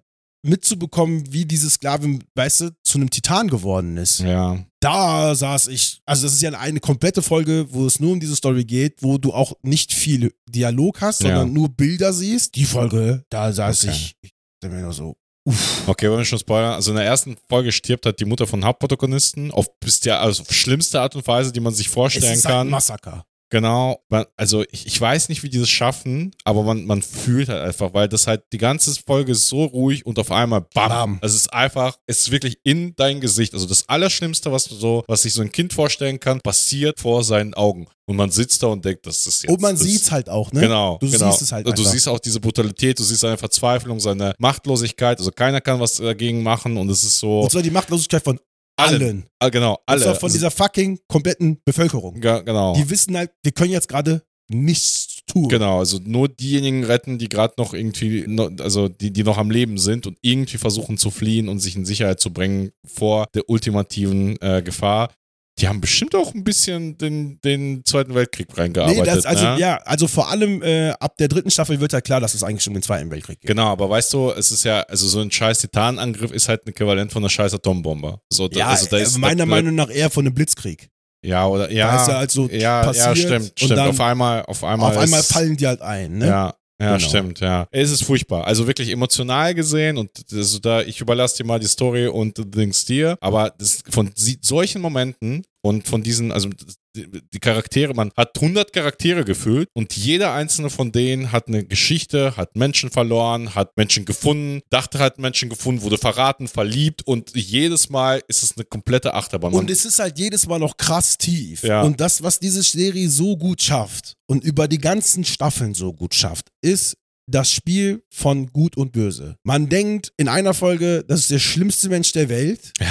[0.43, 4.21] mitzubekommen, wie diese Sklavin, weißt du, zu einem Titan geworden ist.
[4.21, 4.65] Ja.
[4.81, 8.37] Da saß ich, also das ist ja eine komplette Folge, wo es nur um diese
[8.37, 11.29] Story geht, wo du auch nicht viel Dialog hast, Ja.
[11.31, 12.55] sondern nur Bilder siehst.
[12.55, 13.93] Die Folge, da saß Okay.
[13.95, 14.31] ich, ich
[14.61, 15.83] dachte mir nur so, uff.
[15.89, 16.75] Okay, wollen wir schon spoilern?
[16.75, 20.43] Also in der ersten Folge stirbt halt die Mutter von Hauptprotagonisten auf bis ja also
[20.43, 22.69] auf schlimmste Art und Weise, die man sich Es vorstellen ist halt ein kann.
[22.71, 23.25] Massaker.
[23.51, 27.49] Genau, man, also ich, ich weiß nicht, wie die das schaffen, aber man, man fühlt
[27.49, 30.89] halt einfach, weil das halt die ganze Folge ist so ruhig und auf einmal bam.
[30.89, 31.19] Bam.
[31.23, 33.55] Es ist einfach, es ist wirklich in dein Gesicht.
[33.55, 37.25] Also das Allerschlimmste, was du so, was sich so ein Kind vorstellen kann, passiert vor
[37.25, 37.87] seinen Augen.
[38.07, 39.53] Und man sitzt da und denkt, das ist jetzt.
[39.53, 40.63] Und man das, sieht's halt auch, ne?
[40.63, 41.31] Genau, Du genau.
[41.31, 41.93] siehst es halt Und Du einfach.
[41.93, 45.19] siehst auch diese Brutalität, du siehst seine Verzweiflung, seine Machtlosigkeit.
[45.19, 47.43] Also keiner kann was dagegen machen und es ist so.
[47.43, 48.41] Und zwar die Machtlosigkeit von
[48.79, 49.27] allen.
[49.39, 50.03] Ah, genau, alle.
[50.03, 52.21] zwar von Also, dieser fucking kompletten Bevölkerung.
[52.21, 52.75] ga- genau.
[52.75, 55.49] Die wissen halt, wir können jetzt gerade nichts tun.
[55.49, 58.25] Genau, also nur diejenigen retten, die gerade noch irgendwie,
[58.61, 61.85] also die, die noch am Leben sind und irgendwie versuchen zu fliehen und sich in
[61.85, 65.13] Sicherheit zu bringen vor der ultimativen äh, Gefahr.
[65.59, 69.01] Die haben bestimmt auch ein bisschen den, den Zweiten Weltkrieg reingearbeitet.
[69.01, 69.59] Nee, das, also, ne?
[69.59, 72.67] ja, also vor allem äh, ab der dritten Staffel wird ja klar, dass es eigentlich
[72.69, 73.49] um den Zweiten Weltkrieg geht.
[73.49, 76.71] Genau, aber weißt du, es ist ja, also so ein scheiß Titanangriff ist halt ein
[76.71, 78.21] Äquivalent von einer scheiß Atombombe.
[78.33, 80.91] So, da- Ja, also da äh, ist, meiner da, Meinung nach eher von einem Blitzkrieg.
[81.25, 81.91] Ja, oder, ja.
[81.97, 83.71] Da ist ja halt so ja, passiert ja, stimmt, stimmt.
[83.73, 84.93] dann auf einmal, auf einmal.
[84.93, 86.27] Auf einmal ist- fallen die halt ein, ne?
[86.29, 87.09] Ja, ja, Genau.
[87.09, 87.67] stimmt, ja.
[87.71, 88.47] Es ist furchtbar.
[88.47, 92.85] Also wirklich emotional gesehen und also da, ich überlasse dir mal die Story und Dings
[92.85, 96.51] dir, aber das, von solchen Momenten und von diesen, also
[96.97, 102.37] die, Charaktere, man hat 100 Charaktere gefüllt und jeder einzelne von denen hat eine Geschichte,
[102.37, 107.91] hat Menschen verloren, hat Menschen gefunden, dachte hat Menschen gefunden, wurde verraten, verliebt und jedes
[107.91, 109.53] Mal ist es eine komplette Achterbahn.
[109.53, 111.63] Und es ist halt jedes Mal noch krass tief.
[111.63, 111.83] Ja.
[111.83, 116.15] Und das, was diese Serie so gut schafft und über die ganzen Staffeln so gut
[116.15, 116.97] schafft, ist
[117.29, 119.37] das Spiel von Gut und Böse.
[119.45, 122.73] Man denkt in einer Folge, das ist der schlimmste Mensch der Welt.
[122.81, 122.87] Ja.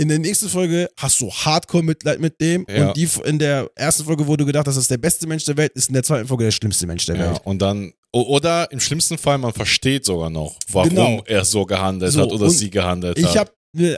[0.00, 2.64] In der nächsten Folge hast du Hardcore-Mitleid mit dem.
[2.70, 2.88] Ja.
[2.88, 5.44] Und die in der ersten Folge, wo du gedacht hast, das ist der beste Mensch
[5.44, 7.42] der Welt, ist in der zweiten Folge der schlimmste Mensch der ja, Welt.
[7.44, 11.22] und dann, oder im schlimmsten Fall, man versteht sogar noch, warum Genau.
[11.26, 13.36] er so gehandelt So, hat oder sie gehandelt Ich hat.
[13.36, 13.50] habe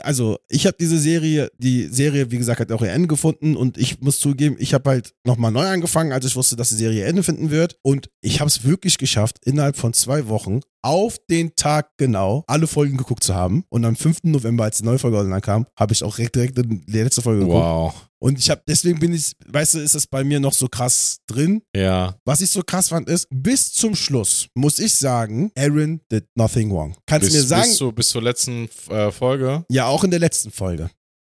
[0.03, 3.77] also ich habe diese Serie, die Serie, wie gesagt, hat auch ihr Ende gefunden und
[3.77, 6.99] ich muss zugeben, ich habe halt nochmal neu angefangen, als ich wusste, dass die Serie
[6.99, 11.17] ihr Ende finden wird und ich habe es wirklich geschafft, innerhalb von zwei Wochen auf
[11.29, 13.63] den Tag genau alle Folgen geguckt zu haben.
[13.69, 14.19] Und am 5.
[14.23, 17.41] November, als die neue Folge online kam, habe ich auch direkt, direkt die letzte Folge
[17.41, 17.63] geguckt.
[17.63, 18.09] Wow.
[18.19, 21.17] Und ich habe, deswegen bin ich, weißt du, ist das bei mir noch so krass
[21.27, 21.61] drin.
[21.75, 22.15] Ja.
[22.23, 26.71] Was ich so krass fand, ist, bis zum Schluss muss ich sagen, Aaron did nothing
[26.71, 26.95] wrong.
[27.05, 29.65] Kannst Bis, du mir sagen, bis, zu, bis zur letzten äh, Folge.
[29.69, 30.89] ja, auch in der letzten Folge.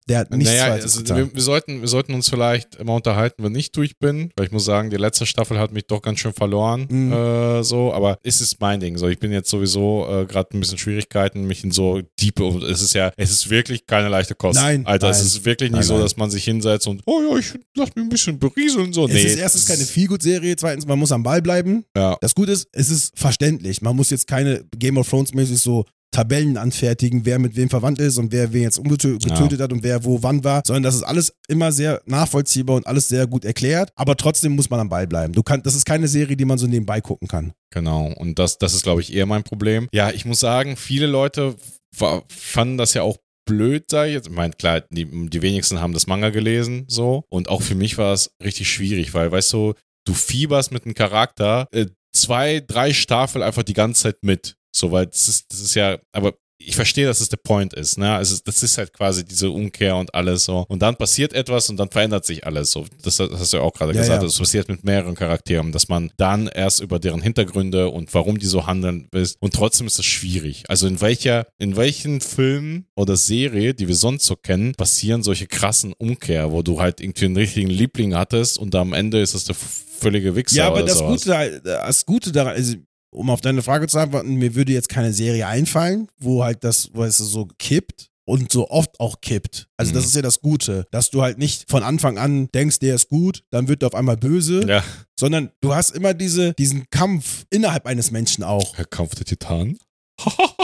[0.08, 3.54] Der hat nichts naja, also wir, wir, sollten, wir sollten uns vielleicht immer unterhalten, wenn
[3.54, 6.32] ich durch bin, weil ich muss sagen, die letzte Staffel hat mich doch ganz schön
[6.32, 6.86] verloren.
[6.88, 7.12] Mhm.
[7.12, 8.96] Äh, so, aber es ist mein Ding.
[8.98, 12.40] So, ich bin jetzt sowieso äh, gerade ein bisschen Schwierigkeiten, mich in so deep.
[12.40, 14.58] Und es ist ja, es ist wirklich keine leichte Kost.
[14.58, 15.26] Nein, Alter, es nein.
[15.26, 18.04] ist wirklich nicht Nein, so, dass man sich hinsetzt und, oh ja, ich lass mich
[18.04, 18.92] ein bisschen berieseln.
[18.92, 19.22] So, es nee.
[19.22, 21.84] ist erstens keine Feelgood-Serie, zweitens, man muss am Ball bleiben.
[21.96, 22.16] Ja.
[22.20, 23.82] Das Gute ist, es ist verständlich.
[23.82, 28.18] Man muss jetzt keine Game of Thrones-mäßig so Tabellen anfertigen, wer mit wem verwandt ist
[28.18, 31.02] und wer wen jetzt umgetötet getötet hat und wer wo wann war, sondern das ist
[31.04, 35.06] alles immer sehr nachvollziehbar und alles sehr gut erklärt, aber trotzdem muss man am Ball
[35.06, 35.32] bleiben.
[35.32, 37.52] Du kannst, das ist keine Serie, die man so nebenbei gucken kann.
[37.72, 39.88] Genau, und das, das ist, glaube ich, eher mein Problem.
[39.92, 41.54] Ja, ich muss sagen, viele Leute
[41.94, 43.16] fa- fanden das ja auch
[43.48, 44.26] blöd, sag ich jetzt.
[44.28, 47.24] Ich meine, klar, die, die wenigsten haben das Manga gelesen, so.
[47.30, 49.74] Und auch für mich war es richtig schwierig, weil, weißt du,
[50.06, 54.56] du fieberst mit einem Charakter äh, zwei, drei Staffeln einfach die ganze Zeit mit.
[54.72, 57.96] So, weil das ist, das ist ja, aber ich verstehe, dass es der Point ist,
[57.96, 58.14] ne?
[58.14, 60.66] Also das ist halt quasi diese Umkehr und alles so.
[60.68, 62.70] Und dann passiert etwas und dann verändert sich alles.
[62.70, 64.20] So, das, das hast du ja auch gerade Ja, gesagt.
[64.22, 64.26] ja.
[64.28, 68.44] Das passiert mit mehreren Charakteren, dass man dann erst über deren Hintergründe und warum die
[68.46, 69.38] so handeln ist.
[69.40, 70.64] Und trotzdem ist es schwierig.
[70.68, 75.46] Also in welcher, in welchen Film oder Serie, die wir sonst so kennen, passieren solche
[75.46, 79.44] krassen Umkehr, wo du halt irgendwie einen richtigen Liebling hattest und am Ende ist es
[79.44, 81.24] der völlige Wichser Ja, aber das sowas.
[81.24, 82.74] Gute, das Gute daran, also,
[83.10, 86.90] um auf deine Frage zu antworten, mir würde jetzt keine Serie einfallen, wo halt das,
[86.94, 89.68] weißt du, so kippt und so oft auch kippt.
[89.76, 90.08] Also das Mhm.
[90.08, 93.42] ist ja das Gute, dass du halt nicht von Anfang an denkst, der ist gut,
[93.50, 94.84] dann wird er auf einmal böse, Ja,
[95.18, 98.76] sondern du hast immer diese, diesen Kampf innerhalb eines Menschen auch.
[98.76, 99.78] Herr Kampf der Titanen.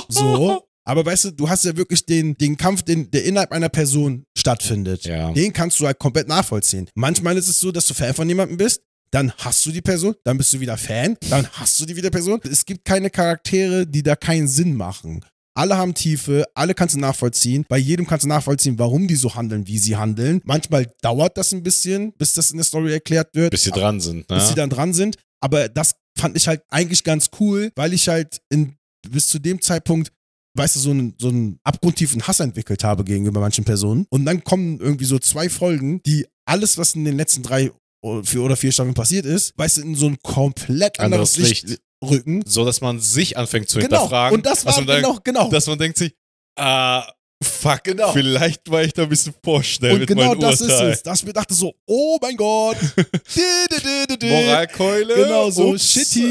[0.08, 0.62] So.
[0.84, 4.24] Aber weißt du, du hast ja wirklich den, den Kampf, den, der innerhalb einer Person
[4.38, 5.04] stattfindet.
[5.04, 5.32] Ja.
[5.32, 6.88] Den kannst du halt komplett nachvollziehen.
[6.94, 10.14] Manchmal ist es so, dass du Fan von jemandem bist, dann hast du die Person,
[10.24, 12.40] dann bist du wieder Fan, dann hast du die wieder Person.
[12.50, 15.24] Es gibt keine Charaktere, die da keinen Sinn machen.
[15.56, 17.64] Alle haben Tiefe, alle kannst du nachvollziehen.
[17.66, 20.42] Bei jedem kannst du nachvollziehen, warum die so handeln, wie sie handeln.
[20.44, 23.52] Manchmal dauert das ein bisschen, bis das in der Story erklärt wird.
[23.52, 24.36] Bis sie dran sind, ne?
[24.36, 25.16] bis sie dann dran sind.
[25.40, 28.76] Aber das fand ich halt eigentlich ganz cool, weil ich halt in,
[29.08, 30.12] bis zu dem Zeitpunkt,
[30.58, 34.06] weißt du, so einen, so einen abgrundtiefen Hass entwickelt habe gegenüber manchen Personen.
[34.10, 37.70] Und dann kommen irgendwie so zwei Folgen, die alles, was in den letzten drei
[38.24, 41.68] vier oder vier Staffeln passiert ist, weißt du, in so ein komplett anderes, Anderes Licht,
[41.68, 41.80] Licht.
[42.04, 42.42] rücken.
[42.46, 43.96] so dass man sich anfängt zu Genau.
[44.02, 44.36] hinterfragen.
[44.38, 45.48] Und das war dass man dann- genau, genau.
[45.50, 46.14] dass man denkt sich,
[46.58, 47.06] ah,
[47.42, 48.12] fuck, Genau.
[48.12, 50.90] vielleicht war ich da ein bisschen vorschnell Und mit genau meinem das Urteil.
[50.90, 51.02] ist es.
[51.02, 52.76] Dass ich mir dachte so, oh mein Gott.
[54.22, 55.14] Moralkeule.
[55.14, 56.24] Genau, so ups, shitty.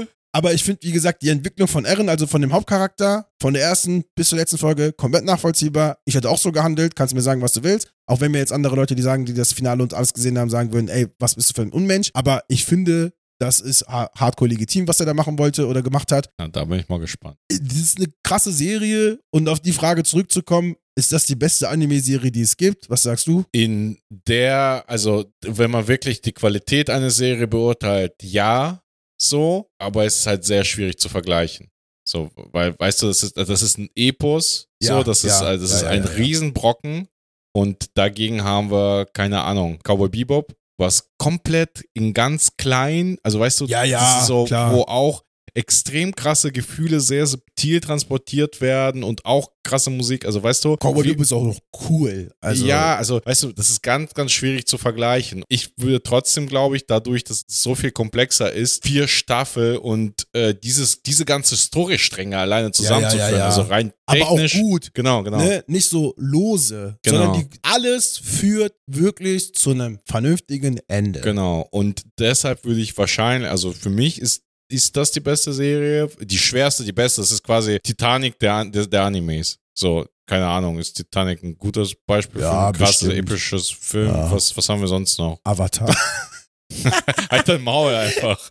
[0.00, 3.54] Äh, Aber ich finde, wie gesagt, die Entwicklung von Eren, also von dem Hauptcharakter, von
[3.54, 5.98] der ersten bis zur letzten Folge, komplett nachvollziehbar.
[6.06, 7.92] Ich hätte auch so gehandelt, kannst mir sagen, was du willst.
[8.06, 10.50] Auch wenn mir jetzt andere Leute, die sagen, die das Finale und alles gesehen haben,
[10.50, 12.10] sagen würden, ey, was bist du für ein Unmensch?
[12.14, 16.10] Aber ich finde, das ist ha- hardcore legitim, was er da machen wollte oder gemacht
[16.10, 16.30] hat.
[16.38, 17.36] na, da bin ich mal gespannt.
[17.48, 22.30] Das ist eine krasse Serie und auf die Frage zurückzukommen, ist das die beste Anime-Serie,
[22.30, 22.88] die es gibt?
[22.90, 23.44] Was sagst du?
[23.50, 28.80] In der, also, wenn man wirklich die Qualität einer Serie beurteilt, ja,
[29.20, 31.70] so, aber es ist halt sehr schwierig zu vergleichen.
[32.06, 35.56] So, weil, weißt du, das ist, das ist ein Epos, Ja, so, das ist, ja,
[35.56, 36.04] das ja, ist ein.
[36.04, 37.08] Riesenbrocken
[37.56, 43.60] und dagegen haben wir, keine Ahnung, Cowboy Bebop, was komplett in ganz klein, also weißt
[43.60, 44.72] du, Ja, ja, das ist so, klar.
[44.74, 50.64] wo auch extrem krasse Gefühle sehr subtil transportiert werden und auch krasse Musik, also weißt
[50.64, 52.30] du, Cowboy Bebop ist auch noch cool.
[52.40, 55.44] Also, ja, also weißt du, das ist ganz, ganz schwierig zu vergleichen.
[55.48, 60.26] Ich würde trotzdem, glaube ich, dadurch, dass es so viel komplexer ist, vier Staffel und
[60.32, 63.46] äh, dieses, diese ganze Storystränge alleine zusammenzuführen, ja, ja.
[63.46, 64.60] also rein aber auch technisch.
[64.60, 64.90] gut.
[64.92, 65.38] Genau, genau.
[65.38, 65.64] Ne?
[65.66, 67.18] Nicht so lose, Genau.
[67.24, 71.20] sondern die, alles führt wirklich zu einem vernünftigen Ende.
[71.20, 71.66] Genau.
[71.70, 76.08] Und deshalb würde ich wahrscheinlich, also für mich ist ist das die beste Serie?
[76.20, 77.20] Die schwerste, die beste.
[77.20, 79.58] Das ist quasi Titanic der, der, der Animes.
[79.74, 84.08] So, keine Ahnung, ist Titanic ein gutes Beispiel Ja, für ein krasses, episches Film?
[84.08, 84.30] Ja.
[84.30, 85.38] Was, was haben wir sonst noch?
[85.44, 85.94] Avatar.
[87.30, 88.50] halt dein Maul einfach.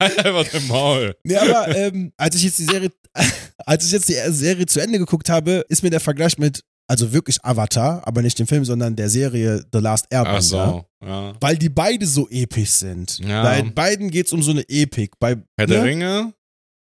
[0.00, 1.16] halt einfach dein Maul.
[1.24, 2.92] nee, aber ähm, als ich jetzt die Serie,
[3.58, 7.12] als ich jetzt die Serie zu Ende geguckt habe, ist mir der Vergleich mit, also
[7.12, 10.38] wirklich Avatar, aber nicht dem Film, sondern der Serie The Last Airbender.
[10.38, 11.32] Ach so, ja.
[11.40, 13.18] Weil die beide so episch sind.
[13.18, 13.42] Ja.
[13.42, 15.18] Bei beiden geht es um so eine Epik.
[15.18, 15.66] Bei, Herr ne?
[15.66, 16.34] der Ringe?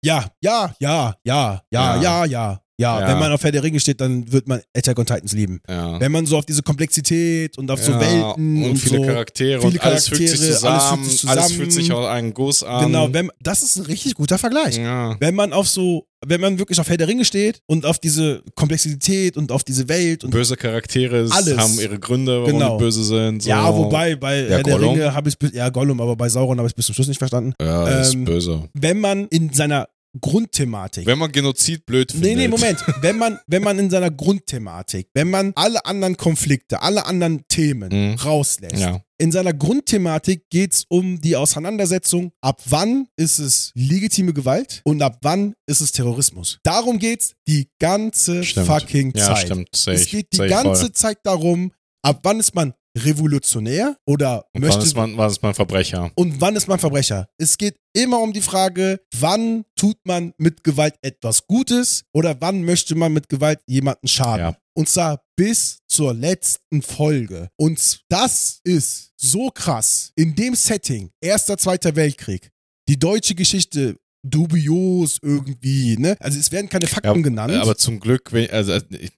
[0.05, 2.03] Ja, ja, ja, ja, ja, Ja.
[2.03, 3.09] ja, ja, Ja, Ja.
[3.09, 5.61] wenn man auf Herr der Ringe steht, dann wird man Attack on Titans lieben.
[5.68, 6.01] Ja.
[6.01, 9.05] Wenn man so auf diese Komplexität und auf so Ja, Welten und, und viele so,
[9.07, 12.62] Charaktere viele und alles fügt sich Charaktere, zusammen, alles fühlt sich sich, aus einem Guss
[12.64, 12.87] an.
[12.87, 14.76] Genau, wenn, das ist ein richtig guter Vergleich.
[14.78, 18.43] Wenn man auf so, wenn man wirklich auf Herr der Ringe steht und auf diese
[18.55, 21.57] Komplexität und auf diese Welt und Böse Charaktere Alles.
[21.59, 22.76] haben ihre Gründe, warum Genau.
[22.78, 23.43] die böse sind.
[23.43, 23.49] So.
[23.51, 24.80] ja, wobei bei Herr der.
[24.80, 27.55] Ringe habe ich ja Gollum, aber bei Sauron habe ich bis zum Schluss nicht verstanden.
[27.61, 28.68] Ja, das ist ähm, böse.
[28.74, 29.89] Wenn man in seiner
[30.20, 32.30] Grundthematik Wenn man Genozid blöd findet.
[32.30, 32.78] Nee, nee, Moment.
[33.00, 37.88] Wenn man, wenn man in seiner Grundthematik, wenn man alle anderen Konflikte, alle anderen Themen
[38.12, 38.14] Mhm.
[38.16, 39.00] rauslässt, Ja.
[39.18, 45.00] in seiner Grundthematik geht es um die Auseinandersetzung, ab wann ist es legitime Gewalt und
[45.02, 46.58] ab wann ist es Terrorismus.
[46.62, 48.66] Darum geht's die ganze Stimmt.
[48.66, 49.46] fucking Ja, Zeit.
[49.46, 49.68] stimmt.
[49.74, 50.92] Sehe Es ich, geht die ganze voll.
[50.92, 55.43] Zeit darum, ab wann ist man revolutionär oder Und möchte wann ist man, wann ist
[55.43, 56.11] man Verbrecher?
[56.14, 57.28] und wann ist man Verbrecher?
[57.38, 62.64] Es geht immer um die Frage, wann tut man mit Gewalt etwas Gutes oder wann
[62.64, 64.40] möchte man mit Gewalt jemanden schaden?
[64.47, 64.57] Ja.
[64.74, 67.49] Und zwar bis zur letzten Folge.
[67.59, 70.12] Und das ist so krass.
[70.16, 72.51] In dem Setting, Erster, Zweiter Weltkrieg,
[72.88, 76.16] die deutsche Geschichte dubios irgendwie, ne?
[76.20, 77.55] Also es werden keine Fakten Ja, genannt.
[77.55, 79.12] Aber zum Glück, wenn- also ich-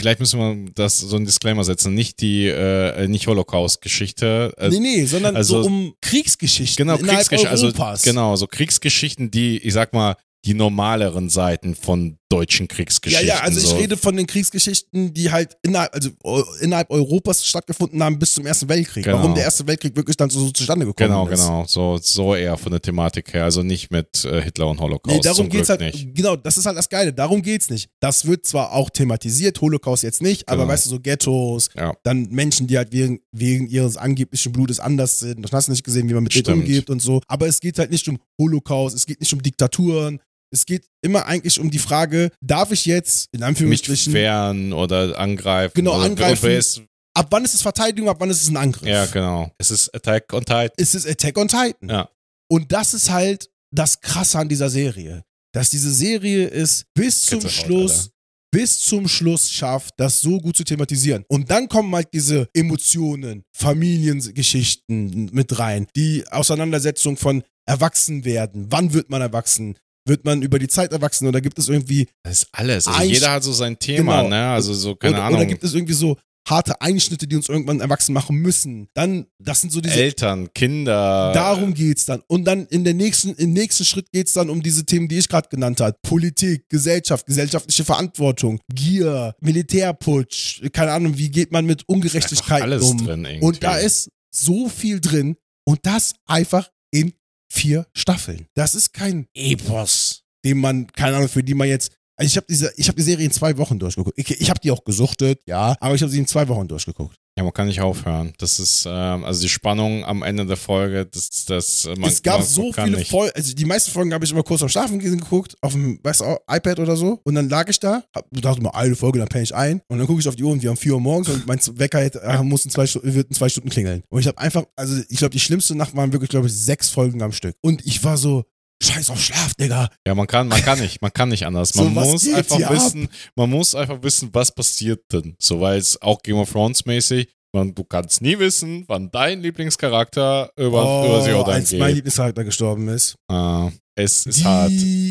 [0.00, 4.54] vielleicht müssen wir das so ein Disclaimer setzen, nicht die äh, nicht Holocaust-Geschichte.
[4.56, 7.72] Äh, nee, nee, sondern also- so um Kriegsgeschichten genau, Kriegsgeschichten, also
[8.02, 13.26] genau, so Kriegsgeschichten, die, ich sag mal, die normaleren Seiten von deutschen Ja, Kriegsgeschichten.
[13.26, 13.76] ja, also ich so.
[13.76, 18.46] rede von den Kriegsgeschichten, die halt innerhalb, also äh, innerhalb Europas stattgefunden haben bis zum
[18.46, 19.04] Ersten Weltkrieg.
[19.04, 19.18] Genau.
[19.18, 21.40] Warum der Erste Weltkrieg wirklich dann so, so zustande gekommen Genau, ist.
[21.40, 25.16] genau, so, so eher von der Thematik her, also nicht mit äh, Hitler und Holocaust.
[25.16, 26.14] Nee, darum geht's Glück halt, nicht.
[26.14, 27.90] genau, das ist halt das Geile, darum geht's nicht.
[28.00, 30.72] Das wird zwar auch thematisiert, Holocaust jetzt nicht, aber Genau.
[30.72, 31.92] weißt du, so Ghettos, Ja.
[32.04, 35.84] dann Menschen, die halt wegen, wegen ihres angeblichen Blutes anders sind, das hast du nicht
[35.84, 37.20] gesehen, wie man mit denen umgeht und so.
[37.26, 40.20] Aber es geht halt nicht um Holocaust, es geht nicht um Diktaturen,
[40.52, 45.18] es geht immer eigentlich um die Frage, darf ich jetzt, in Mich Anführungsstrichen, wehren oder
[45.18, 45.72] angreifen.
[45.74, 46.50] Genau, oder, angreifen.
[46.50, 46.82] Ist,
[47.14, 48.88] ab wann ist es Verteidigung, ab wann ist es ein Angriff?
[48.88, 49.50] ja, genau.
[49.58, 50.70] Es ist Attack on Titan.
[50.76, 51.88] ist es Attack on Titan.
[51.88, 52.08] Ja.
[52.50, 55.24] Und das ist halt das Krasse an dieser Serie.
[55.52, 58.12] Dass diese Serie es bis zum Gänsehaut, Schluss, Alter.
[58.52, 61.24] bis zum Schluss schafft, das so gut zu thematisieren.
[61.28, 68.66] Und dann kommen halt diese Emotionen, Familiengeschichten mit rein, die Auseinandersetzung von Erwachsenwerden.
[68.70, 69.76] Wann wird man erwachsen?
[70.06, 72.86] Wird man über die Zeit erwachsen oder gibt es irgendwie Das ist alles.
[72.86, 74.28] Also Einst- jeder hat so sein Thema, Genau.
[74.30, 74.48] ne?
[74.50, 75.38] Also so, keine oder, Ahnung.
[75.40, 76.16] oder gibt es irgendwie so
[76.48, 78.88] harte Einschnitte, die uns irgendwann erwachsen machen müssen?
[78.94, 81.32] Dann, das sind so diese Eltern, Kinder.
[81.34, 82.22] Darum geht's dann.
[82.28, 85.28] Und dann in der nächsten, im nächsten Schritt geht's dann um diese Themen, die ich
[85.28, 85.96] gerade genannt habe.
[86.02, 93.04] Politik, Gesellschaft, gesellschaftliche Verantwortung, Gier, Militärputsch, keine Ahnung, wie geht man mit Ungerechtigkeit alles um.
[93.04, 93.46] drin irgendwie.
[93.46, 95.36] Und da ist so viel drin
[95.66, 97.12] und das einfach in
[97.50, 98.46] vier Staffeln.
[98.54, 101.92] Das ist kein Epos, den man, keine Ahnung, für die man jetzt.
[102.16, 104.18] Also ich habe diese, ich habe die Serie in zwei Wochen durchgeguckt.
[104.18, 107.16] Ich, ich habe die auch gesuchtet, ja, aber ich habe sie in zwei Wochen durchgeguckt.
[107.40, 108.34] Ja, man kann nicht aufhören.
[108.36, 112.22] Das ist, ähm, also die Spannung am Ende der Folge, das, das, äh, man, es
[112.22, 113.02] gab man so kann viele.
[113.02, 116.20] Folgen, also die meisten Folgen habe ich immer kurz am Schlafen geguckt, auf dem, weißt
[116.20, 117.18] du, iPad oder so.
[117.24, 119.80] Und dann lag ich da, hab, dachte mal, eine Folge, dann penne ich ein.
[119.88, 121.58] Und dann gucke ich auf die Uhr und wir haben 4 Uhr morgens und mein
[121.78, 124.02] Wecker hätte, äh, muss in zwei, wird in zwei Stunden klingeln.
[124.10, 126.90] Und ich habe einfach, also ich glaube, die schlimmste Nacht waren wirklich, glaube ich, sechs
[126.90, 127.56] Folgen am Stück.
[127.62, 128.44] Und ich war so,
[128.82, 129.88] scheiß auf Schlaf, Digga.
[130.06, 131.70] Ja, man kann, man kann nicht, man kann nicht anders.
[131.70, 135.36] So, Man was muss einfach wissen, man muss einfach wissen, was passiert denn.
[135.38, 139.40] So, weil es auch Game of Thrones mäßig, man, du kannst nie wissen, wann dein
[139.42, 141.94] Lieblingscharakter über, über sie oder Oh, als mein geht.
[141.96, 143.16] Lieblingscharakter gestorben ist.
[143.28, 143.70] Ah,
[144.02, 144.70] es ist hart.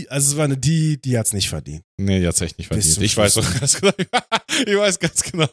[0.09, 1.83] Also es war eine die, die hat's nicht verdient.
[1.97, 2.97] Nee, die hat's echt nicht verdient.
[3.01, 3.91] Ich weiß auch ganz genau.
[4.65, 5.47] ich weiß ganz genau,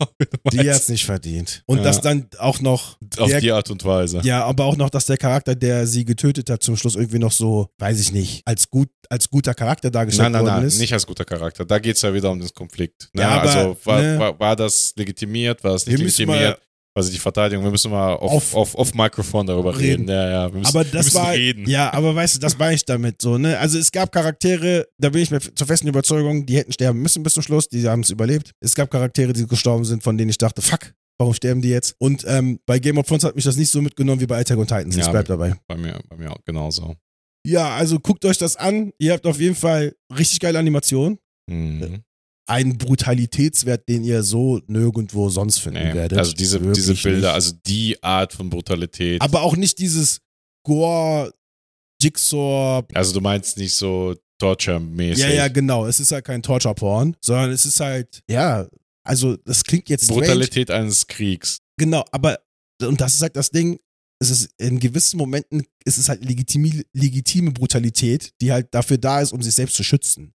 [0.53, 0.72] Die meinst.
[0.74, 1.62] hat's nicht verdient.
[1.66, 1.84] Und Ja.
[1.84, 4.20] das dann auch noch Auf der die Art und Weise.
[4.22, 7.32] Ja, aber auch noch, dass der Charakter, der sie getötet hat, zum Schluss irgendwie noch
[7.32, 10.78] so, weiß ich nicht, als gut, als guter Charakter dargestellt Nein, nein, worden nein, ist.
[10.78, 11.64] nicht als guter Charakter.
[11.64, 13.09] Da geht's ja wieder um den Konflikt.
[13.12, 13.22] Ne?
[13.22, 14.18] Ja, aber, also war, ne.
[14.18, 16.61] war, war das legitimiert, war das nicht legitimiert?
[16.97, 20.03] Also die Verteidigung, wir müssen mal auf, Auf- auf, auf, Mikrofon darüber reden.
[20.03, 20.09] Reden.
[20.09, 21.68] Ja, ja, wir müssen, aber das war, reden.
[21.68, 23.59] ja, aber weißt du, das war ich damit so, ne?
[23.59, 27.22] Also es gab Charaktere, da bin ich mir zur festen Überzeugung, die hätten sterben müssen
[27.22, 28.53] bis zum Schluss, die haben es überlebt.
[28.61, 31.94] Es gab Charaktere, die gestorben sind, von denen ich dachte, fuck, warum sterben die jetzt?
[31.99, 34.57] Und ähm, bei Game of Thrones hat mich das nicht so mitgenommen wie bei Attack
[34.57, 34.97] on Titans.
[34.97, 35.55] Ich Ja, bleib dabei.
[35.68, 36.97] Bei mir, bei mir auch genauso.
[37.47, 38.90] Ja, also guckt euch das an.
[38.99, 41.18] Ihr habt auf jeden Fall richtig geile Animation.
[41.49, 42.01] Mhm.
[42.49, 46.18] Einen Brutalitätswert, den ihr so nirgendwo sonst finden Nee, werdet.
[46.18, 47.34] also diese, diese Bilder, nicht.
[47.34, 49.20] also die Art von Brutalität.
[49.20, 50.20] Aber auch nicht dieses
[50.64, 51.32] Gore,
[52.01, 52.84] Jigsaw.
[52.94, 55.24] also du meinst nicht so Torture-mäßig.
[55.24, 55.86] Ja, ja, genau.
[55.86, 58.68] Es ist halt kein Torture-Porn, sondern es ist halt, ja,
[59.05, 60.20] also das klingt jetzt strange.
[60.20, 61.59] Brutalität eines Kriegs.
[61.78, 62.38] Genau, aber,
[62.82, 63.78] und das ist halt das Ding,
[64.20, 69.20] es ist in gewissen Momenten ist es halt legitime, legitime Brutalität, die halt dafür da
[69.20, 70.32] ist, um sich selbst zu schützen.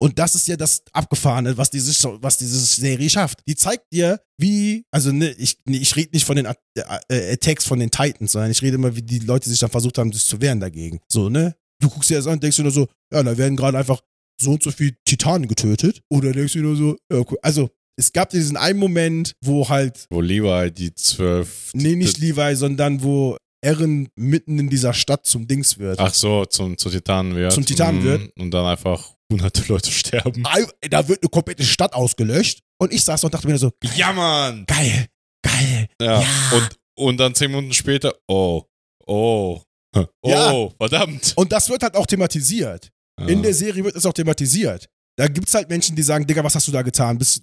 [0.00, 1.92] Und das ist ja das Abgefahrene, was diese,
[2.22, 3.40] was diese Serie schafft.
[3.48, 7.32] Die zeigt dir, wie, also ne, ich, nee, ich rede nicht von den At äh,
[7.32, 10.12] Attacks von den Titans, sondern ich rede immer, wie die Leute sich dann versucht haben,
[10.12, 11.00] sich zu wehren dagegen.
[11.08, 11.56] So, ne?
[11.80, 14.00] Du guckst dir das an und denkst dir nur so, ja, da werden gerade einfach
[14.40, 16.02] so und so viele Titanen getötet.
[16.10, 17.38] Oder denkst du dir nur so, ja, cool.
[17.42, 20.06] Also, es gab diesen einen Moment, wo halt.
[20.10, 21.70] Wo Levi die zwölf.
[21.74, 25.98] Nee, nicht Levi, sondern wo Eren mitten in dieser Stadt zum Dings wird.
[25.98, 27.52] Ach so, zum, zum Titanen wird.
[27.52, 28.04] Zum Titanen Mhm.
[28.04, 28.38] wird.
[28.38, 30.44] Und dann einfach hunderte Leute sterben.
[30.90, 32.60] Da wird eine komplette Stadt ausgelöscht.
[32.80, 34.64] Und ich saß und dachte mir so, Ja, Mann!
[34.66, 35.06] geil,
[35.42, 35.88] geil.
[36.00, 36.20] Ja.
[36.22, 36.26] Ja.
[36.52, 38.62] Und, und dann zehn Minuten später, oh,
[39.06, 39.60] oh,
[39.96, 40.68] oh, Ja.
[40.78, 41.32] verdammt.
[41.36, 42.90] Und das wird halt auch thematisiert.
[43.26, 43.42] In Ja.
[43.42, 44.86] der Serie wird es auch thematisiert.
[45.18, 47.18] Da gibt's halt Menschen, die sagen, Digga, was hast du da getan?
[47.18, 47.42] Bis, w-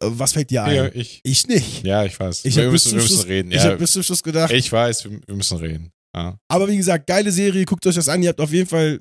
[0.00, 0.74] was fällt dir ein?
[0.76, 1.84] ja, ich, Ich nicht.
[1.84, 2.44] ja, ich weiß.
[2.44, 3.50] Ich wir, habe müssen, wir müssen Schluss- reden.
[3.50, 4.52] ich Ja, hab bis zum Schluss gedacht.
[4.52, 5.90] ich weiß, wir, müssen reden.
[6.14, 8.22] Ja, Aber wie gesagt, geile Serie, guckt euch das an.
[8.22, 9.00] Ihr habt auf jeden Fall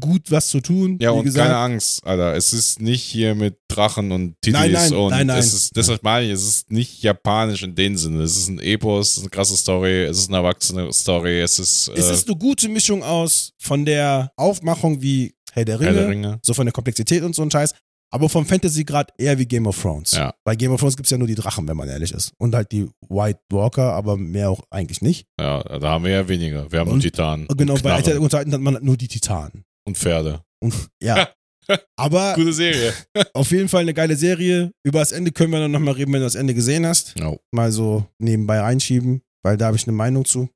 [0.00, 0.98] gut was zu tun.
[1.00, 1.46] ja und gesagt.
[1.46, 2.34] keine Angst, Alter.
[2.34, 5.38] Es ist nicht hier mit Drachen und Titis Nein, nein, und nein, nein.
[5.38, 8.22] es ist, deshalb meine ich, es ist nicht japanisch in dem Sinne.
[8.24, 11.60] Es ist ein Epos, es ist eine krasse Story, es ist eine erwachsene Story, es
[11.60, 15.90] ist, Es äh, ist eine gute Mischung aus von der Aufmachung wie Herr der Ringe,
[15.92, 16.38] Herr der Ringe.
[16.44, 17.72] so von der Komplexität und so ein Scheiß,
[18.12, 20.12] aber vom Fantasy-Grad eher wie Game of Thrones.
[20.12, 20.34] Ja.
[20.44, 22.32] Bei Game of Thrones gibt's ja nur die Drachen, wenn man ehrlich ist.
[22.38, 25.26] Und halt die White Walker, aber mehr auch eigentlich nicht.
[25.40, 26.70] Ja, da haben wir ja weniger.
[26.70, 27.46] Wir haben Und- nur Titanen.
[27.56, 29.64] Genau, und bei on Titan hat man halt nur die Titanen.
[29.86, 30.42] und Pferde.
[30.62, 31.28] Und ja.
[31.96, 32.92] aber Gute Serie.
[33.34, 34.70] auf jeden Fall eine geile Serie.
[34.84, 37.16] Über das Ende können wir dann nochmal reden, wenn du das Ende gesehen hast.
[37.18, 37.38] No.
[37.52, 40.48] Mal so nebenbei reinschieben, weil da habe ich eine Meinung zu.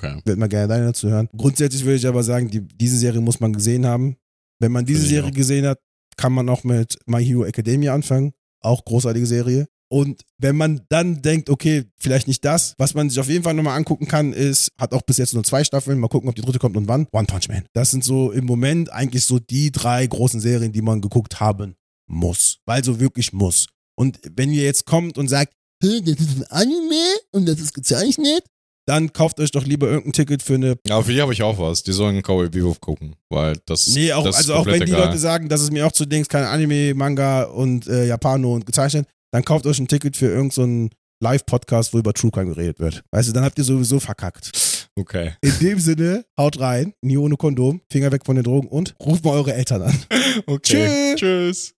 [0.00, 0.20] Okay.
[0.24, 1.28] Würde mal gerne deine dazu hören.
[1.36, 4.16] Grundsätzlich würde ich aber sagen, die, diese Serie muss man gesehen haben.
[4.60, 5.78] Wenn man diese Serie gesehen hat,
[6.18, 8.32] kann man auch mit My Hero Academia anfangen.
[8.60, 9.66] Auch großartige Serie.
[9.90, 13.54] Und wenn man dann denkt, okay, vielleicht nicht das, was man sich auf jeden Fall
[13.54, 16.42] nochmal angucken kann, ist, hat auch bis jetzt nur zwei Staffeln, mal gucken, ob die
[16.42, 17.06] dritte kommt und wann.
[17.12, 17.64] One Punch Man.
[17.72, 21.74] Das sind so im Moment eigentlich so die drei großen Serien, die man geguckt haben
[22.06, 22.58] muss.
[22.66, 23.66] Weil so wirklich muss.
[23.96, 27.72] Und wenn ihr jetzt kommt und sagt, "Hä, das ist ein Anime und das ist
[27.72, 28.44] gezeichnet,
[28.88, 31.58] dann kauft euch doch lieber irgendein Ticket für eine Ja, für die habe ich auch
[31.58, 31.82] was.
[31.82, 34.88] Die sollen Cowboy Bebop gucken, weil das Nee, auch, das ist also auch wenn komplett
[34.88, 35.06] die egal.
[35.08, 38.64] Leute sagen, dass es mir auch zu Dings kein Anime, Manga und äh, Japano und
[38.64, 40.88] gezeichnet, dann kauft euch ein Ticket für irgendeinen
[41.20, 43.02] Live-Podcast, wo über True Crime geredet wird.
[43.10, 44.50] Weißt du, dann habt ihr sowieso verkackt.
[44.98, 45.32] Okay.
[45.42, 49.24] In dem Sinne, haut rein, nie ohne Kondom, Finger weg von den Drogen und ruft
[49.24, 49.94] mal eure Eltern an.
[50.46, 51.14] Okay.
[51.14, 51.16] Tschö.
[51.16, 51.74] Tschüss.